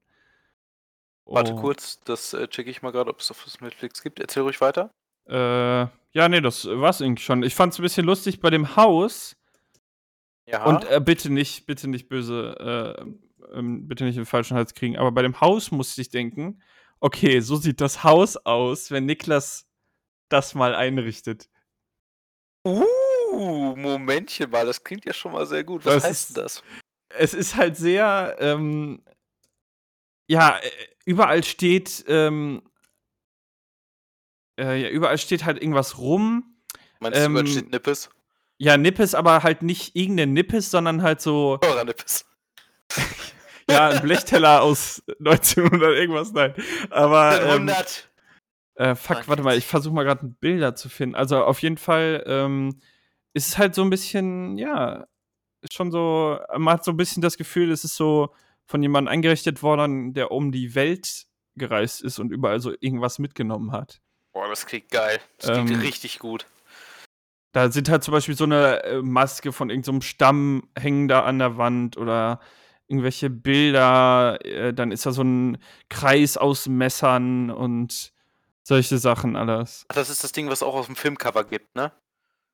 Warte 1.24 1.54
Oh. 1.54 1.60
kurz, 1.60 2.00
das 2.00 2.32
äh, 2.34 2.46
checke 2.48 2.70
ich 2.70 2.82
mal 2.82 2.92
gerade, 2.92 3.10
ob 3.10 3.20
es 3.20 3.30
auf 3.30 3.60
Netflix 3.60 4.02
gibt. 4.02 4.20
Erzähl 4.20 4.42
ruhig 4.42 4.60
weiter. 4.60 4.90
Äh, 5.28 5.86
ja, 6.12 6.28
nee, 6.28 6.40
das 6.40 6.66
war's 6.66 7.00
irgendwie 7.00 7.22
schon. 7.22 7.42
Ich 7.42 7.54
fand's 7.54 7.78
ein 7.78 7.82
bisschen 7.82 8.06
lustig 8.06 8.40
bei 8.40 8.50
dem 8.50 8.76
Haus. 8.76 9.36
Ja. 10.46 10.64
Und 10.64 10.88
äh, 10.88 11.00
bitte 11.00 11.30
nicht, 11.30 11.66
bitte 11.66 11.88
nicht 11.88 12.08
böse, 12.08 12.96
äh, 13.02 13.58
ähm, 13.58 13.88
bitte 13.88 14.04
nicht 14.04 14.16
den 14.16 14.26
falschen 14.26 14.56
Hals 14.56 14.74
kriegen. 14.74 14.96
Aber 14.96 15.10
bei 15.10 15.22
dem 15.22 15.40
Haus 15.40 15.72
musste 15.72 16.00
ich 16.00 16.10
denken, 16.10 16.62
okay, 17.00 17.40
so 17.40 17.56
sieht 17.56 17.80
das 17.80 18.04
Haus 18.04 18.36
aus, 18.36 18.92
wenn 18.92 19.06
Niklas 19.06 19.66
das 20.28 20.54
mal 20.54 20.74
einrichtet. 20.76 21.48
uh, 22.64 22.84
Momentchen 23.32 24.50
mal, 24.50 24.66
das 24.66 24.82
klingt 24.82 25.04
ja 25.04 25.12
schon 25.12 25.32
mal 25.32 25.46
sehr 25.46 25.64
gut. 25.64 25.84
Was 25.84 25.94
Das 25.94 26.04
heißt 26.04 26.28
ist- 26.30 26.36
denn 26.36 26.42
das? 26.44 26.62
Es 27.08 27.34
ist 27.34 27.56
halt 27.56 27.76
sehr, 27.76 28.36
ähm, 28.40 29.02
ja, 30.28 30.58
äh, 30.58 30.70
überall 31.04 31.44
steht, 31.44 32.04
ähm, 32.08 32.62
äh, 34.58 34.82
ja, 34.82 34.88
überall 34.90 35.18
steht 35.18 35.44
halt 35.44 35.60
irgendwas 35.60 35.98
rum. 35.98 36.56
Meinst 37.00 37.18
du, 37.18 37.24
ähm, 37.24 37.32
überall 37.32 37.46
steht 37.46 37.70
Nippes? 37.70 38.10
Ja, 38.58 38.76
Nippes, 38.76 39.14
aber 39.14 39.42
halt 39.42 39.62
nicht 39.62 39.94
irgendeine 39.96 40.32
Nippes, 40.32 40.70
sondern 40.70 41.02
halt 41.02 41.20
so, 41.20 41.58
Eurer 41.62 41.84
Nippes. 41.84 42.24
ja, 43.70 43.88
ein 43.90 44.02
Blechteller 44.02 44.62
aus 44.62 45.02
1900 45.18 45.94
irgendwas, 45.96 46.32
nein. 46.32 46.54
Aber, 46.90 47.40
ähm, 47.42 47.68
100. 47.68 48.10
Äh, 48.76 48.94
fuck, 48.94 49.26
warte 49.28 49.42
mal, 49.42 49.56
ich 49.56 49.66
versuche 49.66 49.94
mal 49.94 50.04
gerade 50.04 50.26
Bilder 50.26 50.74
zu 50.74 50.88
finden. 50.88 51.14
Also 51.14 51.42
auf 51.44 51.60
jeden 51.62 51.78
Fall 51.78 52.22
ähm, 52.26 52.78
ist 53.36 53.58
halt 53.58 53.74
so 53.74 53.82
ein 53.82 53.90
bisschen, 53.90 54.56
ja, 54.56 55.06
ist 55.60 55.74
schon 55.74 55.90
so, 55.90 56.38
man 56.56 56.74
hat 56.74 56.84
so 56.84 56.90
ein 56.92 56.96
bisschen 56.96 57.20
das 57.20 57.36
Gefühl, 57.36 57.70
es 57.70 57.84
ist 57.84 57.94
so 57.94 58.34
von 58.64 58.82
jemandem 58.82 59.12
eingerichtet 59.12 59.62
worden, 59.62 60.14
der 60.14 60.30
um 60.32 60.52
die 60.52 60.74
Welt 60.74 61.26
gereist 61.54 62.02
ist 62.02 62.18
und 62.18 62.32
überall 62.32 62.60
so 62.60 62.72
irgendwas 62.80 63.18
mitgenommen 63.18 63.72
hat. 63.72 64.00
Boah, 64.32 64.48
das 64.48 64.64
klingt 64.64 64.90
geil. 64.90 65.20
Das 65.38 65.52
klingt 65.52 65.70
Ähm, 65.70 65.80
richtig 65.80 66.18
gut. 66.18 66.46
Da 67.52 67.70
sind 67.70 67.90
halt 67.90 68.04
zum 68.04 68.12
Beispiel 68.12 68.36
so 68.36 68.44
eine 68.44 68.82
äh, 68.84 69.02
Maske 69.02 69.52
von 69.52 69.68
irgendeinem 69.68 70.00
Stamm 70.00 70.68
hängen 70.78 71.06
da 71.08 71.24
an 71.24 71.38
der 71.38 71.58
Wand 71.58 71.98
oder 71.98 72.40
irgendwelche 72.86 73.28
Bilder. 73.28 74.38
Äh, 74.44 74.72
dann 74.72 74.92
ist 74.92 75.04
da 75.04 75.12
so 75.12 75.22
ein 75.22 75.58
Kreis 75.90 76.38
aus 76.38 76.68
Messern 76.68 77.50
und 77.50 78.12
solche 78.62 78.96
Sachen 78.98 79.36
alles. 79.36 79.84
Ach, 79.88 79.94
Das 79.94 80.08
ist 80.08 80.24
das 80.24 80.32
Ding, 80.32 80.48
was 80.48 80.62
auch 80.62 80.74
auf 80.74 80.86
dem 80.86 80.96
Filmcover 80.96 81.44
gibt, 81.44 81.74
ne? 81.76 81.92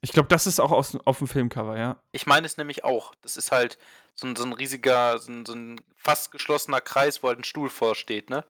Ich 0.03 0.13
glaube, 0.13 0.29
das 0.29 0.47
ist 0.47 0.61
auch 0.61 0.73
aus, 0.73 0.97
auf 1.05 1.19
dem 1.19 1.29
Filmcover, 1.29 1.79
ja. 1.79 1.97
Ich 2.11 2.27
meine 2.27 2.45
es 2.47 2.57
nämlich 2.57 2.85
auch. 2.85 3.15
Das 3.23 3.37
ist 3.37 3.53
halt 3.53 3.79
so 4.15 4.27
ein, 4.27 4.35
so 4.35 4.45
ein 4.45 4.53
riesiger, 4.53 5.19
so 5.19 5.31
ein, 5.31 5.47
so 5.47 5.55
ein 5.55 5.81
fast 5.97 6.33
geschlossener 6.33 6.81
Kreis, 6.81 7.23
wo 7.23 7.29
halt 7.29 7.39
ein 7.39 7.45
Stuhl 7.45 7.71
vorsteht, 7.71 8.29
ne? 8.29 8.45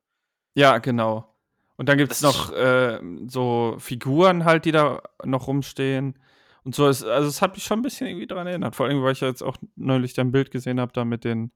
Ja, 0.55 0.79
genau. 0.79 1.31
Und 1.77 1.89
dann 1.89 1.97
gibt 1.97 2.11
es 2.11 2.21
noch 2.21 2.51
äh, 2.51 2.99
so 3.27 3.75
Figuren 3.79 4.45
halt, 4.45 4.65
die 4.65 4.71
da 4.71 5.01
noch 5.23 5.47
rumstehen. 5.47 6.19
Und 6.63 6.75
so 6.75 6.87
ist, 6.87 7.03
also 7.03 7.27
es 7.27 7.41
hat 7.41 7.53
mich 7.53 7.63
schon 7.63 7.79
ein 7.79 7.83
bisschen 7.83 8.07
irgendwie 8.07 8.27
dran 8.27 8.47
erinnert. 8.47 8.75
Vor 8.75 8.87
allem, 8.87 9.03
weil 9.03 9.13
ich 9.13 9.21
ja 9.21 9.27
jetzt 9.27 9.43
auch 9.43 9.57
neulich 9.75 10.13
dein 10.13 10.31
Bild 10.31 10.49
gesehen 10.49 10.79
habe, 10.79 10.93
da 10.93 11.05
mit 11.05 11.23
den 11.23 11.51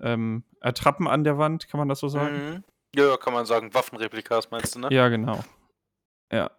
ähm, 0.00 0.44
Attrappen 0.60 1.06
an 1.06 1.24
der 1.24 1.38
Wand, 1.38 1.68
kann 1.68 1.78
man 1.78 1.88
das 1.88 2.00
so 2.00 2.08
sagen? 2.08 2.48
Mhm. 2.48 2.64
Ja, 2.96 3.08
ja, 3.08 3.16
kann 3.16 3.32
man 3.32 3.46
sagen. 3.46 3.74
Waffenreplikas 3.74 4.50
meinst 4.50 4.74
du, 4.74 4.80
ne? 4.80 4.88
Ja, 4.90 5.08
genau. 5.08 5.44
Ja. 6.32 6.50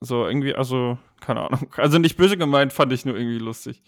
So 0.00 0.26
irgendwie, 0.26 0.54
also, 0.54 0.98
keine 1.20 1.42
Ahnung. 1.42 1.72
Also 1.76 1.98
nicht 1.98 2.16
böse 2.16 2.36
gemeint, 2.36 2.72
fand 2.72 2.92
ich 2.92 3.04
nur 3.04 3.16
irgendwie 3.16 3.38
lustig. 3.38 3.82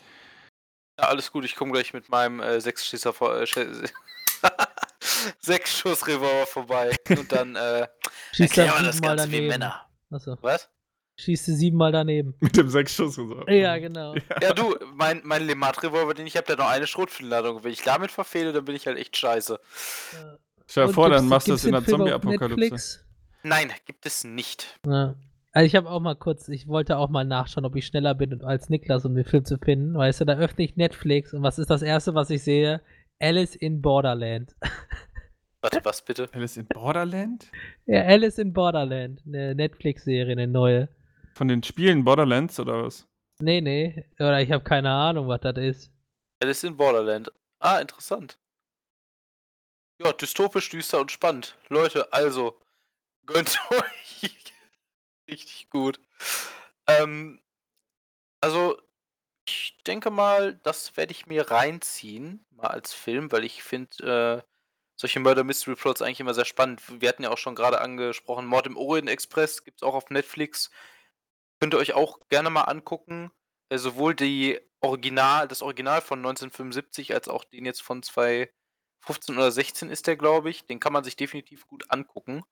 Ja, 0.98 1.06
alles 1.08 1.30
gut, 1.32 1.44
ich 1.44 1.56
komme 1.56 1.72
gleich 1.72 1.92
mit 1.94 2.08
meinem 2.08 2.40
äh, 2.40 2.60
Sechsschießer 2.60 3.12
vor, 3.12 3.36
äh, 3.38 3.44
Sch- 3.44 3.90
Sechs-Schuss-Revolver 5.40 6.46
vorbei. 6.46 6.96
Und 7.08 7.30
dann 7.32 7.56
äh, 7.56 7.86
Schießt 8.32 8.56
dann 8.58 8.66
wir 8.66 8.82
das 8.82 8.96
siebenmal 8.96 9.16
Ganze 9.16 9.30
wie 9.32 9.36
daneben. 9.36 9.48
Männer. 9.48 9.86
Achso. 10.10 10.36
Was? 10.40 10.68
Schießt 11.18 11.48
du 11.48 11.52
siebenmal 11.54 11.92
daneben. 11.92 12.34
Mit 12.40 12.56
dem 12.56 12.68
Sechsschuss 12.70 13.18
und 13.18 13.28
so. 13.28 13.46
Ja, 13.48 13.76
genau. 13.78 14.14
Ja, 14.40 14.52
du, 14.54 14.74
mein, 14.94 15.20
mein 15.24 15.46
Lemat-Revolver, 15.46 16.14
den 16.14 16.26
ich 16.26 16.36
habe, 16.36 16.46
der 16.46 16.54
hat 16.56 16.60
noch 16.64 16.70
eine 16.70 16.86
Schrotflinladung. 16.86 17.62
Wenn 17.62 17.72
ich 17.72 17.82
damit 17.82 18.10
verfehle, 18.10 18.52
dann 18.52 18.64
bin 18.64 18.74
ich 18.74 18.86
halt 18.86 18.98
echt 18.98 19.16
scheiße. 19.16 19.60
Stell 20.66 20.84
dir 20.84 20.88
Und 20.88 20.94
vor, 20.94 21.10
dann 21.10 21.28
machst 21.28 21.48
du 21.48 21.52
das 21.52 21.64
in 21.64 21.72
der 21.72 21.84
Zombie-Apokalypse. 21.84 23.00
Nein, 23.42 23.72
gibt 23.86 24.06
es 24.06 24.24
nicht. 24.24 24.78
Ja. 24.86 25.14
Also 25.52 25.66
ich 25.66 25.74
habe 25.74 25.90
auch 25.90 26.00
mal 26.00 26.14
kurz, 26.14 26.48
ich 26.48 26.68
wollte 26.68 26.96
auch 26.96 27.08
mal 27.08 27.24
nachschauen, 27.24 27.64
ob 27.64 27.74
ich 27.74 27.86
schneller 27.86 28.14
bin 28.14 28.42
als 28.44 28.68
Niklas, 28.68 29.04
um 29.04 29.14
den 29.14 29.24
Film 29.24 29.44
zu 29.44 29.58
finden. 29.58 29.96
Weißt 29.96 30.20
du, 30.20 30.24
da 30.24 30.36
öffne 30.36 30.64
ich 30.64 30.76
Netflix 30.76 31.34
und 31.34 31.42
was 31.42 31.58
ist 31.58 31.70
das 31.70 31.82
erste, 31.82 32.14
was 32.14 32.30
ich 32.30 32.44
sehe? 32.44 32.80
Alice 33.18 33.56
in 33.56 33.82
Borderland. 33.82 34.54
Warte, 35.60 35.84
was 35.84 36.02
bitte? 36.02 36.28
Alice 36.32 36.56
in 36.56 36.66
Borderland? 36.66 37.50
Ja, 37.86 38.02
Alice 38.04 38.38
in 38.38 38.52
Borderland. 38.52 39.22
Eine 39.26 39.54
Netflix-Serie, 39.54 40.32
eine 40.32 40.46
neue. 40.46 40.88
Von 41.34 41.48
den 41.48 41.62
Spielen 41.62 42.04
Borderlands 42.04 42.58
oder 42.60 42.84
was? 42.84 43.06
Nee, 43.40 43.60
nee. 43.60 44.04
Oder 44.18 44.40
ich 44.40 44.52
habe 44.52 44.64
keine 44.64 44.90
Ahnung, 44.90 45.28
was 45.28 45.40
das 45.40 45.58
ist. 45.58 45.92
Alice 46.42 46.64
in 46.64 46.76
Borderland. 46.76 47.30
Ah, 47.58 47.78
interessant. 47.78 48.38
Ja, 50.02 50.12
dystopisch, 50.12 50.70
düster 50.70 51.00
und 51.00 51.10
spannend. 51.10 51.58
Leute, 51.68 52.10
also, 52.12 52.58
gönnt 53.26 53.60
euch. 53.70 54.54
Richtig 55.30 55.70
gut. 55.70 56.00
Ähm, 56.86 57.40
also, 58.40 58.78
ich 59.46 59.78
denke 59.86 60.10
mal, 60.10 60.54
das 60.64 60.96
werde 60.96 61.12
ich 61.12 61.26
mir 61.26 61.50
reinziehen, 61.50 62.46
mal 62.50 62.68
als 62.68 62.94
Film, 62.94 63.32
weil 63.32 63.44
ich 63.44 63.62
finde, 63.62 64.42
äh, 64.44 64.48
solche 64.96 65.20
Murder 65.20 65.44
Mystery 65.44 65.76
Plots 65.76 66.02
eigentlich 66.02 66.20
immer 66.20 66.34
sehr 66.34 66.44
spannend. 66.46 66.82
Wir 67.02 67.08
hatten 67.10 67.24
ja 67.24 67.30
auch 67.30 67.38
schon 67.38 67.54
gerade 67.56 67.80
angesprochen, 67.80 68.46
Mord 68.46 68.66
im 68.66 68.76
Orient 68.76 69.10
Express 69.10 69.64
gibt 69.64 69.78
es 69.80 69.84
auch 69.84 69.94
auf 69.94 70.10
Netflix. 70.10 70.70
Könnt 71.60 71.74
ihr 71.74 71.78
euch 71.78 71.94
auch 71.94 72.20
gerne 72.30 72.50
mal 72.50 72.64
angucken. 72.64 73.30
Äh, 73.70 73.78
sowohl 73.78 74.14
die 74.14 74.60
Original, 74.80 75.48
das 75.48 75.62
Original 75.62 76.02
von 76.02 76.20
1975 76.20 77.14
als 77.14 77.28
auch 77.28 77.44
den 77.44 77.66
jetzt 77.66 77.82
von 77.82 78.02
2015 78.02 79.36
oder 79.36 79.52
16 79.52 79.90
ist 79.90 80.06
der, 80.06 80.16
glaube 80.16 80.50
ich. 80.50 80.66
Den 80.66 80.80
kann 80.80 80.92
man 80.92 81.04
sich 81.04 81.16
definitiv 81.16 81.66
gut 81.68 81.90
angucken. 81.90 82.44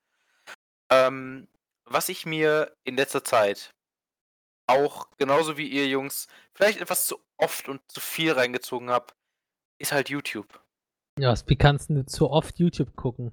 Ähm, 0.91 1.49
was 1.91 2.09
ich 2.09 2.27
mir 2.27 2.77
in 2.85 2.97
letzter 2.97 3.25
Zeit 3.25 3.75
auch 4.67 5.09
genauso 5.17 5.57
wie 5.57 5.67
ihr 5.67 5.87
Jungs 5.89 6.29
vielleicht 6.55 6.81
etwas 6.81 7.07
zu 7.07 7.19
oft 7.39 7.69
und 7.69 7.81
zu 7.91 8.01
viel 8.01 8.33
reingezogen 8.33 8.91
habe, 8.91 9.15
ist 9.79 9.93
halt 9.93 10.11
YouTube. 10.11 10.61
Ja, 11.19 11.35
wie 11.47 11.57
kannst 11.57 11.91
du 11.91 12.05
zu 12.07 12.31
oft 12.31 12.59
YouTube 12.59 12.95
gucken? 12.95 13.33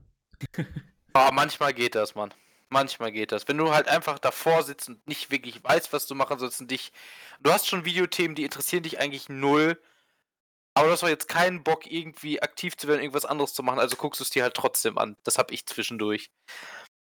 Aber 1.13 1.31
manchmal 1.33 1.73
geht 1.73 1.95
das, 1.95 2.15
Mann. 2.15 2.33
Manchmal 2.69 3.11
geht 3.11 3.31
das. 3.31 3.47
Wenn 3.47 3.57
du 3.57 3.71
halt 3.71 3.87
einfach 3.87 4.17
davor 4.17 4.63
sitzt 4.63 4.89
und 4.89 5.05
nicht 5.07 5.29
wirklich 5.29 5.63
weißt, 5.63 5.93
was 5.93 6.07
du 6.07 6.15
machen 6.15 6.39
sollst 6.39 6.61
und 6.61 6.71
dich. 6.71 6.91
Du 7.41 7.51
hast 7.51 7.67
schon 7.67 7.85
Videothemen, 7.85 8.35
die 8.35 8.43
interessieren 8.43 8.83
dich 8.83 8.99
eigentlich 8.99 9.29
null. 9.29 9.79
Aber 10.73 10.87
du 10.87 10.93
hast 10.93 11.03
doch 11.03 11.07
jetzt 11.07 11.29
keinen 11.29 11.63
Bock, 11.63 11.89
irgendwie 11.89 12.41
aktiv 12.41 12.75
zu 12.75 12.87
werden, 12.87 13.01
irgendwas 13.01 13.23
anderes 13.23 13.53
zu 13.53 13.63
machen, 13.63 13.79
also 13.79 13.95
guckst 13.95 14.19
du 14.19 14.23
es 14.25 14.29
dir 14.29 14.43
halt 14.43 14.55
trotzdem 14.55 14.97
an. 14.97 15.15
Das 15.23 15.37
habe 15.37 15.53
ich 15.53 15.65
zwischendurch. 15.65 16.31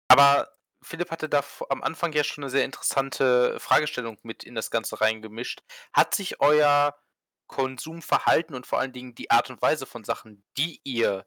Aber 0.10 0.57
Philipp 0.82 1.12
hatte 1.12 1.28
da 1.30 1.44
am 1.70 1.82
Anfang 1.84 2.13
ja 2.13 2.24
schon 2.24 2.44
eine 2.44 2.52
sehr 2.52 2.66
interessante 2.66 3.60
Fragestellung 3.60 4.18
mit 4.24 4.44
in 4.44 4.56
das 4.56 4.72
Ganze 4.72 5.02
reingemischt. 5.02 5.62
Hat 5.94 6.13
sich 6.13 6.40
euer 6.40 6.96
Konsumverhalten 7.48 8.56
und 8.56 8.66
vor 8.68 8.80
allen 8.80 8.94
Dingen 8.94 9.16
die 9.16 9.32
Art 9.32 9.50
und 9.50 9.62
Weise 9.62 9.86
von 9.86 10.04
Sachen, 10.04 10.44
die 10.58 10.80
ihr 10.84 11.26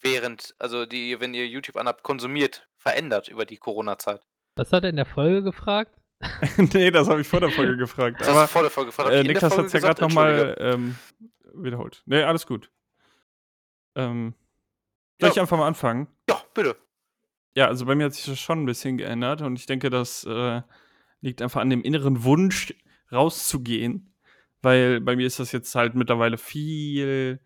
während, 0.00 0.54
also 0.58 0.86
die 0.86 1.10
ihr, 1.10 1.20
wenn 1.20 1.34
ihr 1.34 1.46
YouTube 1.46 1.76
anhabt, 1.76 2.02
konsumiert, 2.02 2.68
verändert 2.76 3.28
über 3.28 3.44
die 3.44 3.56
Corona-Zeit? 3.56 4.24
Was 4.56 4.72
hat 4.72 4.84
er 4.84 4.90
in 4.90 4.96
der 4.96 5.06
Folge 5.06 5.42
gefragt? 5.42 5.94
nee, 6.74 6.90
das 6.90 7.08
habe 7.08 7.20
ich 7.20 7.28
vor 7.28 7.40
der 7.40 7.50
Folge 7.50 7.76
gefragt. 7.76 8.20
Das 8.20 8.28
Aber 8.28 8.48
vor 8.48 8.62
der 8.62 8.70
Folge 8.70 8.90
gefragt. 8.90 9.10
Äh, 9.10 9.22
Niklas 9.22 9.56
hat 9.56 9.66
es 9.66 9.72
ja 9.72 9.80
gerade 9.80 10.02
nochmal 10.02 10.56
ähm, 10.58 10.98
wiederholt. 11.54 12.02
Nee, 12.06 12.22
alles 12.22 12.46
gut. 12.46 12.70
Ähm, 13.94 14.34
soll 15.20 15.28
Ja. 15.28 15.32
ich 15.32 15.40
einfach 15.40 15.56
mal 15.56 15.66
anfangen? 15.66 16.08
Ja, 16.28 16.42
bitte. 16.54 16.76
Ja, 17.58 17.66
also 17.66 17.86
bei 17.86 17.96
mir 17.96 18.04
hat 18.04 18.14
sich 18.14 18.24
das 18.24 18.38
schon 18.38 18.62
ein 18.62 18.66
bisschen 18.66 18.98
geändert 18.98 19.42
und 19.42 19.58
ich 19.58 19.66
denke, 19.66 19.90
das 19.90 20.22
äh, 20.22 20.62
liegt 21.20 21.42
einfach 21.42 21.60
an 21.60 21.70
dem 21.70 21.82
inneren 21.82 22.22
Wunsch, 22.22 22.72
rauszugehen. 23.10 24.14
Weil 24.62 25.00
bei 25.00 25.16
mir 25.16 25.26
ist 25.26 25.40
das 25.40 25.50
jetzt 25.50 25.74
halt 25.74 25.96
mittlerweile 25.96 26.38
viel 26.38 27.40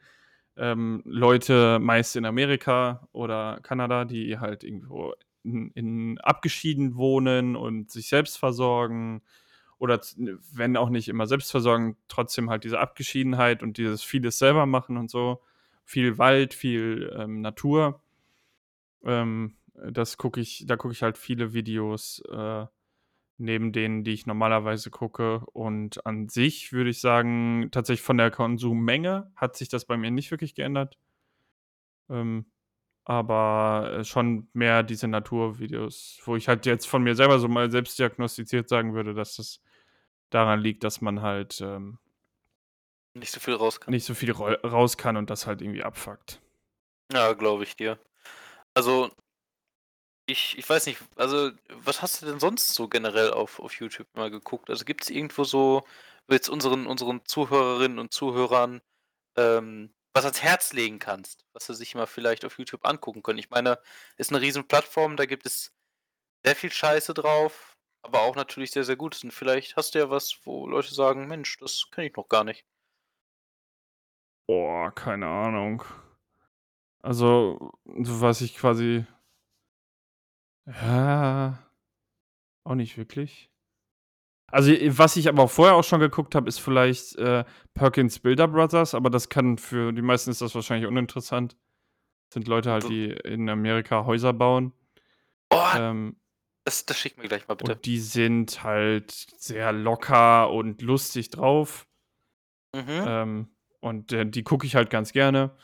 ähm, 0.58 1.02
Leute, 1.06 1.78
meist 1.80 2.14
in 2.16 2.26
Amerika 2.26 3.08
oder 3.12 3.60
Kanada, 3.62 4.04
die 4.04 4.38
halt 4.38 4.64
irgendwo 4.64 5.14
in, 5.44 5.70
in 5.70 6.18
abgeschieden 6.20 6.96
wohnen 6.96 7.56
und 7.56 7.90
sich 7.90 8.08
selbst 8.08 8.36
versorgen. 8.36 9.22
Oder 9.78 9.98
wenn 10.52 10.76
auch 10.76 10.90
nicht 10.90 11.08
immer 11.08 11.26
selbst 11.26 11.50
versorgen, 11.50 11.96
trotzdem 12.08 12.50
halt 12.50 12.64
diese 12.64 12.80
Abgeschiedenheit 12.80 13.62
und 13.62 13.78
dieses 13.78 14.02
vieles 14.02 14.38
selber 14.38 14.66
machen 14.66 14.98
und 14.98 15.10
so. 15.10 15.40
Viel 15.86 16.18
Wald, 16.18 16.52
viel 16.52 17.10
ähm, 17.18 17.40
Natur. 17.40 18.02
Ähm, 19.04 19.56
das 19.74 20.16
gucke 20.18 20.40
ich, 20.40 20.64
da 20.66 20.76
gucke 20.76 20.92
ich 20.92 21.02
halt 21.02 21.18
viele 21.18 21.52
Videos 21.52 22.22
äh, 22.30 22.66
neben 23.38 23.72
denen, 23.72 24.04
die 24.04 24.12
ich 24.12 24.26
normalerweise 24.26 24.90
gucke. 24.90 25.40
Und 25.52 26.06
an 26.06 26.28
sich 26.28 26.72
würde 26.72 26.90
ich 26.90 27.00
sagen, 27.00 27.68
tatsächlich 27.72 28.04
von 28.06 28.18
der 28.18 28.30
Konsummenge 28.30 29.32
hat 29.36 29.56
sich 29.56 29.68
das 29.68 29.84
bei 29.86 29.96
mir 29.96 30.10
nicht 30.10 30.30
wirklich 30.30 30.54
geändert. 30.54 30.98
Ähm, 32.08 32.46
aber 33.04 33.98
äh, 34.00 34.04
schon 34.04 34.48
mehr 34.52 34.82
diese 34.82 35.08
Naturvideos, 35.08 36.20
wo 36.24 36.36
ich 36.36 36.48
halt 36.48 36.66
jetzt 36.66 36.86
von 36.88 37.02
mir 37.02 37.14
selber 37.16 37.38
so 37.40 37.48
mal 37.48 37.70
selbst 37.70 37.98
diagnostiziert 37.98 38.68
sagen 38.68 38.94
würde, 38.94 39.14
dass 39.14 39.36
das 39.36 39.60
daran 40.30 40.60
liegt, 40.60 40.84
dass 40.84 41.00
man 41.00 41.22
halt 41.22 41.60
ähm, 41.62 41.98
Nicht 43.14 43.32
so 43.32 43.40
viel 43.40 43.54
raus 43.54 43.80
kann. 43.80 43.92
nicht 43.92 44.04
so 44.04 44.14
viel 44.14 44.32
rau- 44.32 44.54
raus 44.66 44.96
kann 44.96 45.16
und 45.16 45.30
das 45.30 45.46
halt 45.46 45.60
irgendwie 45.62 45.82
abfuckt. 45.82 46.40
Ja, 47.12 47.32
glaube 47.34 47.62
ich 47.64 47.76
dir. 47.76 47.98
Also, 48.74 49.10
ich, 50.26 50.56
ich 50.58 50.68
weiß 50.68 50.86
nicht, 50.86 51.00
also, 51.16 51.50
was 51.68 52.02
hast 52.02 52.22
du 52.22 52.26
denn 52.26 52.40
sonst 52.40 52.74
so 52.74 52.88
generell 52.88 53.30
auf, 53.32 53.60
auf 53.60 53.74
YouTube 53.74 54.08
mal 54.14 54.30
geguckt? 54.30 54.70
Also, 54.70 54.84
gibt 54.84 55.02
es 55.04 55.10
irgendwo 55.10 55.44
so, 55.44 55.84
jetzt 56.30 56.48
unseren, 56.48 56.86
unseren 56.86 57.24
Zuhörerinnen 57.24 57.98
und 57.98 58.12
Zuhörern 58.12 58.80
ähm, 59.36 59.94
was 60.14 60.24
ans 60.24 60.42
Herz 60.42 60.72
legen 60.72 60.98
kannst, 60.98 61.46
was 61.54 61.66
sie 61.66 61.74
sich 61.74 61.94
mal 61.94 62.06
vielleicht 62.06 62.44
auf 62.44 62.58
YouTube 62.58 62.86
angucken 62.86 63.22
können? 63.22 63.38
Ich 63.38 63.50
meine, 63.50 63.78
ist 64.16 64.30
eine 64.30 64.40
riesen 64.40 64.66
Plattform, 64.68 65.16
da 65.16 65.26
gibt 65.26 65.46
es 65.46 65.74
sehr 66.44 66.56
viel 66.56 66.70
Scheiße 66.72 67.14
drauf, 67.14 67.76
aber 68.02 68.22
auch 68.22 68.36
natürlich 68.36 68.72
sehr, 68.72 68.84
sehr 68.84 68.96
Gutes. 68.96 69.24
Und 69.24 69.32
vielleicht 69.32 69.76
hast 69.76 69.94
du 69.94 70.00
ja 70.00 70.10
was, 70.10 70.40
wo 70.44 70.66
Leute 70.68 70.94
sagen, 70.94 71.28
Mensch, 71.28 71.56
das 71.58 71.88
kenne 71.90 72.08
ich 72.08 72.16
noch 72.16 72.28
gar 72.28 72.44
nicht. 72.44 72.64
Boah, 74.46 74.92
keine 74.94 75.26
Ahnung. 75.28 75.84
Also, 77.00 77.72
so 77.84 78.20
was 78.20 78.40
ich 78.40 78.56
quasi. 78.56 79.06
Ja. 80.66 81.58
Auch 82.64 82.74
nicht 82.74 82.96
wirklich. 82.96 83.50
Also, 84.46 84.70
i- 84.70 84.96
was 84.98 85.16
ich 85.16 85.28
aber 85.28 85.48
vorher 85.48 85.74
auch 85.76 85.84
schon 85.84 86.00
geguckt 86.00 86.34
habe, 86.34 86.48
ist 86.48 86.58
vielleicht 86.58 87.16
äh, 87.16 87.44
Perkins 87.74 88.18
Builder 88.18 88.48
Brothers, 88.48 88.94
aber 88.94 89.10
das 89.10 89.28
kann 89.28 89.58
für 89.58 89.92
die 89.92 90.02
meisten 90.02 90.30
ist 90.30 90.42
das 90.42 90.54
wahrscheinlich 90.54 90.86
uninteressant. 90.86 91.52
Das 92.28 92.34
sind 92.34 92.48
Leute 92.48 92.70
halt, 92.70 92.88
die 92.88 93.10
in 93.10 93.48
Amerika 93.48 94.04
Häuser 94.04 94.32
bauen. 94.32 94.72
Oh, 95.52 95.62
Ähm, 95.76 96.16
das, 96.64 96.86
das 96.86 96.98
schick 96.98 97.18
mir 97.18 97.28
gleich 97.28 97.48
mal 97.48 97.54
bitte. 97.54 97.72
und 97.74 97.84
die 97.86 97.98
sind 97.98 98.62
halt 98.62 99.10
sehr 99.10 99.72
locker 99.72 100.50
und 100.50 100.80
lustig 100.82 101.30
drauf. 101.30 101.86
Mhm. 102.74 102.82
Ähm, 102.88 103.48
und 103.80 104.12
äh, 104.12 104.24
die 104.26 104.44
gucke 104.44 104.66
ich 104.66 104.76
halt 104.76 104.88
ganz 104.90 105.12
gerne. 105.12 105.56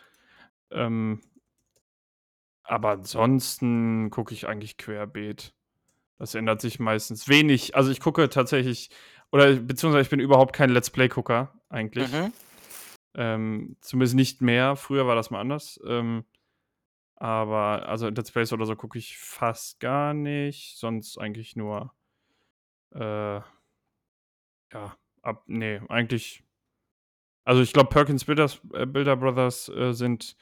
Ähm, 0.71 1.21
aber 2.69 2.91
ansonsten 2.91 4.11
gucke 4.11 4.35
ich 4.35 4.47
eigentlich 4.47 4.77
querbeet. 4.77 5.55
Das 6.19 6.35
ändert 6.35 6.61
sich 6.61 6.79
meistens 6.79 7.29
wenig. 7.29 7.75
Also 7.77 7.91
ich 7.91 8.01
gucke 8.01 8.29
tatsächlich, 8.29 8.91
oder 9.33 9.55
beziehungsweise 9.55 10.03
ich 10.03 10.11
bin 10.11 10.21
überhaupt 10.21 10.55
kein 10.55 10.71
Let's 10.71 10.91
Play-Gucker 10.91 11.53
eigentlich. 11.69 12.13
Mhm. 12.13 12.33
Ähm, 13.15 13.77
zumindest 13.81 14.17
nicht 14.17 14.43
mehr. 14.43 14.77
Früher 14.77 15.07
war 15.07 15.15
das 15.15 15.31
mal 15.31 15.41
anders. 15.41 15.81
Ähm, 15.87 16.25
aber 17.17 17.89
also 17.89 18.09
Let's 18.09 18.31
Plays 18.31 18.53
oder 18.53 18.67
so 18.67 18.77
gucke 18.77 18.99
ich 18.99 19.17
fast 19.17 19.81
gar 19.81 20.13
nicht. 20.13 20.77
Sonst 20.77 21.19
eigentlich 21.19 21.57
nur. 21.57 21.95
Äh, 22.95 23.41
ja, 24.73 24.97
ab. 25.23 25.43
Nee, 25.47 25.81
eigentlich. 25.89 26.45
Also 27.45 27.63
ich 27.63 27.73
glaube, 27.73 27.89
Perkins 27.89 28.25
Builders, 28.25 28.61
äh, 28.75 28.85
Builder 28.85 29.17
Brothers 29.17 29.69
äh, 29.71 29.93
sind 29.93 30.37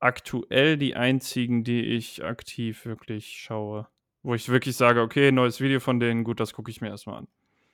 aktuell 0.00 0.76
die 0.76 0.96
einzigen, 0.96 1.62
die 1.62 1.84
ich 1.84 2.24
aktiv 2.24 2.84
wirklich 2.86 3.38
schaue. 3.38 3.86
Wo 4.22 4.34
ich 4.34 4.48
wirklich 4.48 4.76
sage, 4.76 5.00
okay, 5.00 5.32
neues 5.32 5.60
Video 5.60 5.80
von 5.80 6.00
denen, 6.00 6.24
gut, 6.24 6.40
das 6.40 6.52
gucke 6.52 6.70
ich 6.70 6.80
mir 6.80 6.88
erstmal 6.88 7.18
an. 7.18 7.28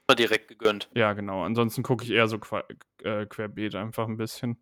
War 0.07 0.15
direkt 0.15 0.49
gegönnt. 0.49 0.89
Ja, 0.95 1.13
genau. 1.15 1.43
Ansonsten 1.43 1.83
gucke 1.83 2.05
ich 2.05 2.11
eher 2.11 2.29
so 2.29 2.39
qua 2.39 2.63
äh, 3.03 3.27
querbeet 3.27 3.75
einfach 3.75 4.07
ein 4.07 4.17
bisschen. 4.17 4.57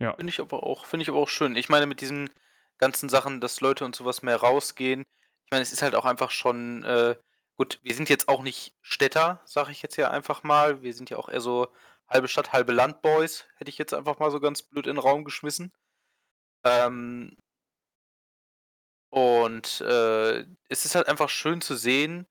Ja. 0.00 0.14
Finde 0.14 0.30
ich 0.30 0.40
aber 0.40 0.64
auch, 0.64 0.86
finde 0.86 1.02
ich 1.02 1.08
aber 1.08 1.18
auch 1.18 1.28
schön. 1.28 1.54
Ich 1.54 1.68
meine, 1.68 1.86
mit 1.86 2.00
diesen 2.00 2.30
ganzen 2.78 3.08
Sachen, 3.08 3.40
dass 3.40 3.60
Leute 3.60 3.84
und 3.84 3.94
sowas 3.94 4.22
mehr 4.22 4.36
rausgehen. 4.36 5.04
Ich 5.44 5.50
meine, 5.50 5.62
es 5.62 5.72
ist 5.72 5.82
halt 5.82 5.94
auch 5.94 6.06
einfach 6.06 6.30
schon, 6.30 6.82
äh, 6.82 7.14
gut, 7.56 7.78
wir 7.82 7.94
sind 7.94 8.08
jetzt 8.08 8.28
auch 8.28 8.42
nicht 8.42 8.74
Städter, 8.80 9.40
sage 9.44 9.70
ich 9.70 9.82
jetzt 9.82 9.96
ja 9.96 10.10
einfach 10.10 10.42
mal. 10.42 10.82
Wir 10.82 10.94
sind 10.94 11.10
ja 11.10 11.18
auch 11.18 11.28
eher 11.28 11.40
so 11.42 11.68
halbe 12.10 12.28
Stadt, 12.28 12.52
halbe 12.52 12.72
Landboys, 12.72 13.46
hätte 13.56 13.70
ich 13.70 13.78
jetzt 13.78 13.94
einfach 13.94 14.18
mal 14.18 14.30
so 14.30 14.40
ganz 14.40 14.62
blöd 14.62 14.86
in 14.86 14.96
den 14.96 15.02
Raum 15.02 15.24
geschmissen. 15.24 15.72
Ähm, 16.64 17.36
und 19.10 19.80
äh, 19.80 20.44
es 20.68 20.84
ist 20.84 20.94
halt 20.94 21.08
einfach 21.08 21.28
schön 21.28 21.60
zu 21.60 21.74
sehen, 21.76 22.26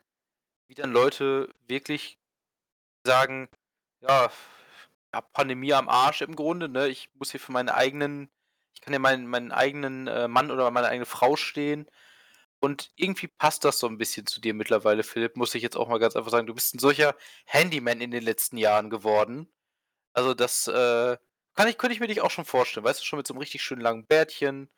wie 0.67 0.75
dann 0.75 0.91
Leute 0.93 1.53
wirklich 1.67 2.19
sagen, 3.05 3.49
ja, 4.01 4.32
ja, 5.13 5.21
Pandemie 5.21 5.73
am 5.73 5.89
Arsch 5.89 6.21
im 6.21 6.36
Grunde, 6.36 6.69
ne? 6.69 6.88
Ich 6.88 7.09
muss 7.15 7.32
hier 7.32 7.39
für 7.39 7.51
meine 7.51 7.73
eigenen, 7.75 8.30
ich 8.75 8.82
kann 8.82 8.93
ja 8.93 8.99
meinen, 8.99 9.27
meinen 9.27 9.51
eigenen 9.51 10.07
äh, 10.07 10.27
Mann 10.27 10.51
oder 10.51 10.71
meine 10.71 10.88
eigene 10.88 11.05
Frau 11.05 11.36
stehen. 11.36 11.89
Und 12.61 12.91
irgendwie 12.97 13.27
passt 13.27 13.65
das 13.65 13.80
so 13.80 13.88
ein 13.88 13.97
bisschen 13.97 14.25
zu 14.27 14.41
dir 14.41 14.53
mittlerweile, 14.53 15.03
Philipp, 15.03 15.38
muss 15.38 15.55
ich 15.55 15.63
jetzt 15.63 15.77
auch 15.77 15.88
mal 15.89 15.99
ganz 15.99 16.15
einfach 16.15 16.32
sagen. 16.32 16.47
Du 16.47 16.55
bist 16.55 16.75
ein 16.75 16.80
solcher 16.80 17.15
Handyman 17.45 18.01
in 18.01 18.11
den 18.11 18.23
letzten 18.23 18.57
Jahren 18.57 18.89
geworden. 18.89 19.49
Also 20.20 20.34
das 20.34 20.67
äh, 20.67 21.17
kann 21.55 21.67
ich, 21.70 21.78
könnte 21.78 21.93
ich 21.93 22.01
mir 22.01 22.07
dich 22.07 22.20
auch 22.20 22.30
schon 22.30 22.43
vorstellen. 22.43 22.86
Weißt 22.86 22.99
du, 22.99 23.05
schon 23.05 23.17
mit 23.17 23.26
so 23.26 23.34
einem 23.34 23.39
richtig 23.39 23.61
schönen 23.63 23.80
langen 23.82 24.05
Bärtchen, 24.05 24.70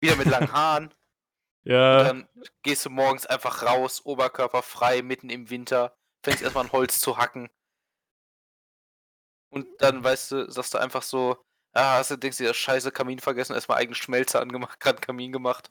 wieder 0.00 0.16
mit 0.16 0.26
langen 0.28 0.50
Haaren. 0.52 0.86
Und 0.86 1.70
Ja. 1.70 2.02
dann 2.02 2.28
gehst 2.64 2.84
du 2.86 2.90
morgens 2.90 3.24
einfach 3.26 3.62
raus, 3.62 4.04
Oberkörper 4.04 4.62
frei, 4.62 5.02
mitten 5.02 5.30
im 5.30 5.48
Winter, 5.48 5.96
fängst 6.24 6.42
erstmal 6.42 6.64
an 6.64 6.72
Holz 6.72 7.00
zu 7.00 7.18
hacken. 7.18 7.48
Und 9.52 9.66
dann, 9.78 10.02
weißt 10.02 10.32
du, 10.32 10.50
sagst 10.50 10.74
du 10.74 10.78
einfach 10.78 11.02
so, 11.02 11.36
ah, 11.72 11.98
hast 11.98 12.10
du, 12.10 12.16
denkst 12.16 12.38
du, 12.38 12.44
ja, 12.44 12.54
scheiße, 12.54 12.90
Kamin 12.92 13.18
vergessen, 13.20 13.54
erstmal 13.54 13.78
eigene 13.78 13.94
Schmelze 13.94 14.40
angemacht, 14.40 14.80
gerade 14.80 15.00
Kamin 15.00 15.30
gemacht. 15.32 15.70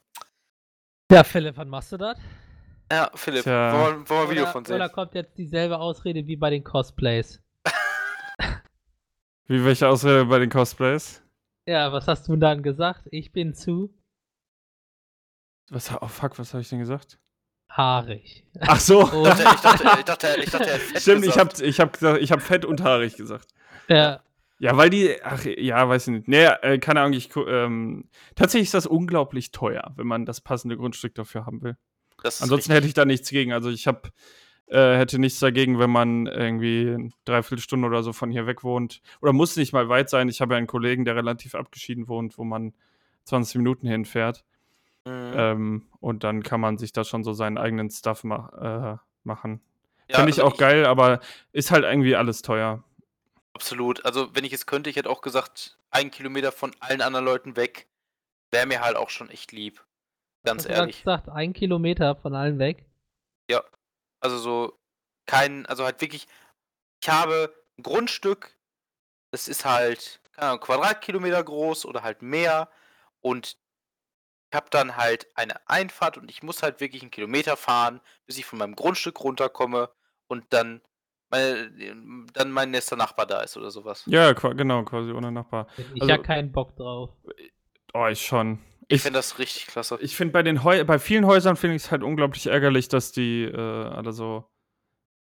Ja, 1.12 1.24
Philipp, 1.24 1.58
wann 1.58 1.70
machst 1.70 1.92
du 1.92 1.98
das? 1.98 2.18
Ja, 2.92 3.12
Philipp, 3.16 3.44
Tja. 3.44 3.72
wollen, 3.74 4.08
wir- 4.10 4.18
ein 4.22 4.30
Video 4.30 4.44
Oder, 4.44 4.52
von 4.52 4.66
oder 4.66 4.88
sehen? 4.88 4.94
kommt 4.94 5.16
jetzt 5.16 5.38
dieselbe 5.38 5.78
Ausrede 5.78 6.26
wie 6.28 6.36
bei 6.38 6.50
den 6.50 6.64
Cosplays? 6.64 7.42
Wie 9.50 9.66
welche 9.66 9.88
Ausrede 9.88 10.26
bei 10.26 10.38
den 10.38 10.52
Cosplays? 10.52 11.24
Ja, 11.66 11.92
was 11.92 12.08
hast 12.08 12.28
du 12.28 12.36
dann 12.36 12.62
gesagt? 12.62 13.08
Ich 13.12 13.32
bin 13.32 13.56
zu 13.56 13.92
Was, 15.72 15.92
oh 15.92 16.08
fuck, 16.08 16.38
was 16.38 16.54
habe 16.54 16.62
ich 16.62 16.70
denn 16.70 16.80
gesagt? 16.80 17.20
haarig. 17.72 18.46
Ach 18.62 18.80
so. 18.80 19.04
Ich 19.04 19.10
dachte, 19.12 19.44
ich 19.44 19.62
dachte, 19.62 19.84
ich 20.00 20.06
dachte, 20.06 20.28
ich 20.44 20.50
dachte, 20.50 20.66
er 20.68 20.74
hätte 20.74 20.86
fett 20.86 21.02
Stimmt, 21.02 21.26
ich 21.26 21.38
habe 21.38 21.64
ich 21.64 21.80
hab 21.80 21.94
gesagt, 21.94 22.22
ich 22.22 22.32
habe 22.32 22.42
fett 22.42 22.66
und 22.66 22.84
haarig 22.84 23.16
gesagt. 23.16 23.48
Ja, 23.88 24.22
Ja, 24.60 24.76
weil 24.78 24.90
die, 24.90 25.16
ach 25.24 25.46
ja, 25.46 25.88
weiß 25.88 26.08
ich 26.08 26.14
nicht. 26.14 26.28
Nee, 26.28 26.46
äh, 26.46 26.78
keine 26.80 27.02
Ahnung, 27.02 27.14
ich, 27.14 27.30
ähm, 27.36 28.10
tatsächlich 28.36 28.68
ist 28.68 28.74
das 28.74 28.86
unglaublich 28.86 29.52
teuer, 29.52 29.94
wenn 29.96 30.08
man 30.08 30.26
das 30.26 30.42
passende 30.42 30.78
Grundstück 30.78 31.16
dafür 31.16 31.46
haben 31.46 31.62
will. 31.62 31.76
Ansonsten 32.24 32.54
richtig. 32.54 32.76
hätte 32.76 32.88
ich 32.88 32.94
da 32.94 33.06
nichts 33.06 33.30
gegen. 33.30 33.54
Also 33.54 33.70
ich 33.70 33.88
habe, 33.88 34.10
äh, 34.70 34.98
hätte 34.98 35.20
nichts 35.20 35.40
dagegen, 35.40 35.80
wenn 35.80 35.90
man 35.90 36.28
irgendwie 36.28 36.92
eine 36.94 37.10
Dreiviertelstunde 37.26 37.88
oder 37.88 38.04
so 38.04 38.14
von 38.14 38.32
hier 38.32 38.46
weg 38.46 38.64
wohnt. 38.64 39.02
Oder 39.22 39.34
muss 39.34 39.56
nicht 39.56 39.74
mal 39.74 39.90
weit 39.90 40.10
sein. 40.10 40.30
Ich 40.30 40.42
habe 40.42 40.54
ja 40.54 40.58
einen 40.58 40.68
Kollegen, 40.68 41.06
der 41.06 41.16
relativ 41.16 41.56
abgeschieden 41.56 42.08
wohnt, 42.08 42.38
wo 42.38 42.44
man 42.44 42.74
20 43.24 43.56
Minuten 43.56 43.88
hinfährt. 43.88 44.46
Mhm. 45.06 45.32
Ähm, 45.36 45.88
und 46.00 46.24
dann 46.24 46.44
kann 46.44 46.62
man 46.62 46.78
sich 46.78 46.94
da 46.94 47.04
schon 47.04 47.24
so 47.24 47.34
seinen 47.34 47.58
eigenen 47.58 47.90
Stuff 47.90 48.24
ma 48.24 49.00
äh, 49.02 49.08
machen. 49.24 49.62
Ja, 50.08 50.18
Finde 50.18 50.32
ich 50.32 50.40
also 50.40 50.54
auch 50.54 50.58
geil, 50.58 50.86
aber 50.86 51.20
ist 51.52 51.72
halt 51.72 51.84
irgendwie 51.84 52.16
alles 52.16 52.42
teuer. 52.42 52.84
Absolut. 53.54 54.06
Also, 54.06 54.36
wenn 54.36 54.44
ich 54.44 54.54
es 54.54 54.66
könnte, 54.66 54.90
ich 54.90 54.96
hätte 54.96 55.10
auch 55.10 55.22
gesagt, 55.22 55.78
ein 55.92 56.12
Kilometer 56.12 56.52
von 56.52 56.72
allen 56.80 57.02
anderen 57.02 57.26
Leuten 57.26 57.56
weg, 57.56 57.88
wäre 58.52 58.68
mir 58.68 58.82
halt 58.82 58.96
auch 58.96 59.10
schon 59.10 59.30
echt 59.30 59.52
lieb. 59.52 59.84
Ganz 60.44 60.64
hast 60.64 60.70
du 60.70 60.74
ehrlich. 60.74 61.00
gesagt, 61.00 61.30
ein 61.30 61.54
Kilometer 61.54 62.16
von 62.16 62.36
allen 62.36 62.60
weg. 62.60 62.86
Also 64.22 64.38
so 64.38 64.80
kein, 65.26 65.66
also 65.66 65.84
halt 65.86 66.02
wirklich, 66.02 66.28
ich 67.02 67.10
habe 67.10 67.54
ein 67.78 67.84
Grundstück, 67.84 68.58
das 69.32 69.48
ist 69.48 69.66
halt, 69.66 70.20
keine 70.34 70.50
Ahnung, 70.50 70.62
Quadratkilometer 70.62 71.44
groß 71.44 71.86
oder 71.86 72.04
halt 72.04 72.22
mehr 72.22 72.70
und 73.22 73.58
ich 74.52 74.56
habe 74.56 74.68
dann 74.72 74.98
halt 74.98 75.28
eine 75.36 75.56
Einfahrt 75.70 76.18
und 76.18 76.32
ich 76.32 76.42
muss 76.42 76.64
halt 76.64 76.80
wirklich 76.80 77.04
einen 77.04 77.12
Kilometer 77.12 77.56
fahren, 77.56 78.02
bis 78.26 78.38
ich 78.40 78.46
von 78.46 78.58
meinem 78.58 78.76
Grundstück 78.76 79.20
runterkomme 79.24 79.92
und 80.28 80.46
dann 80.52 80.82
meine, 81.30 81.72
dann 82.34 82.52
mein 82.52 82.72
nächster 82.72 82.96
Nachbar 82.96 83.28
da 83.28 83.42
ist 83.42 83.56
oder 83.56 83.70
sowas. 83.70 84.04
Ja, 84.08 84.34
qua 84.34 84.54
genau, 84.54 84.84
quasi 84.84 85.12
ohne 85.12 85.32
Nachbar. 85.32 85.68
Ich 85.94 86.02
Also- 86.02 86.08
ja 86.14 86.18
keinen 86.18 86.52
Bock 86.52 86.76
drauf. 86.76 87.12
Oh, 87.94 88.08
ich 88.08 88.26
schon. 88.26 88.60
Ich 88.92 89.02
finde 89.04 89.20
das 89.20 89.38
richtig 89.40 89.68
klasse. 89.68 89.98
ich 90.02 90.16
finde 90.16 90.32
bei 90.34 90.44
den 90.44 90.64
Heu 90.64 90.84
bei 90.84 91.00
vielen 91.00 91.26
Häusern 91.26 91.56
finde 91.56 91.76
ich 91.76 91.84
es 91.84 91.92
halt 91.92 92.04
unglaublich 92.04 92.48
ärgerlich, 92.48 92.88
dass 92.88 93.12
die 93.12 93.44
äh, 93.44 93.56
alle 93.56 94.12
so 94.14 94.46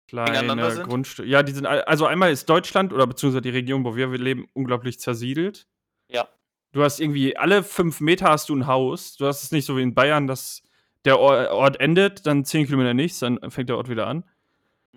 kleine? 0.09 0.83
Grundstücke. 0.85 1.29
Ja, 1.29 1.43
die 1.43 1.53
sind 1.53 1.67
also 1.67 2.07
einmal 2.07 2.33
ist 2.33 2.49
Deutschland 2.49 2.93
oder 2.95 3.07
beziehungsweise 3.07 3.43
die 3.43 3.51
Region, 3.51 3.85
wo 3.85 3.95
wir 3.95 4.09
leben, 4.09 4.49
unglaublich 4.55 4.99
zersiedelt. 5.01 5.67
Ja. 6.11 6.27
Du 6.73 6.83
hast 6.83 6.99
irgendwie 6.99 7.37
alle 7.37 7.63
fünf 7.63 8.01
Meter 8.01 8.29
hast 8.31 8.49
du 8.49 8.57
ein 8.57 8.67
Haus. 8.67 9.17
Du 9.17 9.27
hast 9.27 9.43
es 9.43 9.53
nicht 9.53 9.67
so 9.67 9.77
wie 9.77 9.83
in 9.83 9.95
Bayern, 9.95 10.27
dass 10.27 10.63
der 11.05 11.21
Or- 11.21 11.51
Ort 11.51 11.79
endet, 11.81 12.27
dann 12.27 12.45
10 12.45 12.67
Kilometer 12.67 12.95
nichts, 12.95 13.19
dann 13.21 13.39
fängt 13.51 13.69
der 13.69 13.77
Ort 13.77 13.89
wieder 13.89 14.07
an. 14.07 14.25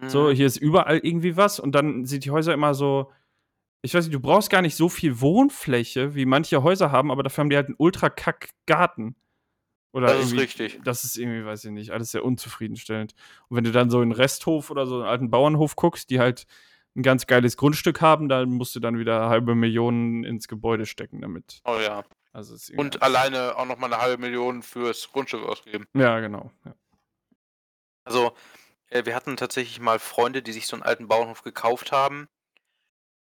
So, 0.08 0.30
Mhm. 0.30 0.32
hier 0.32 0.46
ist 0.48 0.58
überall 0.58 0.98
irgendwie 1.00 1.36
was 1.38 1.60
und 1.60 1.74
dann 1.74 2.06
sind 2.06 2.26
die 2.26 2.32
Häuser 2.32 2.54
immer 2.54 2.74
so. 2.74 3.12
Ich 3.84 3.94
weiß 3.94 4.06
nicht, 4.06 4.14
du 4.14 4.20
brauchst 4.20 4.50
gar 4.50 4.62
nicht 4.62 4.76
so 4.76 4.90
viel 4.90 5.22
Wohnfläche, 5.22 6.14
wie 6.14 6.26
manche 6.26 6.62
Häuser 6.62 6.92
haben, 6.92 7.12
aber 7.12 7.24
dafür 7.24 7.44
haben 7.44 7.50
die 7.50 7.56
halt 7.56 7.68
einen 7.68 7.76
ultra 7.78 8.10
kack 8.10 8.50
Garten. 8.68 9.16
Oder 9.94 10.08
Das 10.08 10.26
ist 10.26 10.34
richtig. 10.34 10.80
Das 10.84 11.04
ist 11.04 11.18
irgendwie, 11.18 11.46
weiß 11.46 11.66
ich 11.66 11.72
nicht, 11.72 11.92
alles 11.92 12.12
sehr 12.12 12.24
unzufriedenstellend. 12.24 13.14
Und 13.50 13.58
wenn 13.58 13.64
du 13.64 13.72
dann 13.72 13.90
so 13.90 14.00
einen 14.00 14.12
Resthof 14.12 14.70
oder 14.70 14.86
so 14.86 14.96
einen 14.96 15.06
alten 15.06 15.30
Bauernhof 15.32 15.76
guckst, 15.76 16.10
die 16.10 16.20
halt 16.20 16.46
ein 16.96 17.04
ganz 17.04 17.28
geiles 17.28 17.58
Grundstück 17.58 18.02
haben, 18.02 18.30
dann 18.30 18.52
musst 18.52 18.76
du 18.76 18.80
dann 18.80 19.00
wieder 19.00 19.30
halbe 19.30 19.56
Millionen 19.56 20.24
ins 20.24 20.48
Gebäude 20.48 20.86
stecken 20.86 21.22
damit. 21.22 21.62
Oh 21.66 21.78
ja. 21.78 22.04
Also 22.34 22.56
Und 22.78 23.02
alleine 23.02 23.58
auch 23.58 23.66
nochmal 23.66 23.92
eine 23.92 24.02
halbe 24.02 24.22
Million 24.22 24.62
fürs 24.62 25.12
Grundstück 25.12 25.44
ausgeben. 25.44 25.86
Ja, 25.94 26.20
genau. 26.20 26.52
Ja. 26.66 26.74
Also, 28.06 28.34
äh, 28.88 29.06
wir 29.06 29.16
hatten 29.16 29.36
tatsächlich 29.36 29.80
mal 29.80 30.00
Freunde, 30.00 30.42
die 30.42 30.54
sich 30.54 30.68
so 30.68 30.76
einen 30.76 30.84
alten 30.84 31.08
Bauernhof 31.08 31.44
gekauft 31.44 31.92
haben. 31.92 32.30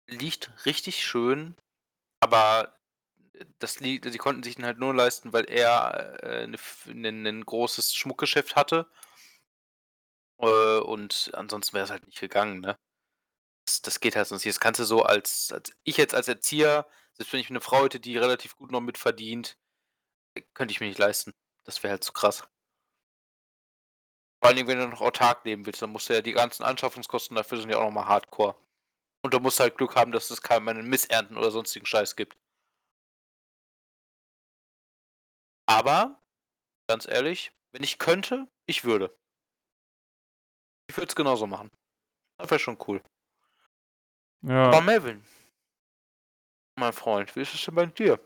Liegt 0.07 0.51
richtig 0.65 1.03
schön, 1.03 1.55
aber 2.21 2.77
das 3.59 3.79
liegt, 3.81 4.11
sie 4.11 4.17
konnten 4.19 4.43
sich 4.43 4.55
den 4.55 4.65
halt 4.65 4.79
nur 4.79 4.93
leisten, 4.95 5.33
weil 5.33 5.45
er 5.49 6.23
äh, 6.23 6.43
eine 6.43 6.55
F- 6.55 6.87
ein, 6.87 7.25
ein 7.27 7.45
großes 7.45 7.95
Schmuckgeschäft 7.95 8.55
hatte. 8.55 8.87
Äh, 10.39 10.79
und 10.79 11.31
ansonsten 11.33 11.73
wäre 11.73 11.85
es 11.85 11.91
halt 11.91 12.05
nicht 12.05 12.19
gegangen, 12.19 12.59
ne? 12.61 12.77
Das, 13.67 13.81
das 13.83 13.99
geht 14.01 14.15
halt 14.15 14.27
sonst 14.27 14.45
nicht. 14.45 14.55
Das 14.55 14.61
kannst 14.61 14.79
du 14.81 14.85
so 14.85 15.03
als, 15.03 15.51
als 15.53 15.73
ich 15.83 15.97
jetzt 15.97 16.15
als 16.15 16.27
Erzieher, 16.27 16.87
selbst 17.13 17.33
wenn 17.33 17.41
ich 17.41 17.49
eine 17.51 17.61
Frau 17.61 17.85
hätte, 17.85 17.99
die 18.01 18.17
relativ 18.17 18.57
gut 18.57 18.71
noch 18.71 18.81
mitverdient, 18.81 19.57
äh, 20.35 20.43
könnte 20.55 20.73
ich 20.73 20.81
mir 20.81 20.87
nicht 20.87 20.99
leisten. 20.99 21.33
Das 21.65 21.83
wäre 21.83 21.93
halt 21.93 22.05
zu 22.05 22.13
krass. 22.13 22.45
Vor 24.39 24.47
allen 24.47 24.55
Dingen, 24.55 24.69
wenn 24.69 24.79
du 24.79 24.87
noch 24.87 25.01
autark 25.01 25.43
leben 25.43 25.65
willst, 25.65 25.81
dann 25.81 25.89
musst 25.89 26.07
du 26.07 26.13
ja 26.13 26.21
die 26.21 26.31
ganzen 26.31 26.63
Anschaffungskosten 26.63 27.35
dafür 27.35 27.57
sind 27.59 27.69
ja 27.69 27.79
auch 27.79 27.83
nochmal 27.83 28.07
hardcore. 28.07 28.55
Und 29.25 29.33
du 29.33 29.39
musst 29.39 29.59
halt 29.59 29.75
Glück 29.75 29.95
haben, 29.95 30.11
dass 30.11 30.29
es 30.29 30.43
keine 30.43 30.83
Missernten 30.83 31.35
oder 31.35 31.49
sonstigen 31.49 31.87
Scheiß 31.87 32.15
gibt. 32.15 32.37
Aber, 35.67 36.21
ganz 36.87 37.07
ehrlich, 37.07 37.51
wenn 37.71 37.81
ich 37.81 37.97
könnte, 37.97 38.47
ich 38.67 38.83
würde. 38.83 39.17
Ich 40.87 40.95
würde 40.95 41.07
es 41.07 41.15
genauso 41.15 41.47
machen. 41.47 41.71
Das 42.37 42.51
wäre 42.51 42.59
schon 42.59 42.77
cool. 42.87 43.01
ja. 44.43 44.67
Aber 44.67 44.81
Melvin, 44.81 45.25
mein 46.77 46.93
Freund, 46.93 47.35
wie 47.35 47.41
ist 47.41 47.55
es 47.55 47.65
denn 47.65 47.73
bei 47.73 47.87
dir? 47.87 48.19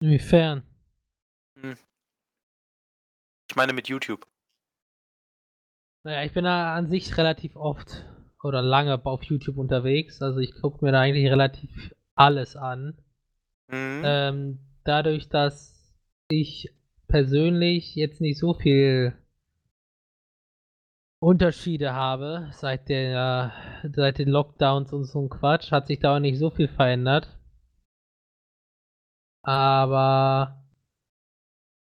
Inwiefern? 0.00 0.62
Ich 3.50 3.56
meine 3.56 3.72
mit 3.72 3.88
YouTube. 3.88 4.28
Naja, 6.04 6.22
ich 6.22 6.32
bin 6.32 6.44
da 6.44 6.76
an 6.76 6.88
sich 6.88 7.16
relativ 7.16 7.56
oft 7.56 8.06
oder 8.42 8.62
lange 8.62 9.04
auf 9.04 9.22
YouTube 9.24 9.58
unterwegs. 9.58 10.22
Also 10.22 10.40
ich 10.40 10.54
gucke 10.54 10.84
mir 10.84 10.92
da 10.92 11.00
eigentlich 11.00 11.30
relativ 11.30 11.94
alles 12.14 12.56
an. 12.56 12.98
Mhm. 13.68 14.02
Ähm, 14.04 14.58
dadurch, 14.84 15.28
dass 15.28 15.94
ich 16.28 16.74
persönlich 17.08 17.94
jetzt 17.94 18.20
nicht 18.20 18.38
so 18.38 18.54
viel 18.54 19.14
Unterschiede 21.22 21.92
habe 21.92 22.48
seit 22.52 22.88
der 22.88 23.52
seit 23.94 24.18
den 24.18 24.28
Lockdowns 24.30 24.92
und 24.92 25.04
so 25.04 25.20
ein 25.20 25.28
Quatsch, 25.28 25.70
hat 25.70 25.86
sich 25.86 26.00
da 26.00 26.16
auch 26.16 26.20
nicht 26.20 26.38
so 26.38 26.50
viel 26.50 26.68
verändert. 26.68 27.28
Aber 29.42 30.64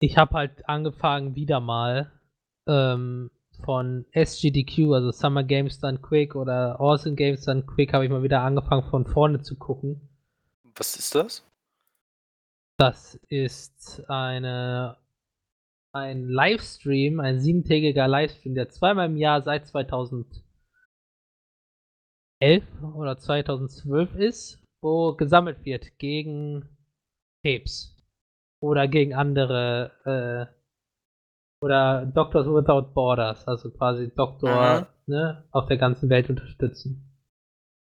ich 0.00 0.18
habe 0.18 0.34
halt 0.34 0.68
angefangen 0.68 1.34
wieder 1.34 1.60
mal 1.60 2.12
ähm, 2.66 3.30
von 3.64 4.04
SGDQ, 4.12 4.92
also 4.92 5.10
Summer 5.10 5.44
Games 5.44 5.78
Done 5.78 5.98
Quick 5.98 6.34
oder 6.34 6.80
Awesome 6.80 7.14
Games 7.14 7.44
Done 7.44 7.62
Quick, 7.62 7.92
habe 7.92 8.04
ich 8.04 8.10
mal 8.10 8.22
wieder 8.22 8.40
angefangen 8.40 8.88
von 8.90 9.06
vorne 9.06 9.42
zu 9.42 9.56
gucken. 9.56 10.08
Was 10.76 10.96
ist 10.96 11.14
das? 11.14 11.44
Das 12.78 13.14
ist 13.28 14.02
eine 14.08 14.96
ein 15.92 16.26
Livestream, 16.26 17.20
ein 17.20 17.40
siebentägiger 17.40 18.08
Livestream, 18.08 18.54
der 18.54 18.70
zweimal 18.70 19.06
im 19.06 19.16
Jahr 19.16 19.42
seit 19.42 19.66
2011 19.66 20.42
oder 22.94 23.18
2012 23.18 24.14
ist, 24.14 24.58
wo 24.80 25.14
gesammelt 25.14 25.64
wird 25.64 25.98
gegen 25.98 26.66
Krebs 27.42 27.94
oder 28.60 28.88
gegen 28.88 29.14
andere 29.14 30.48
äh, 30.50 30.61
oder 31.62 32.06
Doctors 32.06 32.46
Without 32.46 32.92
Borders, 32.92 33.46
also 33.46 33.70
quasi 33.70 34.12
Doktor 34.14 34.88
ne, 35.06 35.44
auf 35.52 35.66
der 35.66 35.76
ganzen 35.78 36.08
Welt 36.10 36.28
unterstützen. 36.28 37.08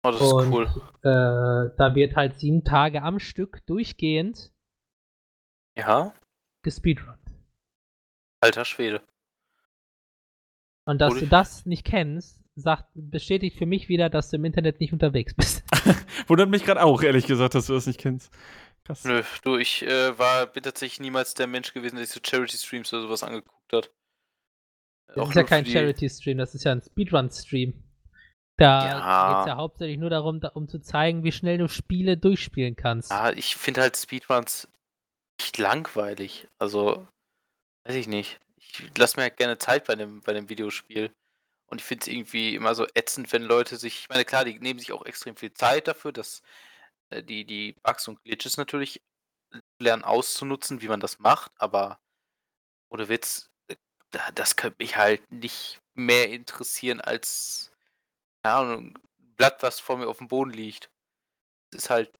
Oh, 0.02 0.10
das 0.10 0.20
ist 0.20 0.32
Und 0.32 0.52
cool. 0.52 0.66
äh, 1.02 1.76
da 1.76 1.94
wird 1.94 2.16
halt 2.16 2.38
sieben 2.38 2.64
Tage 2.64 3.02
am 3.02 3.18
Stück 3.18 3.64
durchgehend 3.66 4.50
Ja, 5.76 6.14
gespeedrunnt. 6.62 7.18
alter 8.40 8.64
Schwede. 8.64 9.02
Und 10.86 11.00
dass 11.00 11.12
Cool. 11.14 11.20
du 11.20 11.26
das 11.26 11.66
nicht 11.66 11.84
kennst, 11.84 12.40
sagt, 12.56 12.88
bestätigt 12.94 13.56
für 13.58 13.66
mich 13.66 13.88
wieder, 13.88 14.08
dass 14.10 14.30
du 14.30 14.36
im 14.36 14.44
Internet 14.46 14.80
nicht 14.80 14.92
unterwegs 14.92 15.34
bist. 15.34 15.62
Wundert 16.28 16.48
mich 16.48 16.64
gerade 16.64 16.82
auch, 16.82 17.02
ehrlich 17.02 17.26
gesagt, 17.26 17.54
dass 17.54 17.66
du 17.66 17.74
das 17.74 17.86
nicht 17.86 18.00
kennst. 18.00 18.32
Krass. 18.84 19.04
Nö, 19.04 19.22
du, 19.44 19.56
ich 19.58 19.82
äh, 19.86 20.18
war, 20.18 20.46
bin 20.46 20.62
tatsächlich 20.62 21.00
niemals 21.00 21.34
der 21.34 21.46
Mensch 21.46 21.74
gewesen, 21.74 21.96
der 21.96 22.06
sich 22.06 22.14
so 22.14 22.20
Charity-Streams 22.24 22.92
oder 22.94 23.02
sowas 23.02 23.22
angeguckt 23.22 23.59
hat. 23.72 23.90
Das 25.14 25.28
ist 25.28 25.34
ja 25.34 25.42
kein 25.42 25.66
Charity-Stream, 25.66 26.38
das 26.38 26.54
ist 26.54 26.64
ja 26.64 26.72
ein 26.72 26.82
Speedrun-Stream. 26.82 27.82
Da 28.56 28.86
Ja. 28.86 29.28
geht 29.32 29.40
es 29.40 29.46
ja 29.46 29.56
hauptsächlich 29.56 29.98
nur 29.98 30.10
darum, 30.10 30.40
da, 30.40 30.48
um 30.48 30.68
zu 30.68 30.80
zeigen, 30.80 31.24
wie 31.24 31.32
schnell 31.32 31.58
du 31.58 31.68
Spiele 31.68 32.16
durchspielen 32.16 32.76
kannst. 32.76 33.10
Ah, 33.10 33.32
ich 33.32 33.56
finde 33.56 33.80
halt 33.80 33.96
Speedruns 33.96 34.68
echt 35.40 35.58
langweilig. 35.58 36.46
Also, 36.58 37.08
weiß 37.84 37.96
ich 37.96 38.06
nicht. 38.06 38.38
Ich 38.56 38.96
lasse 38.98 39.16
mir 39.16 39.22
halt 39.22 39.36
gerne 39.38 39.58
Zeit 39.58 39.86
bei 39.86 39.96
dem, 39.96 40.20
bei 40.20 40.32
dem 40.32 40.48
Videospiel. 40.48 41.10
Und 41.66 41.80
ich 41.80 41.84
finde 41.84 42.02
es 42.02 42.08
irgendwie 42.08 42.54
immer 42.54 42.74
so 42.74 42.86
ätzend, 42.94 43.32
wenn 43.32 43.42
Leute 43.42 43.76
sich. 43.76 44.00
Ich 44.00 44.08
meine, 44.08 44.24
klar, 44.24 44.44
die 44.44 44.58
nehmen 44.58 44.78
sich 44.78 44.92
auch 44.92 45.06
extrem 45.06 45.36
viel 45.36 45.52
Zeit 45.52 45.88
dafür, 45.88 46.12
dass 46.12 46.42
äh, 47.10 47.22
die, 47.22 47.44
die 47.44 47.72
Bugs 47.82 48.06
und 48.08 48.22
Glitches 48.22 48.56
natürlich 48.58 49.00
lernen 49.80 50.04
auszunutzen, 50.04 50.82
wie 50.82 50.88
man 50.88 51.00
das 51.00 51.18
macht, 51.18 51.52
aber 51.56 51.98
ohne 52.88 53.08
Witz, 53.08 53.49
das 54.34 54.56
könnte 54.56 54.76
mich 54.80 54.96
halt 54.96 55.30
nicht 55.32 55.80
mehr 55.94 56.30
interessieren 56.30 57.00
als, 57.00 57.72
keine 58.42 58.54
Ahnung, 58.56 58.78
ein 58.86 58.94
Blatt, 59.36 59.62
was 59.62 59.80
vor 59.80 59.96
mir 59.96 60.08
auf 60.08 60.18
dem 60.18 60.28
Boden 60.28 60.50
liegt. 60.52 60.90
Das 61.70 61.84
ist 61.84 61.90
halt 61.90 62.11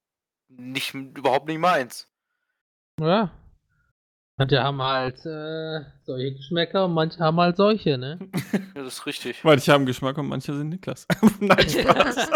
nicht, 0.49 0.95
überhaupt 0.95 1.47
nicht 1.49 1.59
meins. 1.59 2.09
Ja. 3.01 3.30
Manche 4.36 4.62
haben 4.62 4.80
halt 4.80 5.18
äh, 5.26 5.80
solche 6.07 6.32
Geschmäcker 6.34 6.86
und 6.86 6.95
manche 6.95 7.18
haben 7.18 7.38
halt 7.38 7.57
solche, 7.59 7.99
ne? 7.99 8.18
Ja, 8.74 8.84
das 8.84 8.95
ist 8.95 9.07
richtig. 9.07 9.45
Manche 9.45 9.72
haben 9.72 9.84
Geschmack 9.84 10.16
und 10.16 10.28
manche 10.28 10.55
sind 10.55 10.70
Niklas. 10.70 11.07
Nein, 11.41 11.68
Spaß. 11.68 12.30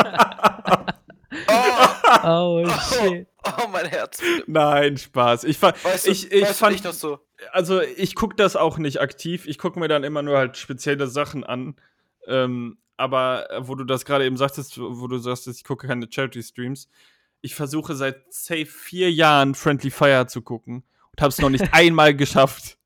Oh, 2.23 2.63
oh 2.65 2.69
shit. 2.69 3.27
oh, 3.45 3.69
mein 3.69 3.87
Herz. 3.87 4.21
Nein, 4.47 4.97
Spaß. 4.97 5.45
Ich, 5.45 5.59
fa- 5.59 5.75
Weißt 5.83 6.07
du, 6.07 6.11
ich, 6.11 6.31
ich 6.31 6.43
weißt 6.43 6.51
du 6.51 6.55
fand, 6.55 6.73
nicht 6.73 6.85
noch 6.85 6.93
so? 6.93 7.19
Also 7.53 7.81
ich 7.81 8.15
gucke 8.15 8.37
das 8.37 8.57
auch 8.57 8.79
nicht 8.79 9.01
aktiv. 9.01 9.47
Ich 9.47 9.59
gucke 9.59 9.79
mir 9.79 9.89
dann 9.89 10.05
immer 10.05 10.23
nur 10.23 10.39
halt 10.39 10.57
spezielle 10.57 11.07
Sachen 11.07 11.45
an. 11.45 11.77
Ähm, 12.27 12.79
aber 12.97 13.51
äh, 13.51 13.69
wo 13.69 13.75
du 13.75 13.85
das 13.85 14.05
gerade 14.05 14.25
eben 14.25 14.37
sagtest, 14.37 14.79
wo 14.79 15.07
du 15.07 15.19
sagst, 15.19 15.47
ich 15.49 15.65
gucke 15.65 15.87
keine 15.87 16.07
Charity-Streams, 16.11 16.89
ich 17.41 17.55
versuche 17.55 17.95
seit 17.95 18.33
safe 18.33 18.67
vier 18.67 19.13
Jahren 19.13 19.55
Friendly 19.55 19.91
Fire 19.91 20.27
zu 20.27 20.43
gucken 20.43 20.85
und 21.13 21.21
habe 21.21 21.29
es 21.29 21.39
noch 21.39 21.51
nicht 21.51 21.69
einmal 21.73 22.15
geschafft. 22.15 22.79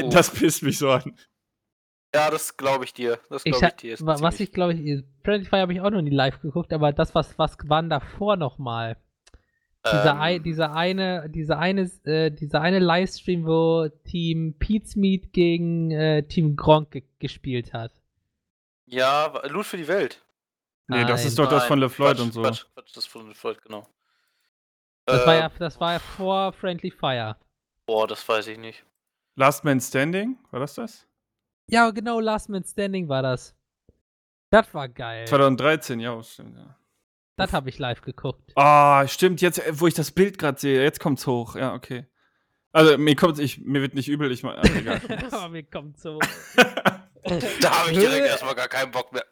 Oh. 0.00 0.08
Das 0.10 0.30
pisst 0.30 0.62
mich 0.62 0.78
so 0.78 0.90
an. 0.90 1.16
Ja, 2.14 2.30
das 2.30 2.56
glaube 2.56 2.84
ich 2.84 2.92
dir. 2.92 3.18
Das 3.28 3.42
Ich 3.44 3.52
glaube 3.52 3.74
ich 3.76 3.96
dir. 3.98 4.06
was 4.06 4.40
ich 4.40 4.52
glaube 4.52 4.74
ich, 4.74 5.04
Friendly 5.24 5.48
Fire 5.48 5.62
habe 5.62 5.72
ich 5.72 5.80
auch 5.80 5.90
noch 5.90 6.02
nie 6.02 6.10
live 6.10 6.40
geguckt, 6.40 6.72
aber 6.72 6.92
das, 6.92 7.14
was, 7.14 7.38
was 7.38 7.56
waren 7.64 7.88
davor 7.88 8.36
nochmal? 8.36 8.96
Dieser, 9.86 10.12
Ähm, 10.12 10.20
ei, 10.20 10.38
dieser 10.38 10.72
eine, 10.74 11.30
dieser 11.30 11.58
eine, 11.58 11.90
äh, 12.04 12.30
dieser 12.30 12.60
eine 12.60 12.80
Livestream, 12.80 13.46
wo 13.46 13.88
Team 14.04 14.54
Pete's 14.58 14.94
Meat 14.94 15.32
gegen 15.32 15.90
äh, 15.90 16.22
Team 16.24 16.54
Gronk 16.54 16.90
ge 16.90 17.02
gespielt 17.18 17.72
hat. 17.72 17.92
Ja, 18.86 19.32
Loot 19.48 19.66
für 19.66 19.78
die 19.78 19.88
Welt. 19.88 20.22
Nee, 20.88 21.02
das 21.04 21.20
Nein. 21.20 21.28
ist 21.28 21.38
doch 21.38 21.48
das 21.48 21.64
von 21.64 21.78
Nein, 21.78 21.88
LeFloid 21.88 22.20
und 22.20 22.32
so. 22.34 22.42
Quatsch, 22.42 22.64
Quatsch, 22.74 22.96
das 22.96 23.06
von 23.06 23.28
LeFloid, 23.28 23.62
genau. 23.62 23.88
Das, 25.06 25.26
war 25.26 25.34
Äh, 25.34 25.38
ja, 25.38 25.50
das 25.58 25.80
war 25.80 25.92
ja 25.94 25.98
vor 25.98 26.52
Friendly 26.52 26.90
Fire. 26.90 27.36
Boah, 27.86 28.06
das 28.06 28.28
weiß 28.28 28.48
ich 28.48 28.58
nicht. 28.58 28.84
Last 29.36 29.64
Man 29.64 29.80
Standing, 29.80 30.38
war 30.50 30.60
das 30.60 30.74
das? 30.74 31.06
Ja, 31.68 31.90
genau, 31.90 32.20
Last 32.20 32.48
Man 32.50 32.64
Standing 32.64 33.08
war 33.08 33.22
das. 33.22 33.54
Das 34.50 34.74
war 34.74 34.88
geil. 34.88 35.26
2013, 35.26 36.00
ja, 36.00 36.22
stimmt, 36.22 36.58
ja. 36.58 36.76
Das 37.40 37.52
habe 37.52 37.68
ich 37.68 37.78
live 37.78 38.02
geguckt. 38.02 38.52
Ah, 38.56 39.06
stimmt, 39.08 39.40
jetzt, 39.40 39.58
äh, 39.58 39.80
wo 39.80 39.86
ich 39.86 39.94
das 39.94 40.10
Bild 40.10 40.38
gerade 40.38 40.58
sehe, 40.58 40.82
jetzt 40.82 41.00
kommt's 41.00 41.26
hoch. 41.26 41.56
Ja, 41.56 41.74
okay. 41.74 42.06
Also 42.72 42.96
mir 42.98 43.16
kommt 43.16 43.38
ich, 43.38 43.58
mir 43.58 43.82
wird 43.82 43.94
nicht 43.94 44.08
übel, 44.08 44.30
ich 44.30 44.42
meine. 44.42 44.62
egal. 44.62 45.00
Aber 45.30 45.48
mir 45.48 45.64
kommt 45.64 45.98
so. 45.98 46.18
Da 47.60 47.70
habe 47.70 47.90
ich 47.92 47.98
direkt 47.98 48.26
erstmal 48.26 48.54
gar 48.54 48.66
keinen 48.68 48.90
Bock 48.90 49.12
mehr. 49.12 49.24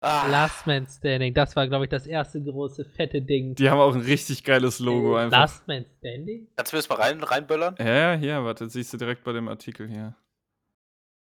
Ah, 0.00 0.26
Last 0.28 0.66
Man 0.66 0.86
Standing, 0.86 1.32
das 1.32 1.54
war, 1.54 1.68
glaube 1.68 1.84
ich, 1.84 1.90
das 1.90 2.06
erste 2.06 2.42
große 2.42 2.84
fette 2.84 3.22
Ding. 3.22 3.54
Die 3.54 3.70
haben 3.70 3.78
auch 3.78 3.94
ein 3.94 4.00
richtig 4.00 4.42
geiles 4.42 4.80
Logo 4.80 5.16
einfach. 5.16 5.38
Last 5.38 5.68
Man 5.68 5.86
Standing? 5.98 6.48
kannst 6.56 6.72
du 6.72 6.76
mir 6.76 6.82
das 6.82 6.88
mal 6.88 6.96
rein, 6.96 7.22
reinböllern? 7.22 7.76
Ja, 7.78 8.12
ja, 8.12 8.14
hier, 8.14 8.44
warte, 8.44 8.64
das 8.64 8.72
siehst 8.72 8.92
du 8.92 8.96
direkt 8.96 9.22
bei 9.22 9.32
dem 9.32 9.48
Artikel 9.48 9.88
hier. 9.88 10.14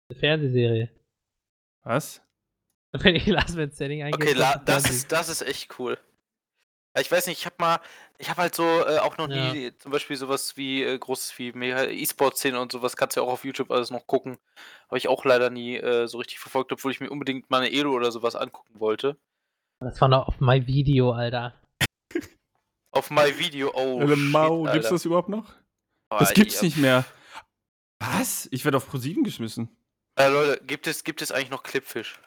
Eine 0.09 0.19
Fernsehserie. 0.19 0.89
Was? 1.83 2.21
Wenn 3.03 3.15
ich 3.15 3.25
Last 3.27 3.55
Man 3.55 3.71
Standing 3.71 4.03
eingebe. 4.03 4.23
Okay, 4.23 4.33
la, 4.37 4.57
das, 4.57 4.89
ist, 4.89 5.11
das 5.11 5.29
ist 5.29 5.41
echt 5.41 5.79
cool. 5.79 5.97
Ich 6.99 7.09
weiß 7.09 7.27
nicht, 7.27 7.39
ich 7.39 7.45
habe 7.45 7.55
mal, 7.59 7.79
ich 8.17 8.29
habe 8.29 8.41
halt 8.41 8.53
so 8.53 8.63
äh, 8.65 8.97
auch 8.99 9.17
noch 9.17 9.29
Ja. 9.29 9.53
nie 9.53 9.71
zum 9.77 9.93
Beispiel 9.93 10.17
sowas 10.17 10.57
wie 10.57 10.83
äh, 10.83 10.97
großes 10.99 11.39
wie 11.39 11.53
mehr 11.53 11.89
E-Sport-Szene 11.89 12.59
und 12.59 12.71
sowas 12.73 12.97
kannst 12.97 13.15
du 13.15 13.21
ja 13.21 13.27
auch 13.27 13.31
auf 13.31 13.45
YouTube 13.45 13.71
alles 13.71 13.91
noch 13.91 14.07
gucken. 14.07 14.37
Habe 14.87 14.97
ich 14.97 15.07
auch 15.07 15.23
leider 15.23 15.49
nie 15.49 15.77
äh, 15.77 16.07
so 16.07 16.17
richtig 16.17 16.39
verfolgt, 16.39 16.73
obwohl 16.73 16.91
ich 16.91 16.99
mir 16.99 17.09
unbedingt 17.09 17.49
mal 17.49 17.61
eine 17.61 17.71
Elo 17.71 17.93
oder 17.93 18.11
sowas 18.11 18.35
angucken 18.35 18.77
wollte. 18.79 19.15
Das 19.79 20.01
war 20.01 20.09
noch 20.09 20.27
auf 20.27 20.41
My 20.41 20.67
Video, 20.67 21.11
Alter. 21.13 21.55
Auf 22.91 23.09
My 23.09 23.39
Video, 23.39 23.71
oh. 23.73 24.01
Äh, 24.01 24.07
shit, 24.09 24.17
Mau, 24.17 24.63
gibt's 24.63 24.89
das 24.89 25.05
überhaupt 25.05 25.29
noch? 25.29 25.53
Boah, 26.09 26.19
Das 26.19 26.33
gibt's 26.33 26.55
ja. 26.55 26.63
nicht 26.63 26.75
mehr. 26.77 27.05
Was? 27.99 28.49
Ich 28.51 28.65
werde 28.65 28.75
auf 28.77 28.93
Pro7 28.93 29.23
geschmissen. 29.23 29.69
Äh, 30.19 30.27
Leute, 30.27 30.61
gibt 30.65 30.87
es, 30.87 31.05
gibt 31.05 31.21
es 31.21 31.31
eigentlich 31.31 31.51
noch 31.51 31.63
Clipfish? 31.63 32.19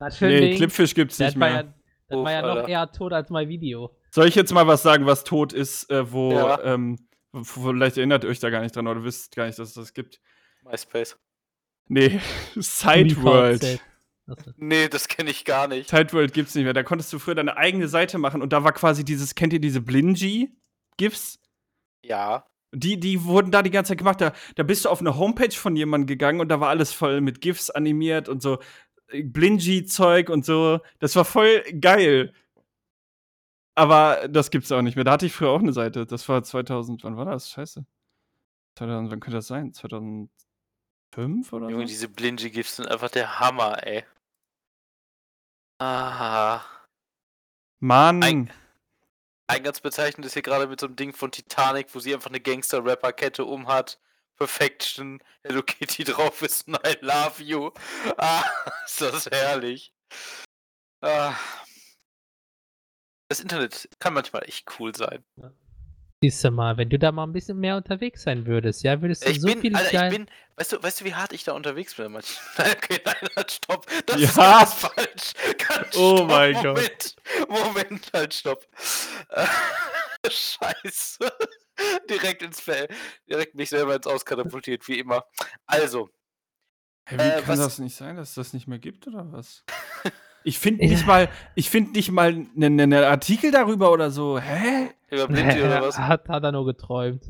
Ein 0.00 0.12
Nee. 0.20 0.56
Clipfish 0.56 0.94
gibt's 0.94 1.16
das 1.16 1.34
nicht 1.34 1.40
war 1.40 1.48
mehr. 1.48 1.56
ja, 1.62 1.74
das 2.08 2.18
Uff, 2.18 2.24
war 2.24 2.32
ja 2.32 2.42
noch 2.42 2.48
Alter. 2.56 2.68
eher 2.68 2.92
tot 2.92 3.12
als 3.12 3.30
My 3.30 3.48
Video. 3.48 3.94
Soll 4.10 4.26
ich 4.28 4.34
jetzt 4.34 4.52
mal 4.52 4.66
was 4.66 4.82
sagen, 4.82 5.06
was 5.06 5.24
tot 5.24 5.52
ist, 5.52 5.90
äh, 5.90 6.10
wo, 6.12 6.32
Ja. 6.32 6.62
ähm, 6.62 6.98
vielleicht 7.42 7.96
erinnert 7.98 8.24
ihr 8.24 8.30
euch 8.30 8.40
da 8.40 8.50
gar 8.50 8.60
nicht 8.62 8.74
dran 8.74 8.86
oder 8.86 9.04
wisst 9.04 9.34
gar 9.36 9.46
nicht, 9.46 9.58
dass 9.58 9.68
es 9.68 9.74
das 9.74 9.92
gibt. 9.94 10.20
MySpace. 10.64 11.18
Nee, 11.88 12.20
Sideworld. 12.56 13.80
Nee, 14.56 14.88
das 14.88 15.08
kenne 15.08 15.30
ich 15.30 15.44
gar 15.44 15.68
nicht. 15.68 15.88
Sideworld 15.88 16.32
gibt's 16.34 16.54
nicht 16.54 16.64
mehr. 16.64 16.74
Da 16.74 16.82
konntest 16.82 17.12
du 17.12 17.18
früher 17.18 17.34
deine 17.34 17.56
eigene 17.56 17.88
Seite 17.88 18.18
machen 18.18 18.42
und 18.42 18.52
da 18.52 18.62
war 18.62 18.72
quasi 18.72 19.04
dieses, 19.04 19.34
kennt 19.34 19.52
ihr 19.54 19.60
diese 19.60 19.80
Blingy-GIFs? 19.80 21.40
Ja. 22.02 22.44
Die, 22.74 23.00
die 23.00 23.24
wurden 23.24 23.50
da 23.50 23.62
die 23.62 23.70
ganze 23.70 23.90
Zeit 23.92 23.98
gemacht. 23.98 24.20
Da, 24.20 24.32
da 24.56 24.62
bist 24.62 24.84
du 24.84 24.90
auf 24.90 25.00
eine 25.00 25.16
Homepage 25.16 25.54
von 25.54 25.74
jemandem 25.76 26.06
gegangen 26.06 26.40
und 26.40 26.48
da 26.48 26.60
war 26.60 26.68
alles 26.68 26.92
voll 26.92 27.22
mit 27.22 27.40
GIFs 27.40 27.70
animiert 27.70 28.28
und 28.28 28.42
so 28.42 28.58
Blingy-Zeug 29.10 30.28
und 30.30 30.44
so. 30.44 30.80
Das 30.98 31.16
war 31.16 31.24
voll 31.24 31.62
geil. 31.80 32.32
Aber 33.74 34.26
das 34.28 34.50
gibt's 34.50 34.72
auch 34.72 34.82
nicht 34.82 34.96
mehr. 34.96 35.04
Da 35.04 35.12
hatte 35.12 35.26
ich 35.26 35.32
früher 35.32 35.50
auch 35.50 35.60
eine 35.60 35.72
Seite. 35.72 36.04
Das 36.06 36.28
war 36.28 36.42
2000, 36.42 37.04
wann 37.04 37.16
war 37.16 37.24
das? 37.26 37.48
Scheiße. 37.50 37.84
2000, 38.76 39.10
wann 39.10 39.20
könnte 39.20 39.36
das 39.38 39.46
sein? 39.46 39.72
2005 39.72 40.30
oder 41.52 41.68
Junge, 41.70 41.84
so? 41.84 41.88
diese 41.88 42.08
Blingy-Gifts 42.08 42.76
sind 42.76 42.88
einfach 42.88 43.10
der 43.10 43.38
Hammer, 43.40 43.86
ey. 43.86 44.04
Ah. 45.80 46.60
Mann. 47.80 48.22
Ein- 48.22 48.50
Ein 49.50 49.62
ganz 49.62 49.80
bezeichnend 49.80 50.26
ist 50.26 50.34
hier 50.34 50.42
gerade 50.42 50.66
mit 50.66 50.78
so 50.80 50.86
einem 50.86 50.96
Ding 50.96 51.14
von 51.14 51.30
Titanic, 51.30 51.94
wo 51.94 52.00
sie 52.00 52.12
einfach 52.14 52.28
eine 52.30 52.40
Gangster-Rapper-Kette 52.40 53.44
umhat. 53.46 53.98
Perfection, 54.38 55.20
Hello 55.42 55.62
Kitty 55.62 56.04
drauf 56.04 56.40
ist 56.42 56.68
und 56.68 56.76
I 56.86 56.96
love 57.00 57.42
you. 57.42 57.70
Ah, 58.16 58.44
ist 58.86 59.00
das 59.00 59.26
herrlich. 59.26 59.92
Ah. 61.00 61.34
Das 63.28 63.40
Internet 63.40 63.88
kann 63.98 64.14
manchmal 64.14 64.44
echt 64.44 64.66
cool 64.78 64.94
sein. 64.94 65.24
Siehst 66.20 66.42
du 66.42 66.50
mal, 66.50 66.76
wenn 66.76 66.88
du 66.88 66.98
da 66.98 67.12
mal 67.12 67.24
ein 67.24 67.32
bisschen 67.32 67.58
mehr 67.60 67.76
unterwegs 67.76 68.22
sein 68.22 68.46
würdest, 68.46 68.82
ja, 68.82 69.00
würdest 69.00 69.24
du 69.24 69.30
Ich 69.30 69.40
so 69.40 69.46
bin, 69.46 69.60
viel 69.60 69.76
Alter, 69.76 70.06
ich 70.06 70.16
bin, 70.16 70.28
weißt 70.56 70.72
du, 70.72 70.82
weißt 70.82 71.00
du, 71.00 71.04
wie 71.04 71.14
hart 71.14 71.32
ich 71.32 71.44
da 71.44 71.52
unterwegs 71.52 71.94
bin? 71.94 72.10
Nein, 72.12 72.22
okay, 72.76 73.00
nein, 73.04 73.28
halt, 73.36 73.52
stopp. 73.52 73.86
Das 74.06 74.20
Ja. 74.20 74.28
ist 74.28 74.36
ganz 74.36 74.74
falsch. 74.74 75.32
Ganz 75.68 75.96
Oh 75.96 76.16
stopp, 76.16 76.28
mein 76.28 76.54
Gott. 76.54 76.64
Moment, 76.64 77.16
Moment, 77.48 78.10
halt, 78.12 78.34
stopp. 78.34 78.66
Scheiße. 80.28 81.32
Direkt 82.10 82.42
ins 82.42 82.60
Fell. 82.60 82.88
Direkt 83.28 83.54
mich 83.54 83.70
selber 83.70 83.94
ins 83.96 84.06
Auskatapultiert, 84.06 84.86
wie 84.88 84.98
immer. 84.98 85.24
Also, 85.66 86.08
Hä, 87.08 87.16
wie 87.16 87.22
Äh, 87.22 87.40
kann 87.42 87.48
was- 87.48 87.58
das 87.58 87.78
nicht 87.78 87.94
sein, 87.96 88.16
dass 88.16 88.30
es 88.30 88.34
das 88.34 88.52
nicht 88.52 88.66
mehr 88.68 88.78
gibt 88.78 89.06
oder 89.06 89.30
was? 89.32 89.64
Ich 90.44 90.60
finde 90.60 90.86
nicht 90.86 91.04
mal, 91.04 91.28
ich 91.56 91.68
finde 91.68 91.90
nicht 91.90 92.10
mal 92.12 92.28
einen 92.56 92.92
Artikel 92.94 93.50
darüber 93.50 93.90
oder 93.92 94.10
so. 94.10 94.38
Hä? 94.38 94.88
über 95.10 95.26
Blindy 95.26 95.60
oder 95.60 95.82
was? 95.82 95.98
Hat, 95.98 96.28
hat 96.28 96.42
er 96.44 96.52
nur 96.52 96.64
geträumt. 96.64 97.26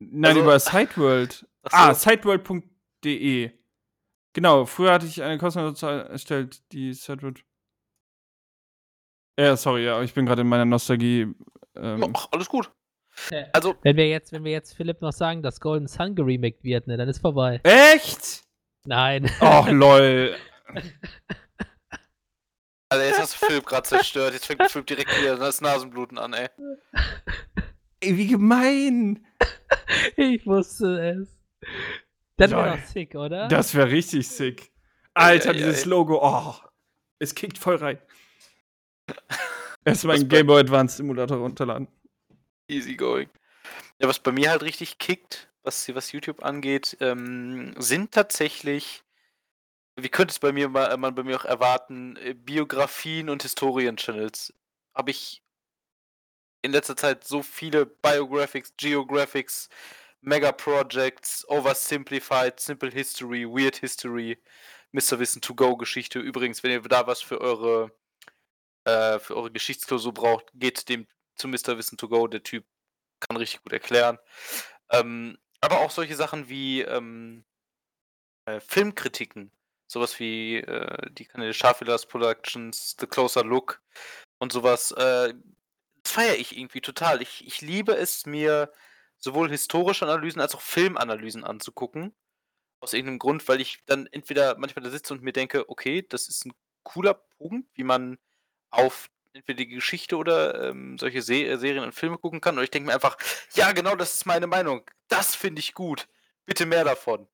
Nein, 0.00 0.24
Also- 0.32 0.40
über 0.40 0.58
Sideworld. 0.58 1.32
So. 1.32 1.46
Ah, 1.70 1.94
sideworld.de. 1.94 3.52
Genau, 4.34 4.66
früher 4.66 4.92
hatte 4.92 5.06
ich 5.06 5.22
eine 5.22 5.38
kostenlose 5.38 6.08
erstellt, 6.08 6.60
die 6.72 6.92
Sideworld. 6.92 7.44
Ja, 9.38 9.56
sorry, 9.56 9.84
ja, 9.84 10.02
ich 10.02 10.12
bin 10.12 10.26
gerade 10.26 10.42
in 10.42 10.48
meiner 10.48 10.64
Nostalgie. 10.66 11.32
Ähm, 11.76 12.12
Ach, 12.14 12.28
alles 12.32 12.48
gut. 12.48 12.70
Äh, 13.30 13.44
Also, 13.52 13.74
Wenn 13.82 13.96
wir 13.96 14.08
jetzt, 14.08 14.32
wenn 14.32 14.44
wir 14.44 14.52
jetzt 14.52 14.74
Philipp 14.74 15.00
noch 15.00 15.12
sagen, 15.12 15.42
dass 15.42 15.60
Golden 15.60 15.86
Sun 15.88 16.14
geremaked 16.14 16.64
wird, 16.64 16.86
ne, 16.86 16.96
dann 16.96 17.08
ist 17.08 17.18
vorbei. 17.20 17.60
Echt? 17.64 18.42
Nein. 18.84 19.30
Oh, 19.40 19.66
lol. 19.70 20.34
also 22.88 23.04
jetzt 23.04 23.20
hast 23.20 23.40
du 23.42 23.46
Philipp 23.46 23.66
gerade 23.66 23.86
zerstört. 23.86 24.32
Jetzt 24.34 24.46
fängt 24.46 24.62
Philipp 24.70 24.86
direkt 24.86 25.20
wieder 25.20 25.36
das 25.36 25.60
Nasenbluten 25.60 26.18
an, 26.18 26.32
ey. 26.32 26.48
Ey, 28.00 28.16
wie 28.16 28.26
gemein. 28.26 29.24
ich 30.16 30.44
wusste 30.46 31.00
es. 31.20 31.28
Das 32.36 32.50
wäre 32.50 32.76
doch 32.76 32.84
sick, 32.86 33.14
oder? 33.14 33.46
Das 33.48 33.74
wäre 33.74 33.90
richtig 33.90 34.26
sick. 34.28 34.72
Alter, 35.14 35.50
Ei, 35.50 35.52
ei, 35.52 35.56
dieses 35.58 35.84
ei. 35.84 35.88
Logo. 35.90 36.18
Oh, 36.22 36.54
es 37.18 37.34
kickt 37.34 37.58
voll 37.58 37.76
rein. 37.76 37.98
Erstmal 39.84 40.16
einen 40.16 40.28
Game 40.28 40.46
Boy 40.46 40.60
Advance 40.60 40.96
Simulator 40.96 41.38
runterladen. 41.38 41.88
Easy 42.72 42.96
going. 42.96 43.28
Ja, 43.98 44.08
was 44.08 44.18
bei 44.20 44.32
mir 44.32 44.50
halt 44.50 44.62
richtig 44.62 44.98
kickt, 44.98 45.50
was, 45.62 45.88
was 45.94 46.12
YouTube 46.12 46.44
angeht, 46.44 46.96
ähm, 47.00 47.74
sind 47.78 48.12
tatsächlich, 48.12 49.04
wie 49.96 50.08
könnte 50.08 50.32
es 50.32 50.38
bei 50.40 50.52
mir 50.52 50.68
ma- 50.68 50.96
man 50.96 51.14
bei 51.14 51.22
mir 51.24 51.36
auch 51.40 51.44
erwarten, 51.44 52.16
äh, 52.16 52.34
Biografien 52.34 53.28
und 53.30 53.42
Historien-Channels. 53.42 54.54
Habe 54.94 55.10
ich 55.12 55.42
in 56.62 56.72
letzter 56.72 56.96
Zeit 56.96 57.24
so 57.24 57.42
viele 57.42 57.86
Biographics, 57.86 58.74
Geographics, 58.76 59.68
Mega 60.20 60.52
Projects, 60.52 61.44
Oversimplified, 61.48 62.60
Simple 62.60 62.90
History, 62.90 63.44
Weird 63.46 63.76
History, 63.76 64.38
Mr. 64.92 65.18
Wissen 65.18 65.42
to 65.42 65.54
Go 65.54 65.76
Geschichte. 65.76 66.20
Übrigens, 66.20 66.62
wenn 66.62 66.70
ihr 66.70 66.82
da 66.82 67.06
was 67.06 67.22
für 67.22 67.40
eure 67.40 67.92
äh, 68.84 69.18
für 69.18 69.36
eure 69.36 69.50
Geschichtsklausur 69.52 70.14
braucht, 70.14 70.46
geht 70.54 70.88
dem 70.88 71.06
zu 71.42 71.48
Mr. 71.48 71.76
Wissen 71.76 71.98
to 71.98 72.08
Go. 72.08 72.26
Der 72.26 72.42
Typ 72.42 72.64
kann 73.20 73.36
richtig 73.36 73.62
gut 73.62 73.72
erklären. 73.72 74.18
Ähm, 74.90 75.38
aber 75.60 75.80
auch 75.80 75.90
solche 75.90 76.16
Sachen 76.16 76.48
wie 76.48 76.82
ähm, 76.82 77.44
äh, 78.46 78.60
Filmkritiken. 78.60 79.50
Sowas 79.86 80.18
wie 80.18 80.56
äh, 80.56 81.10
die 81.12 81.26
Kanäle 81.26 81.52
Schafilers 81.52 82.06
Productions, 82.06 82.96
The 82.98 83.06
Closer 83.06 83.44
Look 83.44 83.82
und 84.38 84.52
sowas. 84.52 84.92
Äh, 84.92 85.34
feiere 86.04 86.36
ich 86.36 86.56
irgendwie 86.56 86.80
total. 86.80 87.22
Ich, 87.22 87.46
ich 87.46 87.60
liebe 87.60 87.94
es, 87.94 88.26
mir 88.26 88.72
sowohl 89.18 89.50
historische 89.50 90.04
Analysen 90.04 90.40
als 90.40 90.54
auch 90.54 90.60
Filmanalysen 90.60 91.44
anzugucken. 91.44 92.14
Aus 92.80 92.94
irgendeinem 92.94 93.20
Grund, 93.20 93.46
weil 93.46 93.60
ich 93.60 93.84
dann 93.86 94.06
entweder 94.06 94.58
manchmal 94.58 94.82
da 94.82 94.90
sitze 94.90 95.14
und 95.14 95.22
mir 95.22 95.32
denke, 95.32 95.68
okay, 95.70 96.04
das 96.08 96.28
ist 96.28 96.46
ein 96.46 96.52
cooler 96.82 97.14
Punkt, 97.14 97.68
wie 97.74 97.84
man 97.84 98.18
auf 98.70 99.08
entweder 99.34 99.58
die 99.58 99.68
Geschichte 99.68 100.16
oder 100.16 100.68
ähm, 100.68 100.98
solche 100.98 101.22
Se 101.22 101.44
äh, 101.44 101.56
Serien 101.58 101.84
und 101.84 101.94
Filme 101.94 102.18
gucken 102.18 102.40
kann. 102.40 102.58
Und 102.58 102.64
ich 102.64 102.70
denke 102.70 102.88
mir 102.88 102.94
einfach, 102.94 103.16
ja, 103.54 103.72
genau, 103.72 103.96
das 103.96 104.14
ist 104.14 104.26
meine 104.26 104.46
Meinung. 104.46 104.82
Das 105.08 105.34
finde 105.34 105.60
ich 105.60 105.74
gut. 105.74 106.08
Bitte 106.46 106.66
mehr 106.66 106.84
davon. 106.84 107.28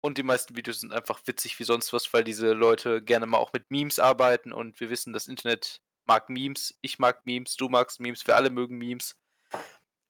Und 0.00 0.18
die 0.18 0.22
meisten 0.22 0.56
Videos 0.56 0.80
sind 0.80 0.92
einfach 0.92 1.20
witzig 1.26 1.58
wie 1.58 1.64
sonst 1.64 1.92
was, 1.92 2.12
weil 2.12 2.24
diese 2.24 2.52
Leute 2.52 3.02
gerne 3.02 3.26
mal 3.26 3.38
auch 3.38 3.52
mit 3.52 3.70
Memes 3.70 3.98
arbeiten 3.98 4.52
und 4.52 4.78
wir 4.78 4.90
wissen, 4.90 5.14
das 5.14 5.28
Internet 5.28 5.80
mag 6.04 6.28
Memes, 6.28 6.76
ich 6.82 6.98
mag 6.98 7.24
Memes, 7.24 7.56
du 7.56 7.70
magst 7.70 8.00
Memes, 8.00 8.26
wir 8.26 8.36
alle 8.36 8.50
mögen 8.50 8.76
Memes. 8.76 9.16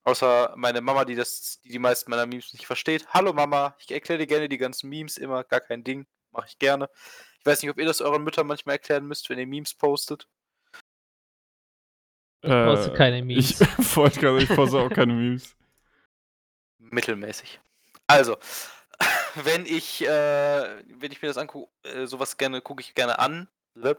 Außer 0.03 0.53
meine 0.57 0.81
Mama, 0.81 1.05
die 1.05 1.15
das, 1.15 1.61
die, 1.61 1.69
die 1.69 1.79
meisten 1.79 2.11
meiner 2.11 2.27
Memes 2.27 2.53
nicht 2.53 2.67
versteht. 2.67 3.07
Hallo 3.15 3.33
Mama, 3.33 3.77
ich 3.79 3.91
erkläre 3.93 4.19
dir 4.19 4.27
gerne 4.27 4.49
die 4.49 4.59
ganzen 4.59 4.91
Memes 4.91 5.17
immer, 5.17 5.45
gar 5.45 5.61
kein 5.61 5.85
Ding, 5.85 6.07
mache 6.33 6.49
ich 6.49 6.59
gerne. 6.59 6.91
Ich 7.39 7.47
weiß 7.47 7.63
nicht, 7.63 7.71
ob 7.71 7.79
ihr 7.79 7.87
das 7.87 8.01
euren 8.01 8.25
Müttern 8.25 8.49
manchmal 8.49 8.75
erklären 8.75 9.07
müsst, 9.07 9.31
wenn 9.31 9.39
ihr 9.39 9.47
Memes 9.47 9.75
postet. 9.75 10.27
Ich 12.45 12.51
poste 12.51 12.93
keine 12.93 13.23
Memes. 13.23 13.61
Äh, 13.61 13.67
Ich 13.79 13.97
wollte 13.97 14.21
gerade, 14.21 14.43
ich 14.43 14.49
poste 14.49 14.79
auch 14.79 14.91
keine 14.91 15.15
Memes. 15.15 15.57
Mittelmäßig. 16.79 17.61
Also, 18.07 18.37
wenn 19.35 19.67
ich, 19.67 20.03
äh, 20.03 20.85
wenn 20.99 21.13
ich 21.13 21.23
mir 21.23 21.29
das 21.29 21.39
angucke, 21.39 21.71
äh, 21.89 22.07
sowas 22.07 22.37
gerne, 22.37 22.61
gucke 22.61 22.83
ich 22.83 22.95
gerne 22.95 23.19
an. 23.19 23.49
ne? 23.75 23.97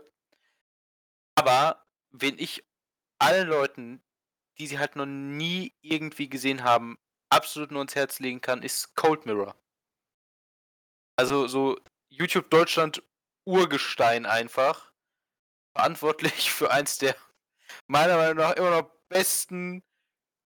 Aber 1.36 1.86
wenn 2.12 2.38
ich 2.38 2.64
allen 3.20 3.48
Leuten, 3.48 4.02
die 4.58 4.68
sie 4.68 4.80
halt 4.80 4.96
noch 4.96 5.06
nie 5.06 5.74
irgendwie 5.82 6.30
gesehen 6.30 6.64
haben, 6.64 6.98
absolut 7.30 7.72
nur 7.72 7.80
ans 7.82 7.96
Herz 7.96 8.20
legen 8.20 8.42
kann, 8.42 8.62
ist 8.64 8.96
Cold 8.96 9.26
Mirror. 9.26 9.56
Also 11.18 11.48
so 11.48 11.80
YouTube 12.10 12.50
Deutschland 12.50 13.04
Urgestein 13.46 14.26
einfach. 14.26 14.92
Verantwortlich 15.76 16.52
für 16.54 16.72
eins 16.72 16.98
der 16.98 17.16
meiner 17.88 18.16
Meinung 18.18 18.38
nach 18.38 18.54
immer 18.54 18.72
noch 18.72 18.90
besten 19.10 19.84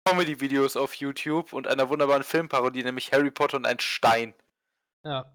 Comedy-Videos 0.06 0.76
auf 0.78 0.96
YouTube 0.96 1.54
und 1.54 1.68
einer 1.68 1.90
wunderbaren 1.90 2.24
Filmparodie, 2.24 2.84
nämlich 2.84 3.12
Harry 3.12 3.32
Potter 3.32 3.58
und 3.58 3.68
ein 3.68 3.80
Stein. 3.80 4.34
Ja. 5.04 5.32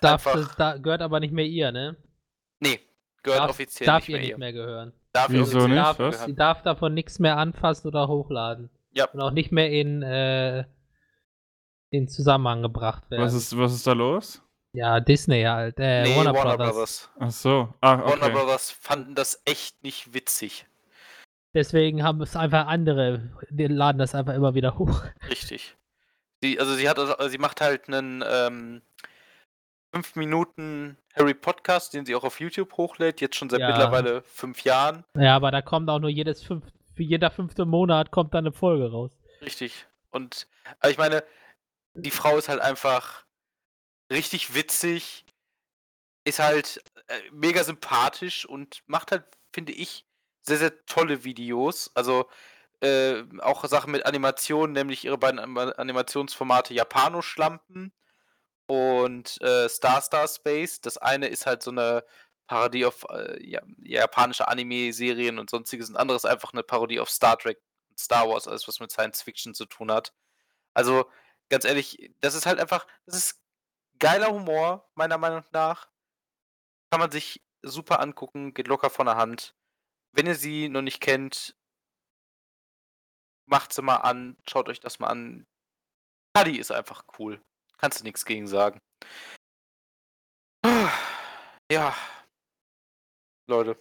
Darf, 0.00 0.24
das, 0.24 0.56
da, 0.56 0.76
gehört 0.76 1.02
aber 1.02 1.20
nicht 1.20 1.32
mehr 1.32 1.44
ihr, 1.44 1.70
ne? 1.70 1.96
nee, 2.58 2.80
gehört 3.22 3.42
darf, 3.42 3.50
offiziell 3.50 3.86
darf 3.86 4.00
nicht 4.00 4.08
ihr 4.08 4.14
mehr 4.14 4.20
nicht 4.22 4.30
ihr. 4.30 4.38
mehr 4.38 4.52
gehören. 4.52 4.92
Darf 5.12 5.28
ihr 5.28 5.40
Wieso 5.40 5.58
offiziell 5.58 5.68
nicht? 5.68 5.78
darf, 5.78 5.98
Was? 6.00 6.14
gehören. 6.14 6.30
Sie 6.30 6.34
darf 6.34 6.62
davon 6.62 6.94
nichts 6.94 7.18
mehr 7.20 7.36
anfassen 7.36 7.88
oder 7.88 8.08
hochladen. 8.08 8.70
Ja. 8.92 9.08
Und 9.10 9.20
auch 9.20 9.30
nicht 9.30 9.52
mehr 9.52 9.70
in, 9.70 10.02
äh, 10.02 10.64
in 11.90 12.08
Zusammenhang 12.08 12.62
gebracht 12.62 13.08
werden. 13.10 13.22
Was 13.22 13.34
ist, 13.34 13.56
was 13.56 13.72
ist 13.72 13.86
da 13.86 13.92
los? 13.92 14.42
Ja, 14.74 15.00
Disney 15.00 15.42
halt. 15.44 15.78
Äh, 15.78 16.02
Nee, 16.02 16.16
Warner, 16.16 16.34
Warner, 16.34 16.56
Brothers. 16.56 16.74
Brothers. 16.74 17.10
Ach 17.18 17.30
so. 17.30 17.74
Ach, 17.80 17.98
Warner 17.98 18.22
okay. 18.26 18.32
Brothers 18.32 18.70
fanden 18.70 19.14
das 19.14 19.40
echt 19.44 19.82
nicht 19.82 20.12
witzig. 20.12 20.66
Deswegen 21.54 22.02
haben 22.02 22.20
es 22.20 22.34
einfach 22.36 22.66
andere, 22.66 23.30
die 23.48 23.66
laden 23.68 23.98
das 23.98 24.14
einfach 24.14 24.34
immer 24.34 24.54
wieder 24.54 24.76
hoch. 24.76 25.02
Richtig. 25.30 25.76
Sie, 26.42 26.58
also 26.58 26.74
sie 26.74 26.88
hat 26.88 26.98
also, 26.98 27.28
sie 27.28 27.38
macht 27.38 27.60
halt 27.60 27.88
einen 27.88 28.24
ähm, 28.28 28.82
5 29.94 30.16
Minuten 30.16 30.98
Harry 31.14 31.34
Podcast, 31.34 31.94
den 31.94 32.04
sie 32.04 32.16
auch 32.16 32.24
auf 32.24 32.40
YouTube 32.40 32.76
hochlädt, 32.76 33.20
jetzt 33.20 33.36
schon 33.36 33.48
seit 33.48 33.60
Ja. 33.60 33.68
mittlerweile 33.68 34.22
fünf 34.22 34.64
Jahren. 34.64 35.04
Ja, 35.16 35.36
aber 35.36 35.52
da 35.52 35.62
kommt 35.62 35.88
auch 35.88 36.00
nur 36.00 36.10
jedes 36.10 36.42
fünf, 36.42 36.64
für 36.96 37.04
jeder 37.04 37.30
fünfte 37.30 37.64
Monat 37.64 38.10
kommt 38.10 38.34
da 38.34 38.38
eine 38.38 38.52
Folge 38.52 38.90
raus. 38.90 39.12
Richtig. 39.40 39.86
Und 40.10 40.48
aber 40.80 40.90
ich 40.90 40.98
meine, 40.98 41.22
die 41.94 42.10
Frau 42.10 42.36
ist 42.36 42.48
halt 42.48 42.60
einfach 42.60 43.23
richtig 44.10 44.54
witzig, 44.54 45.24
ist 46.24 46.38
halt 46.38 46.82
äh, 47.08 47.20
mega 47.32 47.64
sympathisch 47.64 48.46
und 48.46 48.82
macht 48.86 49.12
halt, 49.12 49.24
finde 49.52 49.72
ich, 49.72 50.06
sehr, 50.42 50.58
sehr 50.58 50.84
tolle 50.86 51.24
Videos. 51.24 51.90
Also 51.94 52.28
äh, 52.80 53.24
auch 53.40 53.64
Sachen 53.66 53.92
mit 53.92 54.06
Animationen, 54.06 54.72
nämlich 54.72 55.04
ihre 55.04 55.18
beiden 55.18 55.40
Anima- 55.40 55.72
Animationsformate 55.72 56.74
Japano-Schlampen 56.74 57.92
und 58.66 59.40
äh, 59.42 59.68
Star 59.68 60.00
Star 60.02 60.28
Space. 60.28 60.80
Das 60.80 60.98
eine 60.98 61.28
ist 61.28 61.46
halt 61.46 61.62
so 61.62 61.70
eine 61.70 62.04
Parodie 62.46 62.86
auf 62.86 63.06
äh, 63.10 63.42
ja, 63.46 63.62
japanische 63.82 64.48
Anime-Serien 64.48 65.38
und 65.38 65.50
sonstiges. 65.50 65.88
Und 65.88 65.96
anderes 65.96 66.24
einfach 66.24 66.52
eine 66.52 66.62
Parodie 66.62 67.00
auf 67.00 67.10
Star 67.10 67.38
Trek 67.38 67.60
und 67.90 67.98
Star 67.98 68.28
Wars, 68.28 68.48
alles 68.48 68.68
was 68.68 68.80
mit 68.80 68.92
Science 68.92 69.22
Fiction 69.22 69.54
zu 69.54 69.66
tun 69.66 69.90
hat. 69.90 70.12
Also 70.74 71.10
ganz 71.50 71.64
ehrlich, 71.64 72.10
das 72.20 72.34
ist 72.34 72.46
halt 72.46 72.60
einfach, 72.60 72.86
das 73.06 73.16
ist 73.16 73.40
geiler 74.04 74.30
Humor, 74.30 74.86
meiner 74.96 75.16
Meinung 75.16 75.44
nach. 75.52 75.90
Kann 76.90 77.00
man 77.00 77.10
sich 77.10 77.42
super 77.62 78.00
angucken, 78.00 78.52
geht 78.52 78.68
locker 78.68 78.90
von 78.90 79.06
der 79.06 79.16
Hand. 79.16 79.56
Wenn 80.12 80.26
ihr 80.26 80.34
sie 80.34 80.68
noch 80.68 80.82
nicht 80.82 81.00
kennt, 81.00 81.56
macht 83.46 83.72
sie 83.72 83.80
mal 83.80 83.96
an, 83.96 84.36
schaut 84.46 84.68
euch 84.68 84.78
das 84.80 84.98
mal 84.98 85.08
an. 85.08 85.46
Paddy 86.34 86.58
ist 86.58 86.70
einfach 86.70 87.06
cool. 87.18 87.42
Kannst 87.78 88.00
du 88.00 88.04
nichts 88.04 88.26
gegen 88.26 88.46
sagen. 88.46 88.78
Ja. 91.72 91.96
Leute. 93.48 93.78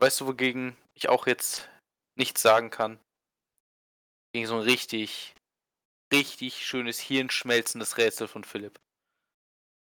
Weißt 0.00 0.20
du, 0.20 0.26
wogegen 0.26 0.76
ich 0.92 1.08
auch 1.08 1.26
jetzt 1.26 1.70
nichts 2.14 2.42
sagen 2.42 2.68
kann? 2.68 3.00
Gegen 4.32 4.46
so 4.46 4.56
ein 4.56 4.60
richtig, 4.60 5.34
richtig 6.12 6.64
schönes, 6.66 6.98
hirnschmelzendes 7.00 7.96
Rätsel 7.98 8.28
von 8.28 8.44
Philipp. 8.44 8.78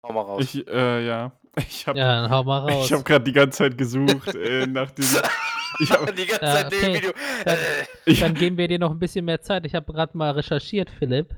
Hau 0.06 0.12
mal 0.14 0.22
raus. 0.22 0.44
Ich, 0.44 0.68
äh, 0.68 1.06
ja. 1.06 1.32
Ich 1.58 1.86
habe 1.88 2.00
Ja, 2.00 2.22
dann 2.24 2.32
hau 2.32 2.44
mal 2.44 2.60
raus. 2.70 2.86
ich 2.88 2.94
hab 2.94 3.06
gerade 3.06 3.24
die 3.26 3.32
ganze 3.32 3.60
Zeit 3.60 3.78
gesucht 3.78 4.34
äh, 4.36 4.66
nach 4.68 4.92
diesem. 4.92 5.22
Ich 5.80 5.90
hab, 5.92 6.06
Die 6.16 6.28
ganze 6.28 6.46
Ja, 6.46 6.54
Zeit 6.54 6.72
neben 6.72 6.84
okay. 6.84 6.96
Video. 6.98 7.12
Dann- 7.46 7.58
ich, 8.06 8.20
Dann 8.20 8.36
geben 8.36 8.58
wir 8.58 8.68
dir 8.68 8.78
noch 8.78 8.92
ein 8.92 9.00
bisschen 9.00 9.26
mehr 9.26 9.42
Zeit. 9.42 9.66
Ich 9.66 9.74
habe 9.74 9.92
gerade 9.92 10.16
mal 10.16 10.30
recherchiert, 10.32 10.92
Philipp. 10.92 11.36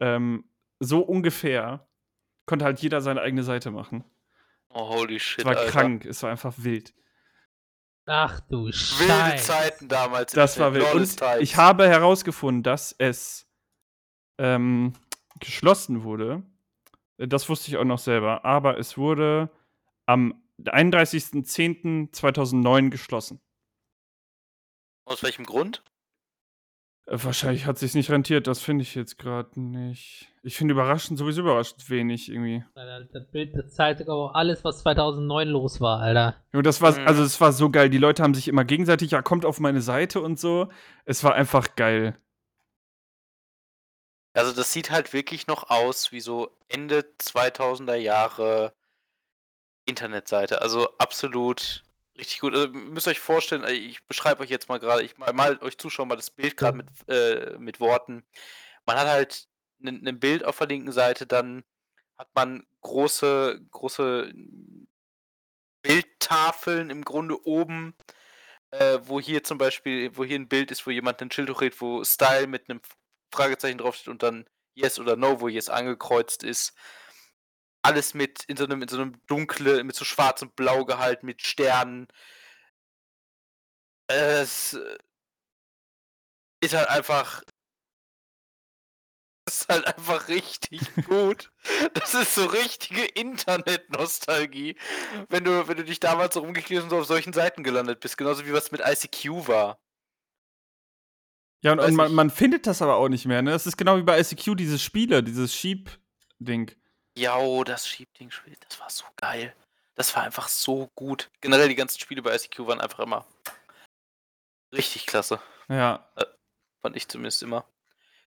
Ähm, 0.00 0.44
so 0.80 1.00
ungefähr 1.00 1.86
konnte 2.46 2.64
halt 2.64 2.80
jeder 2.80 3.00
seine 3.00 3.20
eigene 3.20 3.42
Seite 3.42 3.70
machen. 3.70 4.04
oh, 4.70 4.88
holy 4.88 5.20
shit. 5.20 5.40
Es 5.40 5.44
war 5.44 5.56
Alter. 5.56 5.70
krank, 5.70 6.04
es 6.06 6.22
war 6.22 6.30
einfach 6.30 6.54
wild. 6.56 6.92
Ach 8.06 8.40
du 8.40 8.64
Wilde 8.64 8.72
Scheiße. 8.72 9.44
Zeiten 9.44 9.88
damals. 9.88 10.32
Das 10.32 10.58
war 10.58 10.72
wild. 10.74 10.92
Und 10.94 11.20
ich 11.40 11.56
habe 11.56 11.86
herausgefunden, 11.86 12.62
dass 12.62 12.94
es 12.98 13.46
ähm, 14.38 14.94
geschlossen 15.40 16.04
wurde. 16.04 16.42
Das 17.18 17.48
wusste 17.48 17.70
ich 17.70 17.76
auch 17.76 17.84
noch 17.84 17.98
selber. 17.98 18.44
Aber 18.44 18.78
es 18.78 18.96
wurde 18.96 19.50
am 20.06 20.42
31.10.2009 20.64 22.90
geschlossen. 22.90 23.40
Aus 25.04 25.22
welchem 25.22 25.44
Grund? 25.44 25.82
Äh, 27.06 27.18
Wahrscheinlich 27.22 27.66
hat 27.66 27.78
sich 27.78 27.94
nicht 27.94 28.10
rentiert. 28.10 28.46
Das 28.46 28.60
finde 28.60 28.82
ich 28.82 28.94
jetzt 28.94 29.18
gerade 29.18 29.60
nicht. 29.60 30.28
Ich 30.42 30.56
finde 30.56 30.72
überraschend 30.74 31.18
sowieso 31.18 31.42
überraschend 31.42 31.88
wenig 31.90 32.30
irgendwie. 32.30 32.64
Das 33.12 33.30
Bild 33.30 33.54
das 33.56 33.74
zeigt 33.74 34.00
aber 34.02 34.14
auch 34.14 34.34
alles, 34.34 34.64
was 34.64 34.80
2009 34.80 35.48
los 35.48 35.80
war, 35.80 36.00
Alter. 36.00 36.36
Und 36.52 36.66
das 36.66 36.80
war, 36.80 36.98
Mhm. 36.98 37.06
also 37.06 37.22
es 37.22 37.40
war 37.40 37.52
so 37.52 37.70
geil. 37.70 37.90
Die 37.90 37.98
Leute 37.98 38.22
haben 38.22 38.34
sich 38.34 38.48
immer 38.48 38.64
gegenseitig, 38.64 39.10
ja, 39.12 39.22
kommt 39.22 39.44
auf 39.44 39.60
meine 39.60 39.80
Seite 39.80 40.20
und 40.20 40.38
so. 40.38 40.68
Es 41.04 41.24
war 41.24 41.34
einfach 41.34 41.74
geil. 41.76 42.18
Also 44.38 44.52
das 44.52 44.72
sieht 44.72 44.90
halt 44.90 45.12
wirklich 45.12 45.46
noch 45.48 45.68
aus 45.70 46.12
wie 46.12 46.20
so 46.20 46.56
Ende 46.68 47.00
2000er 47.20 47.96
Jahre 47.96 48.72
Internetseite. 49.84 50.62
Also 50.62 50.96
absolut 50.98 51.82
richtig 52.16 52.40
gut. 52.40 52.54
Also, 52.54 52.68
ihr 52.68 52.72
müsst 52.74 53.08
euch 53.08 53.20
vorstellen, 53.20 53.64
äh, 53.64 53.72
ich 53.72 54.04
beschreibe 54.06 54.42
euch 54.42 54.50
jetzt 54.50 54.68
mal 54.68 54.78
gerade, 54.78 55.02
ich 55.02 55.18
mal, 55.18 55.32
mal 55.32 55.58
euch 55.62 55.78
Zuschauer 55.78 56.06
mal 56.06 56.16
das 56.16 56.30
Bild 56.30 56.56
gerade 56.56 56.76
mit, 56.76 56.86
äh, 57.08 57.56
mit 57.58 57.80
Worten. 57.80 58.24
Man 58.86 58.96
hat 58.96 59.08
halt 59.08 59.48
ein 59.82 60.02
ne 60.02 60.12
Bild 60.12 60.44
auf 60.44 60.58
der 60.58 60.68
linken 60.68 60.92
Seite, 60.92 61.26
dann 61.26 61.64
hat 62.18 62.28
man 62.34 62.66
große, 62.82 63.60
große 63.70 64.32
Bildtafeln 65.82 66.90
im 66.90 67.04
Grunde 67.04 67.44
oben, 67.46 67.94
äh, 68.72 68.98
wo 69.04 69.20
hier 69.20 69.44
zum 69.44 69.58
Beispiel, 69.58 70.16
wo 70.16 70.24
hier 70.24 70.38
ein 70.38 70.48
Bild 70.48 70.70
ist, 70.70 70.86
wo 70.86 70.90
jemand 70.90 71.22
ein 71.22 71.30
Schild 71.30 71.50
hochhält, 71.50 71.80
wo 71.80 72.04
Style 72.04 72.46
mit 72.46 72.70
einem 72.70 72.80
Fragezeichen 73.32 73.78
draufsteht 73.78 74.08
und 74.08 74.22
dann 74.22 74.46
Yes 74.74 74.98
oder 74.98 75.16
No, 75.16 75.40
wo 75.40 75.48
Yes 75.48 75.68
angekreuzt 75.68 76.42
ist. 76.44 76.74
Alles 77.82 78.14
mit 78.14 78.44
in 78.44 78.56
so 78.56 78.64
einem, 78.64 78.82
in 78.82 78.88
so 78.88 78.96
einem 79.00 79.20
dunkle, 79.26 79.82
mit 79.84 79.96
so 79.96 80.04
schwarz 80.04 80.42
und 80.42 80.54
blau 80.56 80.84
gehalten, 80.84 81.26
mit 81.26 81.42
Sternen. 81.42 82.08
Es 84.08 84.74
äh, 84.74 84.98
ist 86.60 86.74
halt 86.74 86.88
einfach. 86.88 87.42
Ist 89.48 89.68
halt 89.70 89.86
einfach 89.86 90.28
richtig 90.28 90.80
gut. 91.06 91.50
Das 91.94 92.14
ist 92.14 92.34
so 92.34 92.44
richtige 92.46 93.04
Internet-Nostalgie. 93.04 94.76
Wenn 95.28 95.44
du, 95.44 95.68
wenn 95.68 95.76
du 95.76 95.84
dich 95.84 96.00
damals 96.00 96.34
so 96.34 96.40
rumgeklickt 96.40 96.82
und 96.82 96.90
so 96.90 96.98
auf 96.98 97.06
solchen 97.06 97.32
Seiten 97.32 97.62
gelandet 97.62 98.00
bist. 98.00 98.16
Genauso 98.18 98.46
wie 98.46 98.52
was 98.52 98.72
mit 98.72 98.80
ICQ 98.84 99.48
war. 99.48 99.78
Ja, 101.62 101.72
und, 101.72 101.80
und 101.80 101.94
man, 101.94 102.12
man 102.14 102.30
findet 102.30 102.66
das 102.66 102.82
aber 102.82 102.96
auch 102.96 103.08
nicht 103.08 103.26
mehr, 103.26 103.42
ne? 103.42 103.50
Das 103.50 103.66
ist 103.66 103.76
genau 103.76 103.96
wie 103.96 104.02
bei 104.02 104.20
ICQ, 104.20 104.56
diese 104.56 104.78
Spiele, 104.78 105.22
dieses 105.22 105.54
Sheep-Ding. 105.54 106.70
Ja, 107.16 107.36
oh, 107.38 107.64
das 107.64 107.88
Schiebding-Spiel, 107.88 108.56
das 108.68 108.78
war 108.78 108.90
so 108.90 109.04
geil. 109.16 109.52
Das 109.96 110.14
war 110.14 110.22
einfach 110.22 110.46
so 110.46 110.88
gut. 110.94 111.30
Generell 111.40 111.68
die 111.68 111.74
ganzen 111.74 111.98
Spiele 111.98 112.22
bei 112.22 112.34
ICQ 112.34 112.60
waren 112.60 112.80
einfach 112.80 113.00
immer 113.00 113.26
richtig 114.72 115.06
klasse. 115.06 115.40
Ja. 115.68 116.08
Fand 116.80 116.96
ich 116.96 117.08
zumindest 117.08 117.42
immer. 117.42 117.64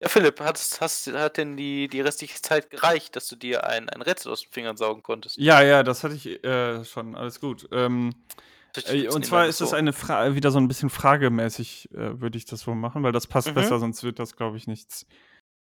Ja, 0.01 0.09
Philipp, 0.09 0.41
hast, 0.41 0.81
hast, 0.81 1.09
hat 1.09 1.37
denn 1.39 1.57
die, 1.57 1.89
die 1.89 2.01
restliche 2.01 2.41
Zeit 2.41 2.71
gereicht, 2.71 3.17
dass 3.17 3.27
du 3.27 3.37
dir 3.37 3.65
ein, 3.65 3.89
ein 3.89 4.01
Rätsel 4.01 4.31
aus 4.31 4.43
den 4.43 4.53
Fingern 4.53 4.77
saugen 4.77 5.03
konntest? 5.03 5.37
Ja, 5.39 5.61
ja, 5.61 5.83
das 5.83 6.05
hatte 6.05 6.15
ich 6.15 6.45
äh, 6.45 6.85
schon. 6.85 7.17
Alles 7.17 7.41
gut. 7.41 7.69
Ähm, 7.73 8.11
äh, 8.11 8.33
und 8.77 8.93
nehmen 8.95 9.23
zwar 9.23 9.47
ist 9.47 9.61
es 9.61 9.71
so. 9.71 9.77
eine 9.77 9.93
Frage, 9.93 10.35
wieder 10.35 10.51
so 10.51 10.59
ein 10.59 10.69
bisschen 10.69 10.91
fragemäßig, 10.91 11.91
äh, 11.93 12.21
würde 12.21 12.39
ich 12.39 12.45
das 12.45 12.67
wohl 12.67 12.75
machen, 12.75 13.03
weil 13.03 13.13
das 13.13 13.27
passt 13.27 13.49
Mhm. 13.49 13.55
besser, 13.55 13.79
sonst 13.79 14.03
wird 14.05 14.19
das, 14.19 14.37
glaube 14.37 14.57
ich, 14.57 14.67
nichts. 14.67 15.07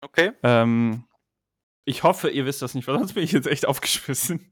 Okay. 0.01 0.31
Ähm, 0.43 1.05
ich 1.85 2.03
hoffe, 2.03 2.29
ihr 2.29 2.45
wisst 2.45 2.61
das 2.61 2.75
nicht, 2.75 2.87
weil 2.87 2.97
sonst 2.97 3.13
bin 3.13 3.23
ich 3.23 3.31
jetzt 3.31 3.47
echt 3.47 3.65
aufgeschmissen. 3.65 4.51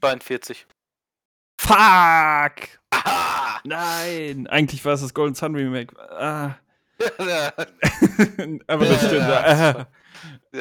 42. 0.00 0.66
Fuck! 1.60 1.74
Aha! 2.90 3.60
Nein! 3.64 4.46
Eigentlich 4.46 4.84
war 4.84 4.94
es 4.94 5.00
das 5.02 5.14
Golden 5.14 5.34
Sun 5.34 5.54
Remake. 5.54 5.96
Ah. 5.98 6.56
Aber 8.66 8.84
das 8.84 9.06
stimmt. 9.06 9.28
Ja, 9.28 9.70
Ah. 9.80 9.86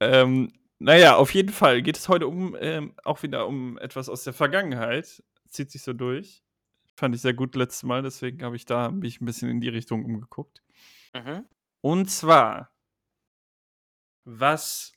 ähm, 0.00 0.52
naja, 0.80 1.14
auf 1.16 1.32
jeden 1.34 1.52
Fall 1.52 1.82
geht 1.82 1.98
es 1.98 2.08
heute 2.08 2.26
um 2.26 2.56
ähm, 2.58 2.94
auch 3.04 3.22
wieder 3.22 3.46
um 3.46 3.76
etwas 3.78 4.08
aus 4.08 4.24
der 4.24 4.32
Vergangenheit. 4.32 5.22
Zieht 5.48 5.70
sich 5.70 5.82
so 5.82 5.92
durch. 5.92 6.42
Fand 6.96 7.14
ich 7.14 7.20
sehr 7.20 7.34
gut 7.34 7.54
letztes 7.54 7.82
Mal, 7.82 8.00
deswegen 8.02 8.42
habe 8.42 8.56
ich 8.56 8.64
da 8.64 8.90
mich 8.90 9.20
ein 9.20 9.26
bisschen 9.26 9.50
in 9.50 9.60
die 9.60 9.68
Richtung 9.68 10.06
umgeguckt. 10.06 10.62
mhm. 11.14 11.44
Und 11.82 12.10
zwar, 12.10 12.72
was 14.24 14.94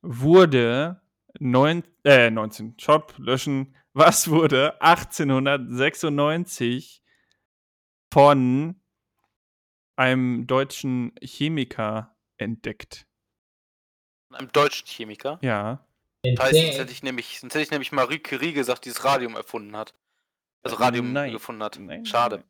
wurde 0.00 1.02
neun, 1.40 1.82
äh, 2.04 2.30
19, 2.30 2.78
Shop 2.78 3.14
löschen, 3.18 3.74
was 3.94 4.28
wurde 4.28 4.80
1896 4.80 7.02
von 8.12 8.80
einem 9.96 10.46
deutschen 10.46 11.14
Chemiker 11.20 12.16
entdeckt? 12.36 13.08
Einem 14.34 14.50
deutschen 14.52 14.86
Chemiker. 14.86 15.38
Ja. 15.42 15.80
Das 16.22 16.46
heißt, 16.46 16.54
sonst 16.56 16.78
hätte 16.78 16.92
ich 16.92 17.02
nämlich, 17.02 17.40
sonst 17.40 17.54
hätte 17.54 17.64
ich 17.64 17.70
nämlich 17.70 17.92
Marie 17.92 18.18
Curie 18.18 18.52
gesagt, 18.52 18.84
die 18.84 18.88
das 18.90 19.04
Radium 19.04 19.36
erfunden 19.36 19.76
hat. 19.76 19.94
Also 20.62 20.76
Radium 20.76 21.12
Nein. 21.12 21.32
gefunden 21.32 21.62
hat. 21.62 21.78
Nein, 21.78 22.06
Schade. 22.06 22.36
nein, 22.36 22.44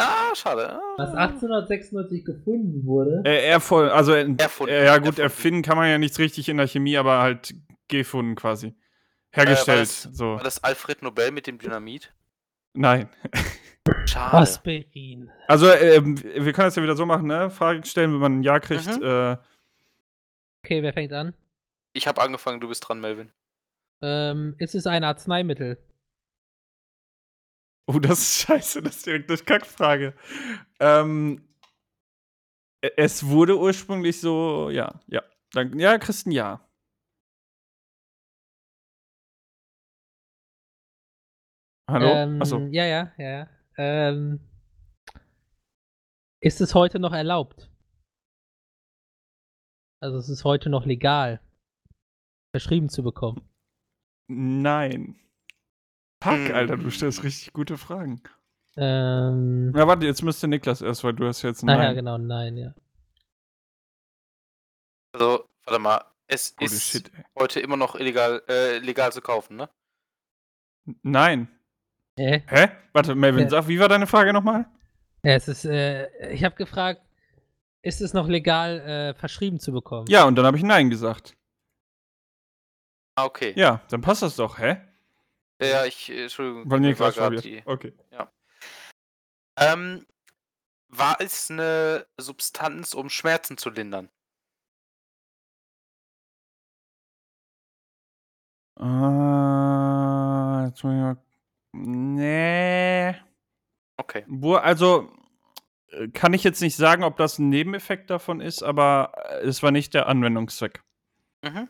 Ah, 0.00 0.34
schade. 0.34 0.80
Was 0.96 1.12
1896 1.14 2.24
gefunden 2.24 2.84
wurde. 2.86 3.22
Äh, 3.24 3.46
erfunden, 3.48 3.90
also 3.90 4.12
Erfunden, 4.12 4.72
äh, 4.72 4.84
ja 4.84 4.98
gut, 4.98 5.06
erfunden. 5.06 5.20
erfinden 5.22 5.62
kann 5.62 5.76
man 5.76 5.88
ja 5.90 5.98
nichts 5.98 6.18
richtig 6.20 6.48
in 6.48 6.56
der 6.56 6.68
Chemie, 6.68 6.96
aber 6.96 7.20
halt 7.20 7.52
gefunden 7.88 8.36
quasi. 8.36 8.74
Hergestellt, 9.30 9.80
das- 9.82 10.02
so. 10.12 10.34
War 10.36 10.42
das 10.44 10.62
Alfred 10.62 11.02
Nobel 11.02 11.32
mit 11.32 11.46
dem 11.48 11.58
Dynamit? 11.58 12.12
Nein. 12.74 13.08
Schade. 14.06 14.36
Aspirin. 14.36 15.30
Also, 15.48 15.70
ähm, 15.72 16.16
wir 16.22 16.52
können 16.52 16.66
das 16.68 16.76
ja 16.76 16.82
wieder 16.82 16.96
so 16.96 17.06
machen, 17.06 17.26
ne? 17.26 17.50
Fragen 17.50 17.82
stellen, 17.84 18.12
wenn 18.12 18.20
man 18.20 18.38
ein 18.40 18.42
Ja 18.42 18.60
kriegt. 18.60 18.86
Mhm. 19.00 19.36
Okay, 20.68 20.82
wer 20.82 20.92
fängt 20.92 21.14
an? 21.14 21.32
Ich 21.94 22.06
habe 22.06 22.20
angefangen, 22.20 22.60
du 22.60 22.68
bist 22.68 22.86
dran, 22.86 23.00
Melvin. 23.00 23.32
Ähm, 24.02 24.54
ist 24.58 24.74
es 24.74 24.86
ein 24.86 25.02
Arzneimittel? 25.02 25.78
oh, 27.86 27.98
das 27.98 28.18
ist 28.18 28.40
scheiße, 28.42 28.82
das 28.82 28.96
ist 28.96 29.06
direkt 29.06 29.30
eine 29.30 29.38
Kackfrage. 29.38 30.12
Ähm, 30.78 31.48
e- 32.84 32.90
es 32.98 33.26
wurde 33.26 33.58
ursprünglich 33.58 34.20
so, 34.20 34.68
ja, 34.68 35.00
ja. 35.06 35.22
Dann, 35.52 35.78
ja, 35.78 35.96
Christen, 35.96 36.32
ja. 36.32 36.60
Hallo? 41.88 42.12
Ähm, 42.12 42.42
Achso. 42.42 42.58
Ja, 42.70 42.84
ja, 42.84 43.12
ja, 43.16 43.30
ja. 43.30 43.48
Ähm, 43.78 44.40
ist 46.40 46.60
es 46.60 46.74
heute 46.74 46.98
noch 46.98 47.14
erlaubt? 47.14 47.70
Also 50.00 50.18
es 50.18 50.28
ist 50.28 50.44
heute 50.44 50.70
noch 50.70 50.86
legal, 50.86 51.40
verschrieben 52.52 52.88
zu 52.88 53.02
bekommen. 53.02 53.42
Nein. 54.28 55.18
Fuck, 56.22 56.32
Hm. 56.48 56.54
Alter, 56.54 56.76
du 56.76 56.90
stellst 56.90 57.22
richtig 57.22 57.52
gute 57.52 57.78
Fragen. 57.78 58.22
Ähm, 58.76 59.70
Na, 59.72 59.86
warte, 59.86 60.06
jetzt 60.06 60.22
müsste 60.22 60.46
Niklas 60.46 60.82
erst, 60.82 61.02
weil 61.04 61.14
du 61.14 61.26
hast 61.26 61.42
jetzt 61.42 61.62
ein 61.62 61.66
naja, 61.66 61.84
Nein. 61.84 61.96
genau, 61.96 62.18
nein, 62.18 62.56
ja. 62.56 62.74
Also, 65.12 65.48
warte 65.64 65.78
mal. 65.80 66.04
Es 66.30 66.54
Holy 66.60 66.66
ist 66.66 66.82
shit, 66.90 67.10
ey. 67.16 67.24
heute 67.38 67.60
immer 67.60 67.76
noch 67.78 67.94
illegal, 67.94 68.42
äh, 68.48 68.78
legal 68.78 69.10
zu 69.12 69.22
kaufen, 69.22 69.56
ne? 69.56 69.68
Nein. 71.02 71.48
Äh, 72.16 72.40
Hä? 72.46 72.68
Warte, 72.92 73.14
Melvin, 73.14 73.44
Ja. 73.44 73.48
sag, 73.50 73.68
wie 73.68 73.80
war 73.80 73.88
deine 73.88 74.06
Frage 74.06 74.32
nochmal? 74.34 74.66
ja, 75.22 75.32
es 75.32 75.48
ist, 75.48 75.64
äh, 75.64 76.30
ich 76.32 76.44
habe 76.44 76.54
gefragt, 76.56 77.00
ist 77.82 78.00
es 78.00 78.12
noch 78.12 78.28
legal, 78.28 78.80
äh, 78.80 79.14
verschrieben 79.14 79.58
zu 79.60 79.72
bekommen? 79.72 80.06
Ja, 80.08 80.24
und 80.24 80.36
dann 80.36 80.46
habe 80.46 80.56
ich 80.56 80.62
Nein 80.62 80.90
gesagt. 80.90 81.36
Ah, 83.16 83.24
okay. 83.24 83.52
Ja, 83.56 83.82
dann 83.90 84.00
passt 84.00 84.22
das 84.22 84.36
doch, 84.36 84.58
hä? 84.58 84.80
Ja, 85.60 85.84
ich, 85.84 86.08
äh, 86.10 86.22
Entschuldigung. 86.24 86.70
Weil 86.70 86.80
mir 86.80 86.88
Niklas 86.88 87.16
war 87.16 87.30
grad 87.30 87.40
verwirrt. 87.42 87.44
die- 87.44 87.62
Okay. 87.66 87.92
Ähm, 89.60 90.06
war 90.88 91.16
es 91.20 91.50
eine 91.50 92.06
Substanz, 92.16 92.94
um 92.94 93.10
Schmerzen 93.10 93.58
zu 93.58 93.70
lindern? 93.70 94.08
Äh, 98.78 100.66
jetzt 100.66 100.82
muss 100.84 100.92
ich 100.94 101.00
mal. 101.00 101.16
Nee. 101.72 103.14
Okay. 103.96 104.24
Wo, 104.28 104.54
also, 104.56 105.10
kann 106.12 106.34
ich 106.34 106.44
jetzt 106.44 106.60
nicht 106.60 106.76
sagen, 106.76 107.02
ob 107.04 107.16
das 107.16 107.38
ein 107.38 107.48
Nebeneffekt 107.48 108.10
davon 108.10 108.40
ist, 108.40 108.62
aber 108.62 109.12
äh, 109.42 109.46
es 109.46 109.62
war 109.62 109.70
nicht 109.70 109.94
der 109.94 110.06
Anwendungszweck. 110.06 110.82
Mhm. 111.42 111.68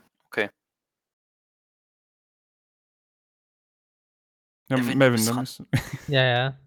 Ja, 4.69 4.77
Melvin, 4.77 4.91
du 4.91 4.97
Melvin, 4.97 5.25
dann 5.25 5.47
Ja, 6.07 6.23
ja. 6.23 6.59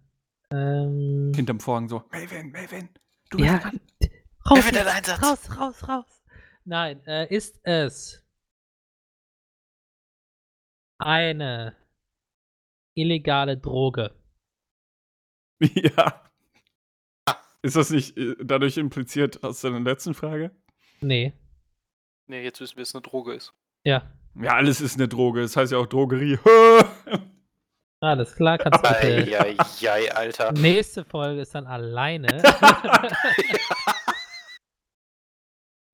Ähm, 0.51 1.33
hinterm 1.35 1.61
Vorhang 1.61 1.89
so. 1.89 2.03
Melvin, 2.11 2.51
Melvin. 2.51 2.89
Du 3.31 3.39
ja, 3.39 3.53
bist 3.53 3.65
dran. 3.65 3.81
raus, 4.51 4.65
Melvin, 4.65 4.75
dein 4.75 4.87
Einsatz. 4.89 5.23
raus, 5.23 5.59
raus, 5.59 5.89
raus. 5.89 6.25
Nein, 6.65 7.01
äh, 7.07 7.33
ist 7.33 7.61
es 7.63 8.25
eine 10.99 11.77
illegale 12.95 13.57
Droge? 13.57 14.15
Ja. 15.75 16.22
Ist 17.63 17.77
das 17.77 17.91
nicht 17.91 18.17
äh, 18.17 18.35
dadurch 18.43 18.77
impliziert 18.77 19.43
aus 19.45 19.61
deiner 19.61 19.81
letzten 19.81 20.15
Frage? 20.15 20.51
Nee. 21.01 21.33
Nee, 22.27 22.43
jetzt 22.43 22.61
wissen 22.61 22.77
wir, 22.77 22.83
es 22.83 22.95
eine 22.95 23.03
Droge 23.03 23.35
ist. 23.35 23.55
Ja. 23.85 24.11
Ja, 24.35 24.55
alles 24.55 24.81
ist 24.81 24.97
eine 24.97 25.09
Droge. 25.09 25.43
Das 25.43 25.57
heißt 25.57 25.73
ja 25.73 25.79
auch 25.79 25.87
Drogerie. 25.87 26.39
Alles 28.01 28.35
klar, 28.35 28.59
kannst 28.59 28.85
du 28.85 28.89
bitte. 28.89 29.41
Eieiei, 29.41 30.13
Alter. 30.13 30.51
Nächste 30.53 31.05
Folge 31.05 31.43
ist 31.43 31.55
dann 31.55 31.67
alleine. 31.67 32.43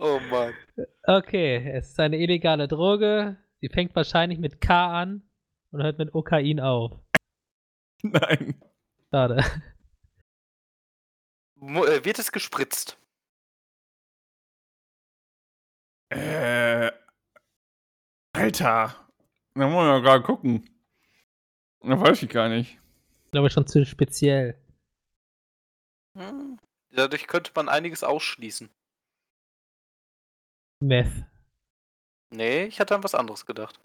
Oh 0.01 0.21
Mann. 0.31 0.55
okay, 1.03 1.57
es 1.73 1.89
ist 1.89 1.99
eine 1.99 2.19
illegale 2.19 2.69
Droge. 2.69 3.37
Die 3.63 3.69
fängt 3.69 3.97
wahrscheinlich 3.97 4.39
mit 4.39 4.61
K 4.61 5.01
an 5.03 5.29
und 5.73 5.83
hört 5.83 5.99
mit 5.99 6.13
Kokain 6.13 6.61
auf. 6.61 6.93
Nein. 8.03 8.55
Schade. 9.11 9.45
Äh, 11.61 12.05
wird 12.05 12.19
es 12.19 12.33
gespritzt? 12.33 12.99
Äh. 16.11 16.91
Alter. 18.33 19.09
Da 19.55 19.67
muss 19.67 19.75
man 19.75 19.87
ja 19.89 19.99
gerade 19.99 20.23
gucken. 20.23 20.69
Da 21.81 22.01
weiß 22.01 22.23
ich 22.23 22.31
gar 22.31 22.49
nicht. 22.49 22.79
Ich 23.25 23.31
glaube 23.33 23.51
schon 23.51 23.67
zu 23.67 23.85
speziell. 23.85 24.57
Hm. 26.17 26.59
Dadurch 26.91 27.27
könnte 27.27 27.53
man 27.55 27.69
einiges 27.69 28.03
ausschließen. 28.05 28.71
Meth. 30.81 31.27
Nee, 32.31 32.65
ich 32.65 32.81
hatte 32.81 32.95
an 32.95 33.03
was 33.03 33.15
anderes 33.15 33.47
gedacht. 33.47 33.81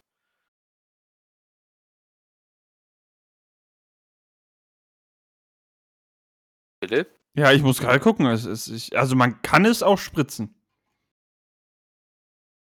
Philipp? 6.82 7.23
Ja, 7.36 7.52
ich 7.52 7.62
muss 7.64 7.80
gerade 7.80 8.00
gucken. 8.00 8.26
Es 8.28 8.46
ist, 8.46 8.68
ich, 8.68 8.98
also 8.98 9.16
man 9.16 9.42
kann 9.42 9.66
es 9.66 9.82
auch 9.84 9.98
spritzen. 9.98 10.54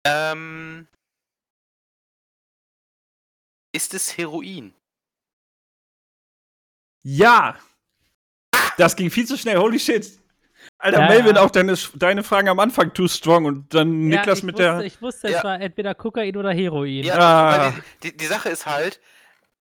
Ähm. 0.05 0.88
Ist 3.74 3.93
es 3.93 4.18
Heroin? 4.18 4.74
Ja! 7.03 7.57
Das 8.78 8.95
ging 8.95 9.09
viel 9.11 9.28
zu 9.28 9.38
schnell. 9.38 9.57
Holy 9.57 9.80
shit. 9.80 10.18
Alter, 10.80 11.01
Ja, 11.01 11.07
Melvin, 11.09 11.36
ja. 11.36 11.41
auch 11.43 11.51
deine, 11.51 11.76
deine 11.95 12.24
Fragen 12.24 12.49
am 12.49 12.59
Anfang 12.59 12.93
too 12.93 13.07
strong 13.07 13.45
und 13.45 13.74
dann 13.74 14.07
Niklas 14.07 14.39
ich 14.39 14.43
mit 14.45 14.55
wusste, 14.55 14.63
der. 14.63 14.80
Ich 14.82 15.01
wusste, 15.01 15.28
es 15.28 15.34
Ja. 15.34 15.43
war 15.43 15.59
entweder 15.61 15.93
Kokain 15.93 16.36
oder 16.36 16.51
Heroin. 16.51 17.03
Ja, 17.03 17.18
Ah. 17.18 17.72
die, 18.03 18.11
die, 18.11 18.18
die 18.18 18.26
Sache 18.26 18.49
ist 18.49 18.66
halt, 18.66 18.99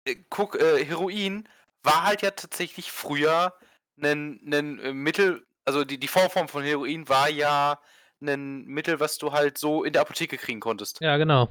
äh, 0.06 0.12
äh, 0.12 0.84
Heroin 0.84 1.48
war 1.82 2.04
halt 2.04 2.22
ja 2.22 2.30
tatsächlich 2.30 2.92
früher 2.92 3.54
ein, 4.02 4.40
ein 4.52 4.78
äh, 4.80 4.92
Mittel, 4.92 5.46
also 5.64 5.84
die, 5.84 5.98
die 5.98 6.08
Vorform 6.08 6.48
von 6.48 6.62
Heroin 6.62 7.08
war 7.08 7.28
ja 7.28 7.80
ein 8.20 8.64
Mittel, 8.64 9.00
was 9.00 9.18
du 9.18 9.32
halt 9.32 9.58
so 9.58 9.84
in 9.84 9.92
der 9.92 10.02
Apotheke 10.02 10.36
kriegen 10.38 10.60
konntest. 10.60 11.00
Ja, 11.00 11.16
genau. 11.16 11.48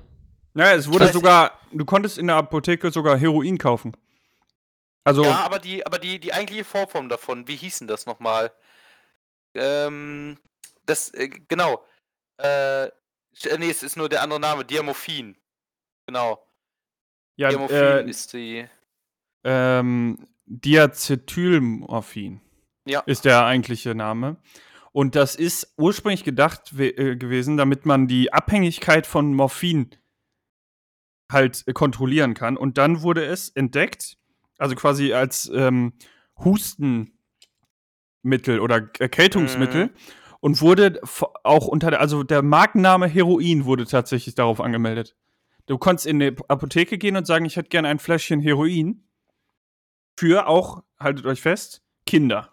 Naja, 0.54 0.76
es 0.76 0.92
wurde 0.92 1.12
sogar, 1.12 1.60
du 1.72 1.84
konntest 1.86 2.18
in 2.18 2.28
der 2.28 2.36
Apotheke 2.36 2.92
sogar 2.92 3.18
Heroin 3.18 3.58
kaufen. 3.58 3.96
Also, 5.04 5.24
Ja, 5.24 5.42
aber 5.42 5.60
die, 5.60 5.86
aber 5.86 6.00
die, 6.00 6.20
die 6.20 6.34
eigentliche 6.34 6.64
Vorform 6.64 7.10
davon, 7.10 7.48
wie 7.48 7.56
hießen 7.56 7.88
das 7.88 8.06
nochmal? 8.06 8.52
Ähm, 9.56 10.38
das, 10.86 11.14
äh, 11.14 11.28
genau. 11.28 11.84
Äh, 12.38 12.88
sch- 13.36 13.58
nee, 13.58 13.70
es 13.70 13.84
ist 13.84 13.98
nur 13.98 14.10
der 14.10 14.22
andere 14.22 14.40
Name, 14.40 14.66
Diamorphin. 14.66 15.38
Genau. 16.08 16.46
ja, 17.36 17.50
Diamorphin 17.50 17.78
äh, 17.78 18.10
ist 18.10 18.34
die. 18.34 18.68
ähm, 19.44 20.28
Diacetylmorphin 20.46 22.42
Ja. 22.86 23.02
ist 23.02 23.26
der 23.26 23.46
eigentliche 23.46 23.96
Name. 23.96 24.38
Und 24.92 25.16
das 25.16 25.36
ist 25.36 25.74
ursprünglich 25.78 26.24
gedacht 26.24 26.74
äh, 26.78 27.16
gewesen, 27.16 27.58
damit 27.58 27.86
man 27.86 28.08
die 28.08 28.32
Abhängigkeit 28.32 29.08
von 29.08 29.34
Morphin 29.34 29.90
halt 31.32 31.64
äh, 31.68 31.74
kontrollieren 31.74 32.36
kann. 32.36 32.58
Und 32.58 32.78
dann 32.78 33.02
wurde 33.02 33.26
es 33.26 33.50
entdeckt, 33.50 34.18
also 34.60 34.76
quasi 34.76 35.14
als 35.14 35.52
ähm, 35.54 35.94
Hustenmittel 36.38 37.10
oder 38.60 38.90
Erkältungsmittel. 39.00 39.86
Mhm. 39.86 39.92
Und 40.40 40.62
wurde 40.62 41.00
auch 41.44 41.68
unter 41.68 41.90
der, 41.90 42.02
also 42.02 42.22
der 42.24 42.42
Markenname 42.42 43.08
Heroin 43.08 43.64
wurde 43.64 43.86
tatsächlich 43.86 44.36
darauf 44.36 44.60
angemeldet. 44.60 45.16
Du 45.68 45.78
konntest 45.78 46.06
in 46.06 46.22
eine 46.22 46.36
Apotheke 46.50 46.98
gehen 46.98 47.16
und 47.16 47.26
sagen, 47.26 47.46
ich 47.46 47.56
hätte 47.56 47.70
gerne 47.70 47.88
ein 47.88 47.98
Fläschchen 48.00 48.42
Heroin. 48.42 49.08
Für 50.18 50.48
auch, 50.48 50.84
haltet 51.00 51.26
euch 51.26 51.42
fest, 51.42 51.82
Kinder. 52.06 52.50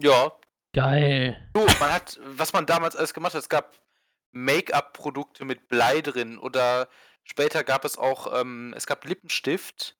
Ja, 0.00 0.32
Geil. 0.76 1.40
Du, 1.54 1.64
man 1.80 1.90
hat, 1.90 2.20
was 2.22 2.52
man 2.52 2.66
damals 2.66 2.96
alles 2.96 3.14
gemacht 3.14 3.32
hat, 3.32 3.40
es 3.40 3.48
gab 3.48 3.80
Make-up-Produkte 4.32 5.46
mit 5.46 5.68
Blei 5.68 6.02
drin 6.02 6.36
oder 6.36 6.90
später 7.24 7.64
gab 7.64 7.86
es 7.86 7.96
auch, 7.96 8.38
ähm, 8.38 8.74
es 8.76 8.86
gab 8.86 9.06
Lippenstift, 9.06 9.96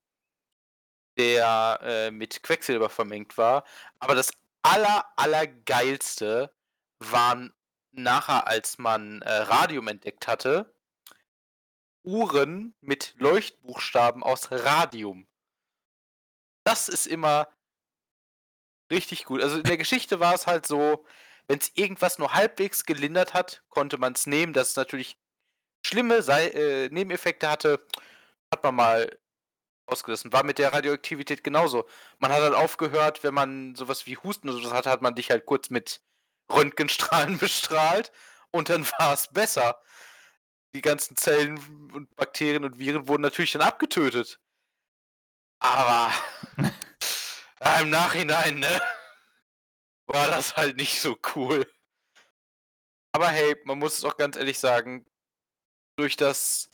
der 1.16 1.80
äh, 1.82 2.10
mit 2.10 2.42
Quecksilber 2.42 2.90
vermengt 2.90 3.38
war. 3.38 3.64
Aber 4.00 4.14
das 4.14 4.32
aller, 4.60 5.06
allergeilste 5.16 6.52
waren 6.98 7.54
nachher, 7.92 8.46
als 8.46 8.76
man 8.76 9.22
äh, 9.22 9.30
Radium 9.30 9.88
entdeckt 9.88 10.28
hatte, 10.28 10.74
Uhren 12.02 12.74
mit 12.82 13.14
Leuchtbuchstaben 13.16 14.22
aus 14.22 14.50
Radium. 14.50 15.26
Das 16.66 16.88
ist 16.88 17.06
immer 17.06 17.48
richtig 18.90 19.24
gut. 19.24 19.40
Also 19.40 19.58
in 19.58 19.62
der 19.62 19.76
Geschichte 19.76 20.18
war 20.18 20.34
es 20.34 20.48
halt 20.48 20.66
so, 20.66 21.06
wenn 21.46 21.60
es 21.60 21.70
irgendwas 21.76 22.18
nur 22.18 22.34
halbwegs 22.34 22.84
gelindert 22.84 23.34
hat, 23.34 23.62
konnte 23.68 23.98
man 23.98 24.14
es 24.14 24.26
nehmen. 24.26 24.52
Dass 24.52 24.70
es 24.70 24.76
natürlich 24.76 25.16
schlimme 25.86 26.22
Sei 26.22 26.48
äh, 26.48 26.88
Nebeneffekte 26.88 27.48
hatte, 27.48 27.86
hat 28.50 28.64
man 28.64 28.74
mal 28.74 29.16
ausgelassen. 29.86 30.32
War 30.32 30.42
mit 30.42 30.58
der 30.58 30.72
Radioaktivität 30.72 31.44
genauso. 31.44 31.86
Man 32.18 32.32
hat 32.32 32.40
halt 32.40 32.54
aufgehört, 32.54 33.22
wenn 33.22 33.34
man 33.34 33.76
sowas 33.76 34.06
wie 34.06 34.16
Husten 34.16 34.48
oder 34.48 34.58
sowas 34.58 34.72
hatte, 34.72 34.90
hat 34.90 35.02
man 35.02 35.14
dich 35.14 35.30
halt 35.30 35.46
kurz 35.46 35.70
mit 35.70 36.02
Röntgenstrahlen 36.50 37.38
bestrahlt 37.38 38.10
und 38.50 38.70
dann 38.70 38.84
war 38.98 39.14
es 39.14 39.28
besser. 39.28 39.80
Die 40.74 40.82
ganzen 40.82 41.16
Zellen 41.16 41.58
und 41.94 42.14
Bakterien 42.16 42.64
und 42.64 42.78
Viren 42.80 43.06
wurden 43.06 43.22
natürlich 43.22 43.52
dann 43.52 43.62
abgetötet. 43.62 44.40
Aber 45.58 46.12
im 47.80 47.90
Nachhinein, 47.90 48.58
ne? 48.58 48.80
War 50.06 50.28
das 50.28 50.56
halt 50.56 50.76
nicht 50.76 51.00
so 51.00 51.16
cool. 51.34 51.66
Aber 53.12 53.28
hey, 53.28 53.56
man 53.64 53.78
muss 53.78 53.98
es 53.98 54.04
auch 54.04 54.16
ganz 54.16 54.36
ehrlich 54.36 54.58
sagen, 54.58 55.06
durch 55.96 56.16
das. 56.16 56.70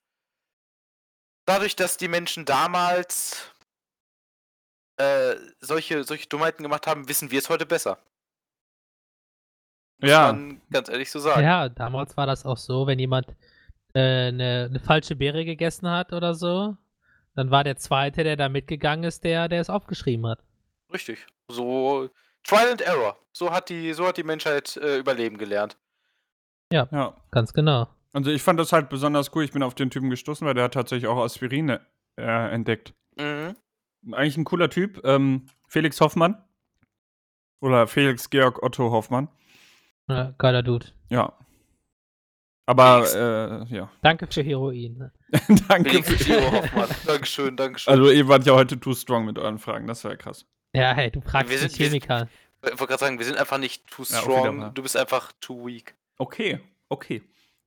Dadurch, 1.46 1.74
dass 1.76 1.96
die 1.96 2.08
Menschen 2.08 2.44
damals 2.44 3.50
äh, 4.96 5.34
solche, 5.60 6.04
solche 6.04 6.28
Dummheiten 6.28 6.62
gemacht 6.62 6.86
haben, 6.86 7.08
wissen 7.08 7.30
wir 7.30 7.38
es 7.38 7.48
heute 7.48 7.66
besser. 7.66 7.98
Muss 10.00 10.10
Ja. 10.10 10.32
man 10.32 10.60
ganz 10.70 10.88
ehrlich 10.88 11.10
so 11.10 11.18
sagen. 11.20 11.42
Ja, 11.42 11.68
damals 11.68 12.16
war 12.16 12.26
das 12.26 12.44
auch 12.44 12.56
so, 12.58 12.86
wenn 12.86 12.98
jemand 12.98 13.26
äh, 13.94 14.28
eine, 14.28 14.66
eine 14.70 14.80
falsche 14.80 15.16
Beere 15.16 15.44
gegessen 15.44 15.88
hat 15.88 16.12
oder 16.12 16.34
so, 16.34 16.76
dann 17.34 17.50
war 17.50 17.64
der 17.64 17.76
Zweite, 17.76 18.24
der 18.24 18.36
da 18.36 18.48
mitgegangen 18.48 19.04
ist, 19.04 19.24
der, 19.24 19.48
der 19.48 19.60
es 19.60 19.70
aufgeschrieben 19.70 20.26
hat. 20.26 20.40
Richtig. 20.92 21.26
So 21.48 22.08
Trial 22.44 22.70
and 22.70 22.80
Error. 22.80 23.18
So 23.32 23.50
hat 23.50 23.68
die, 23.68 23.92
so 23.92 24.06
hat 24.06 24.16
die 24.16 24.24
Menschheit 24.24 24.76
äh, 24.76 24.98
überleben 24.98 25.38
gelernt. 25.38 25.76
Ja. 26.72 27.14
Ganz 27.30 27.52
genau. 27.52 27.88
Also 28.12 28.30
ich 28.30 28.42
fand 28.42 28.58
das 28.58 28.72
halt 28.72 28.88
besonders 28.88 29.34
cool. 29.34 29.44
Ich 29.44 29.52
bin 29.52 29.62
auf 29.62 29.74
den 29.74 29.90
Typen 29.90 30.10
gestoßen, 30.10 30.46
weil 30.46 30.54
der 30.54 30.64
hat 30.64 30.74
tatsächlich 30.74 31.06
auch 31.06 31.22
Aspirin 31.22 31.78
äh, 32.16 32.52
entdeckt. 32.52 32.94
Mhm. 33.16 33.56
Eigentlich 34.12 34.36
ein 34.36 34.44
cooler 34.44 34.70
Typ. 34.70 35.00
Ähm, 35.04 35.46
Felix 35.68 36.00
Hoffmann. 36.00 36.42
Oder 37.60 37.86
Felix 37.86 38.28
Georg 38.28 38.62
Otto 38.62 38.90
Hoffmann. 38.90 39.28
Ja, 40.08 40.34
geiler 40.38 40.62
Dude. 40.62 40.86
Ja. 41.10 41.32
Aber, 42.66 43.66
äh, 43.68 43.74
ja. 43.74 43.90
Danke 44.02 44.26
für 44.28 44.42
Heroin. 44.42 44.96
ne? 44.98 45.12
Danke. 45.68 46.02
Für, 46.02 46.16
Giro 46.16 46.52
Hoffmann. 46.52 46.88
Dankeschön, 47.06 47.56
Dankeschön. 47.56 47.92
also 47.92 48.10
ihr 48.10 48.28
wart 48.28 48.46
ja 48.46 48.54
heute 48.54 48.78
too 48.78 48.94
strong 48.94 49.24
mit 49.24 49.38
euren 49.38 49.58
Fragen. 49.58 49.86
Das 49.86 50.04
war 50.04 50.12
ja 50.12 50.16
krass. 50.16 50.46
Ja, 50.74 50.92
hey, 50.94 51.10
du 51.10 51.20
fragst 51.20 51.50
Wir 51.50 51.58
den 51.58 51.68
sind- 51.68 51.78
wir 51.78 51.90
sind- 51.90 52.04
Chemiker. 52.06 52.28
Ich 52.64 52.70
wollte 52.70 52.86
gerade 52.86 52.98
sagen, 53.00 53.18
wir 53.18 53.26
sind 53.26 53.36
einfach 53.38 53.58
nicht 53.58 53.86
too 53.88 54.04
Ja, 54.08 54.18
strong, 54.20 54.60
wahr. 54.60 54.70
du 54.72 54.82
bist 54.82 54.96
einfach 54.96 55.32
too 55.40 55.66
weak. 55.66 55.96
Okay, 56.18 56.60
okay. 56.88 57.22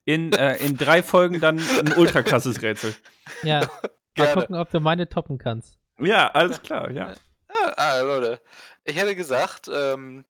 In, 0.06 0.32
äh, 0.32 0.56
in 0.58 0.78
drei 0.78 1.04
Folgen 1.04 1.41
dann 1.41 1.60
ein 1.60 1.93
ultra 1.98 2.22
krasses 2.24 2.62
Rätsel. 2.62 2.96
Ja, 3.43 3.60
mal 3.82 3.89
Gerne. 4.14 4.34
gucken, 4.41 4.56
ob 4.56 4.70
du 4.72 4.80
meine 4.80 5.10
toppen 5.10 5.38
kannst. 5.38 5.78
Ja, 6.00 6.30
alles 6.32 6.62
klar, 6.62 6.89
ja. 6.91 7.14
Ah, 7.50 7.74
ah, 7.76 8.00
Leute, 8.02 8.39
ich 8.86 8.96
hätte 8.96 9.16
gesagt, 9.16 9.70
ähm, 9.74 10.24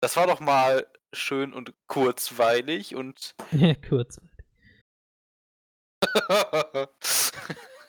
das 0.00 0.16
war 0.16 0.26
doch 0.26 0.40
mal 0.40 0.86
schön 1.16 1.52
und 1.52 1.72
kurzweilig 1.86 2.94
und, 2.94 3.34
Kurz. 3.88 4.20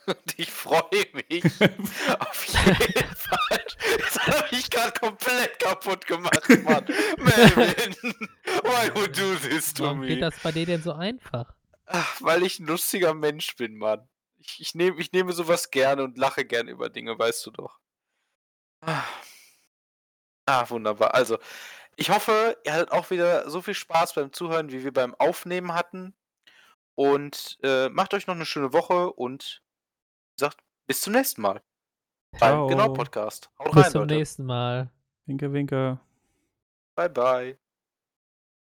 und 0.08 0.40
ich 0.40 0.52
freue 0.52 1.06
mich 1.14 1.44
auf 2.20 2.46
jeden 2.46 3.16
Fall. 3.16 3.66
Das 4.00 4.28
habe 4.28 4.48
ich 4.52 4.70
gerade 4.70 5.00
komplett 5.00 5.60
kaputt 5.60 6.06
gemacht, 6.08 6.50
Mann. 6.64 6.86
Melvin, 7.18 7.96
why 8.64 8.90
would 8.96 9.18
you 9.18 9.34
do 9.34 9.36
this 9.36 9.74
to 9.74 9.84
Warum 9.84 10.02
geht 10.02 10.20
me? 10.20 10.22
das 10.22 10.40
bei 10.40 10.52
dir 10.52 10.66
denn 10.66 10.82
so 10.82 10.94
einfach? 10.94 11.54
Ach, 11.86 12.22
weil 12.22 12.44
ich 12.44 12.60
ein 12.60 12.68
lustiger 12.68 13.14
Mensch 13.14 13.56
bin, 13.56 13.78
Mann. 13.78 14.08
Ich, 14.38 14.60
ich, 14.60 14.76
nehm, 14.76 14.98
ich 15.00 15.12
nehme 15.12 15.34
sowas 15.34 15.72
gerne 15.72 16.04
und 16.04 16.18
lache 16.18 16.46
gerne 16.46 16.72
über 16.72 16.90
Dinge, 16.90 17.18
weißt 17.18 17.46
du 17.46 17.52
doch. 17.52 17.80
Ah, 20.46 20.70
wunderbar. 20.70 21.14
Also, 21.14 21.38
ich 21.98 22.10
hoffe, 22.12 22.58
ihr 22.64 22.74
hattet 22.74 22.92
auch 22.92 23.10
wieder 23.10 23.50
so 23.50 23.62
viel 23.62 23.74
Spaß 23.74 24.14
beim 24.14 24.32
Zuhören, 24.32 24.72
wie 24.72 24.84
wir 24.84 24.94
beim 24.94 25.16
Aufnehmen 25.16 25.74
hatten. 25.74 26.16
Und 26.96 27.58
äh, 27.64 27.90
macht 27.90 28.14
euch 28.14 28.28
noch 28.28 28.36
eine 28.36 28.46
schöne 28.46 28.72
Woche 28.72 29.12
und 29.14 29.62
wie 30.30 30.36
gesagt, 30.40 30.64
bis 30.88 31.02
zum 31.02 31.14
nächsten 31.14 31.42
Mal. 31.42 31.62
Ciao. 32.36 32.68
Beim 32.68 32.78
Genau 32.78 32.94
Podcast. 32.94 33.50
Haut 33.60 33.74
Bis 33.74 33.86
rein, 33.86 33.92
zum 33.92 34.02
Leute. 34.02 34.16
nächsten 34.16 34.46
Mal. 34.46 34.90
Winke, 35.26 35.52
winke. 35.52 36.00
Bye, 36.96 37.10
bye. 37.10 37.67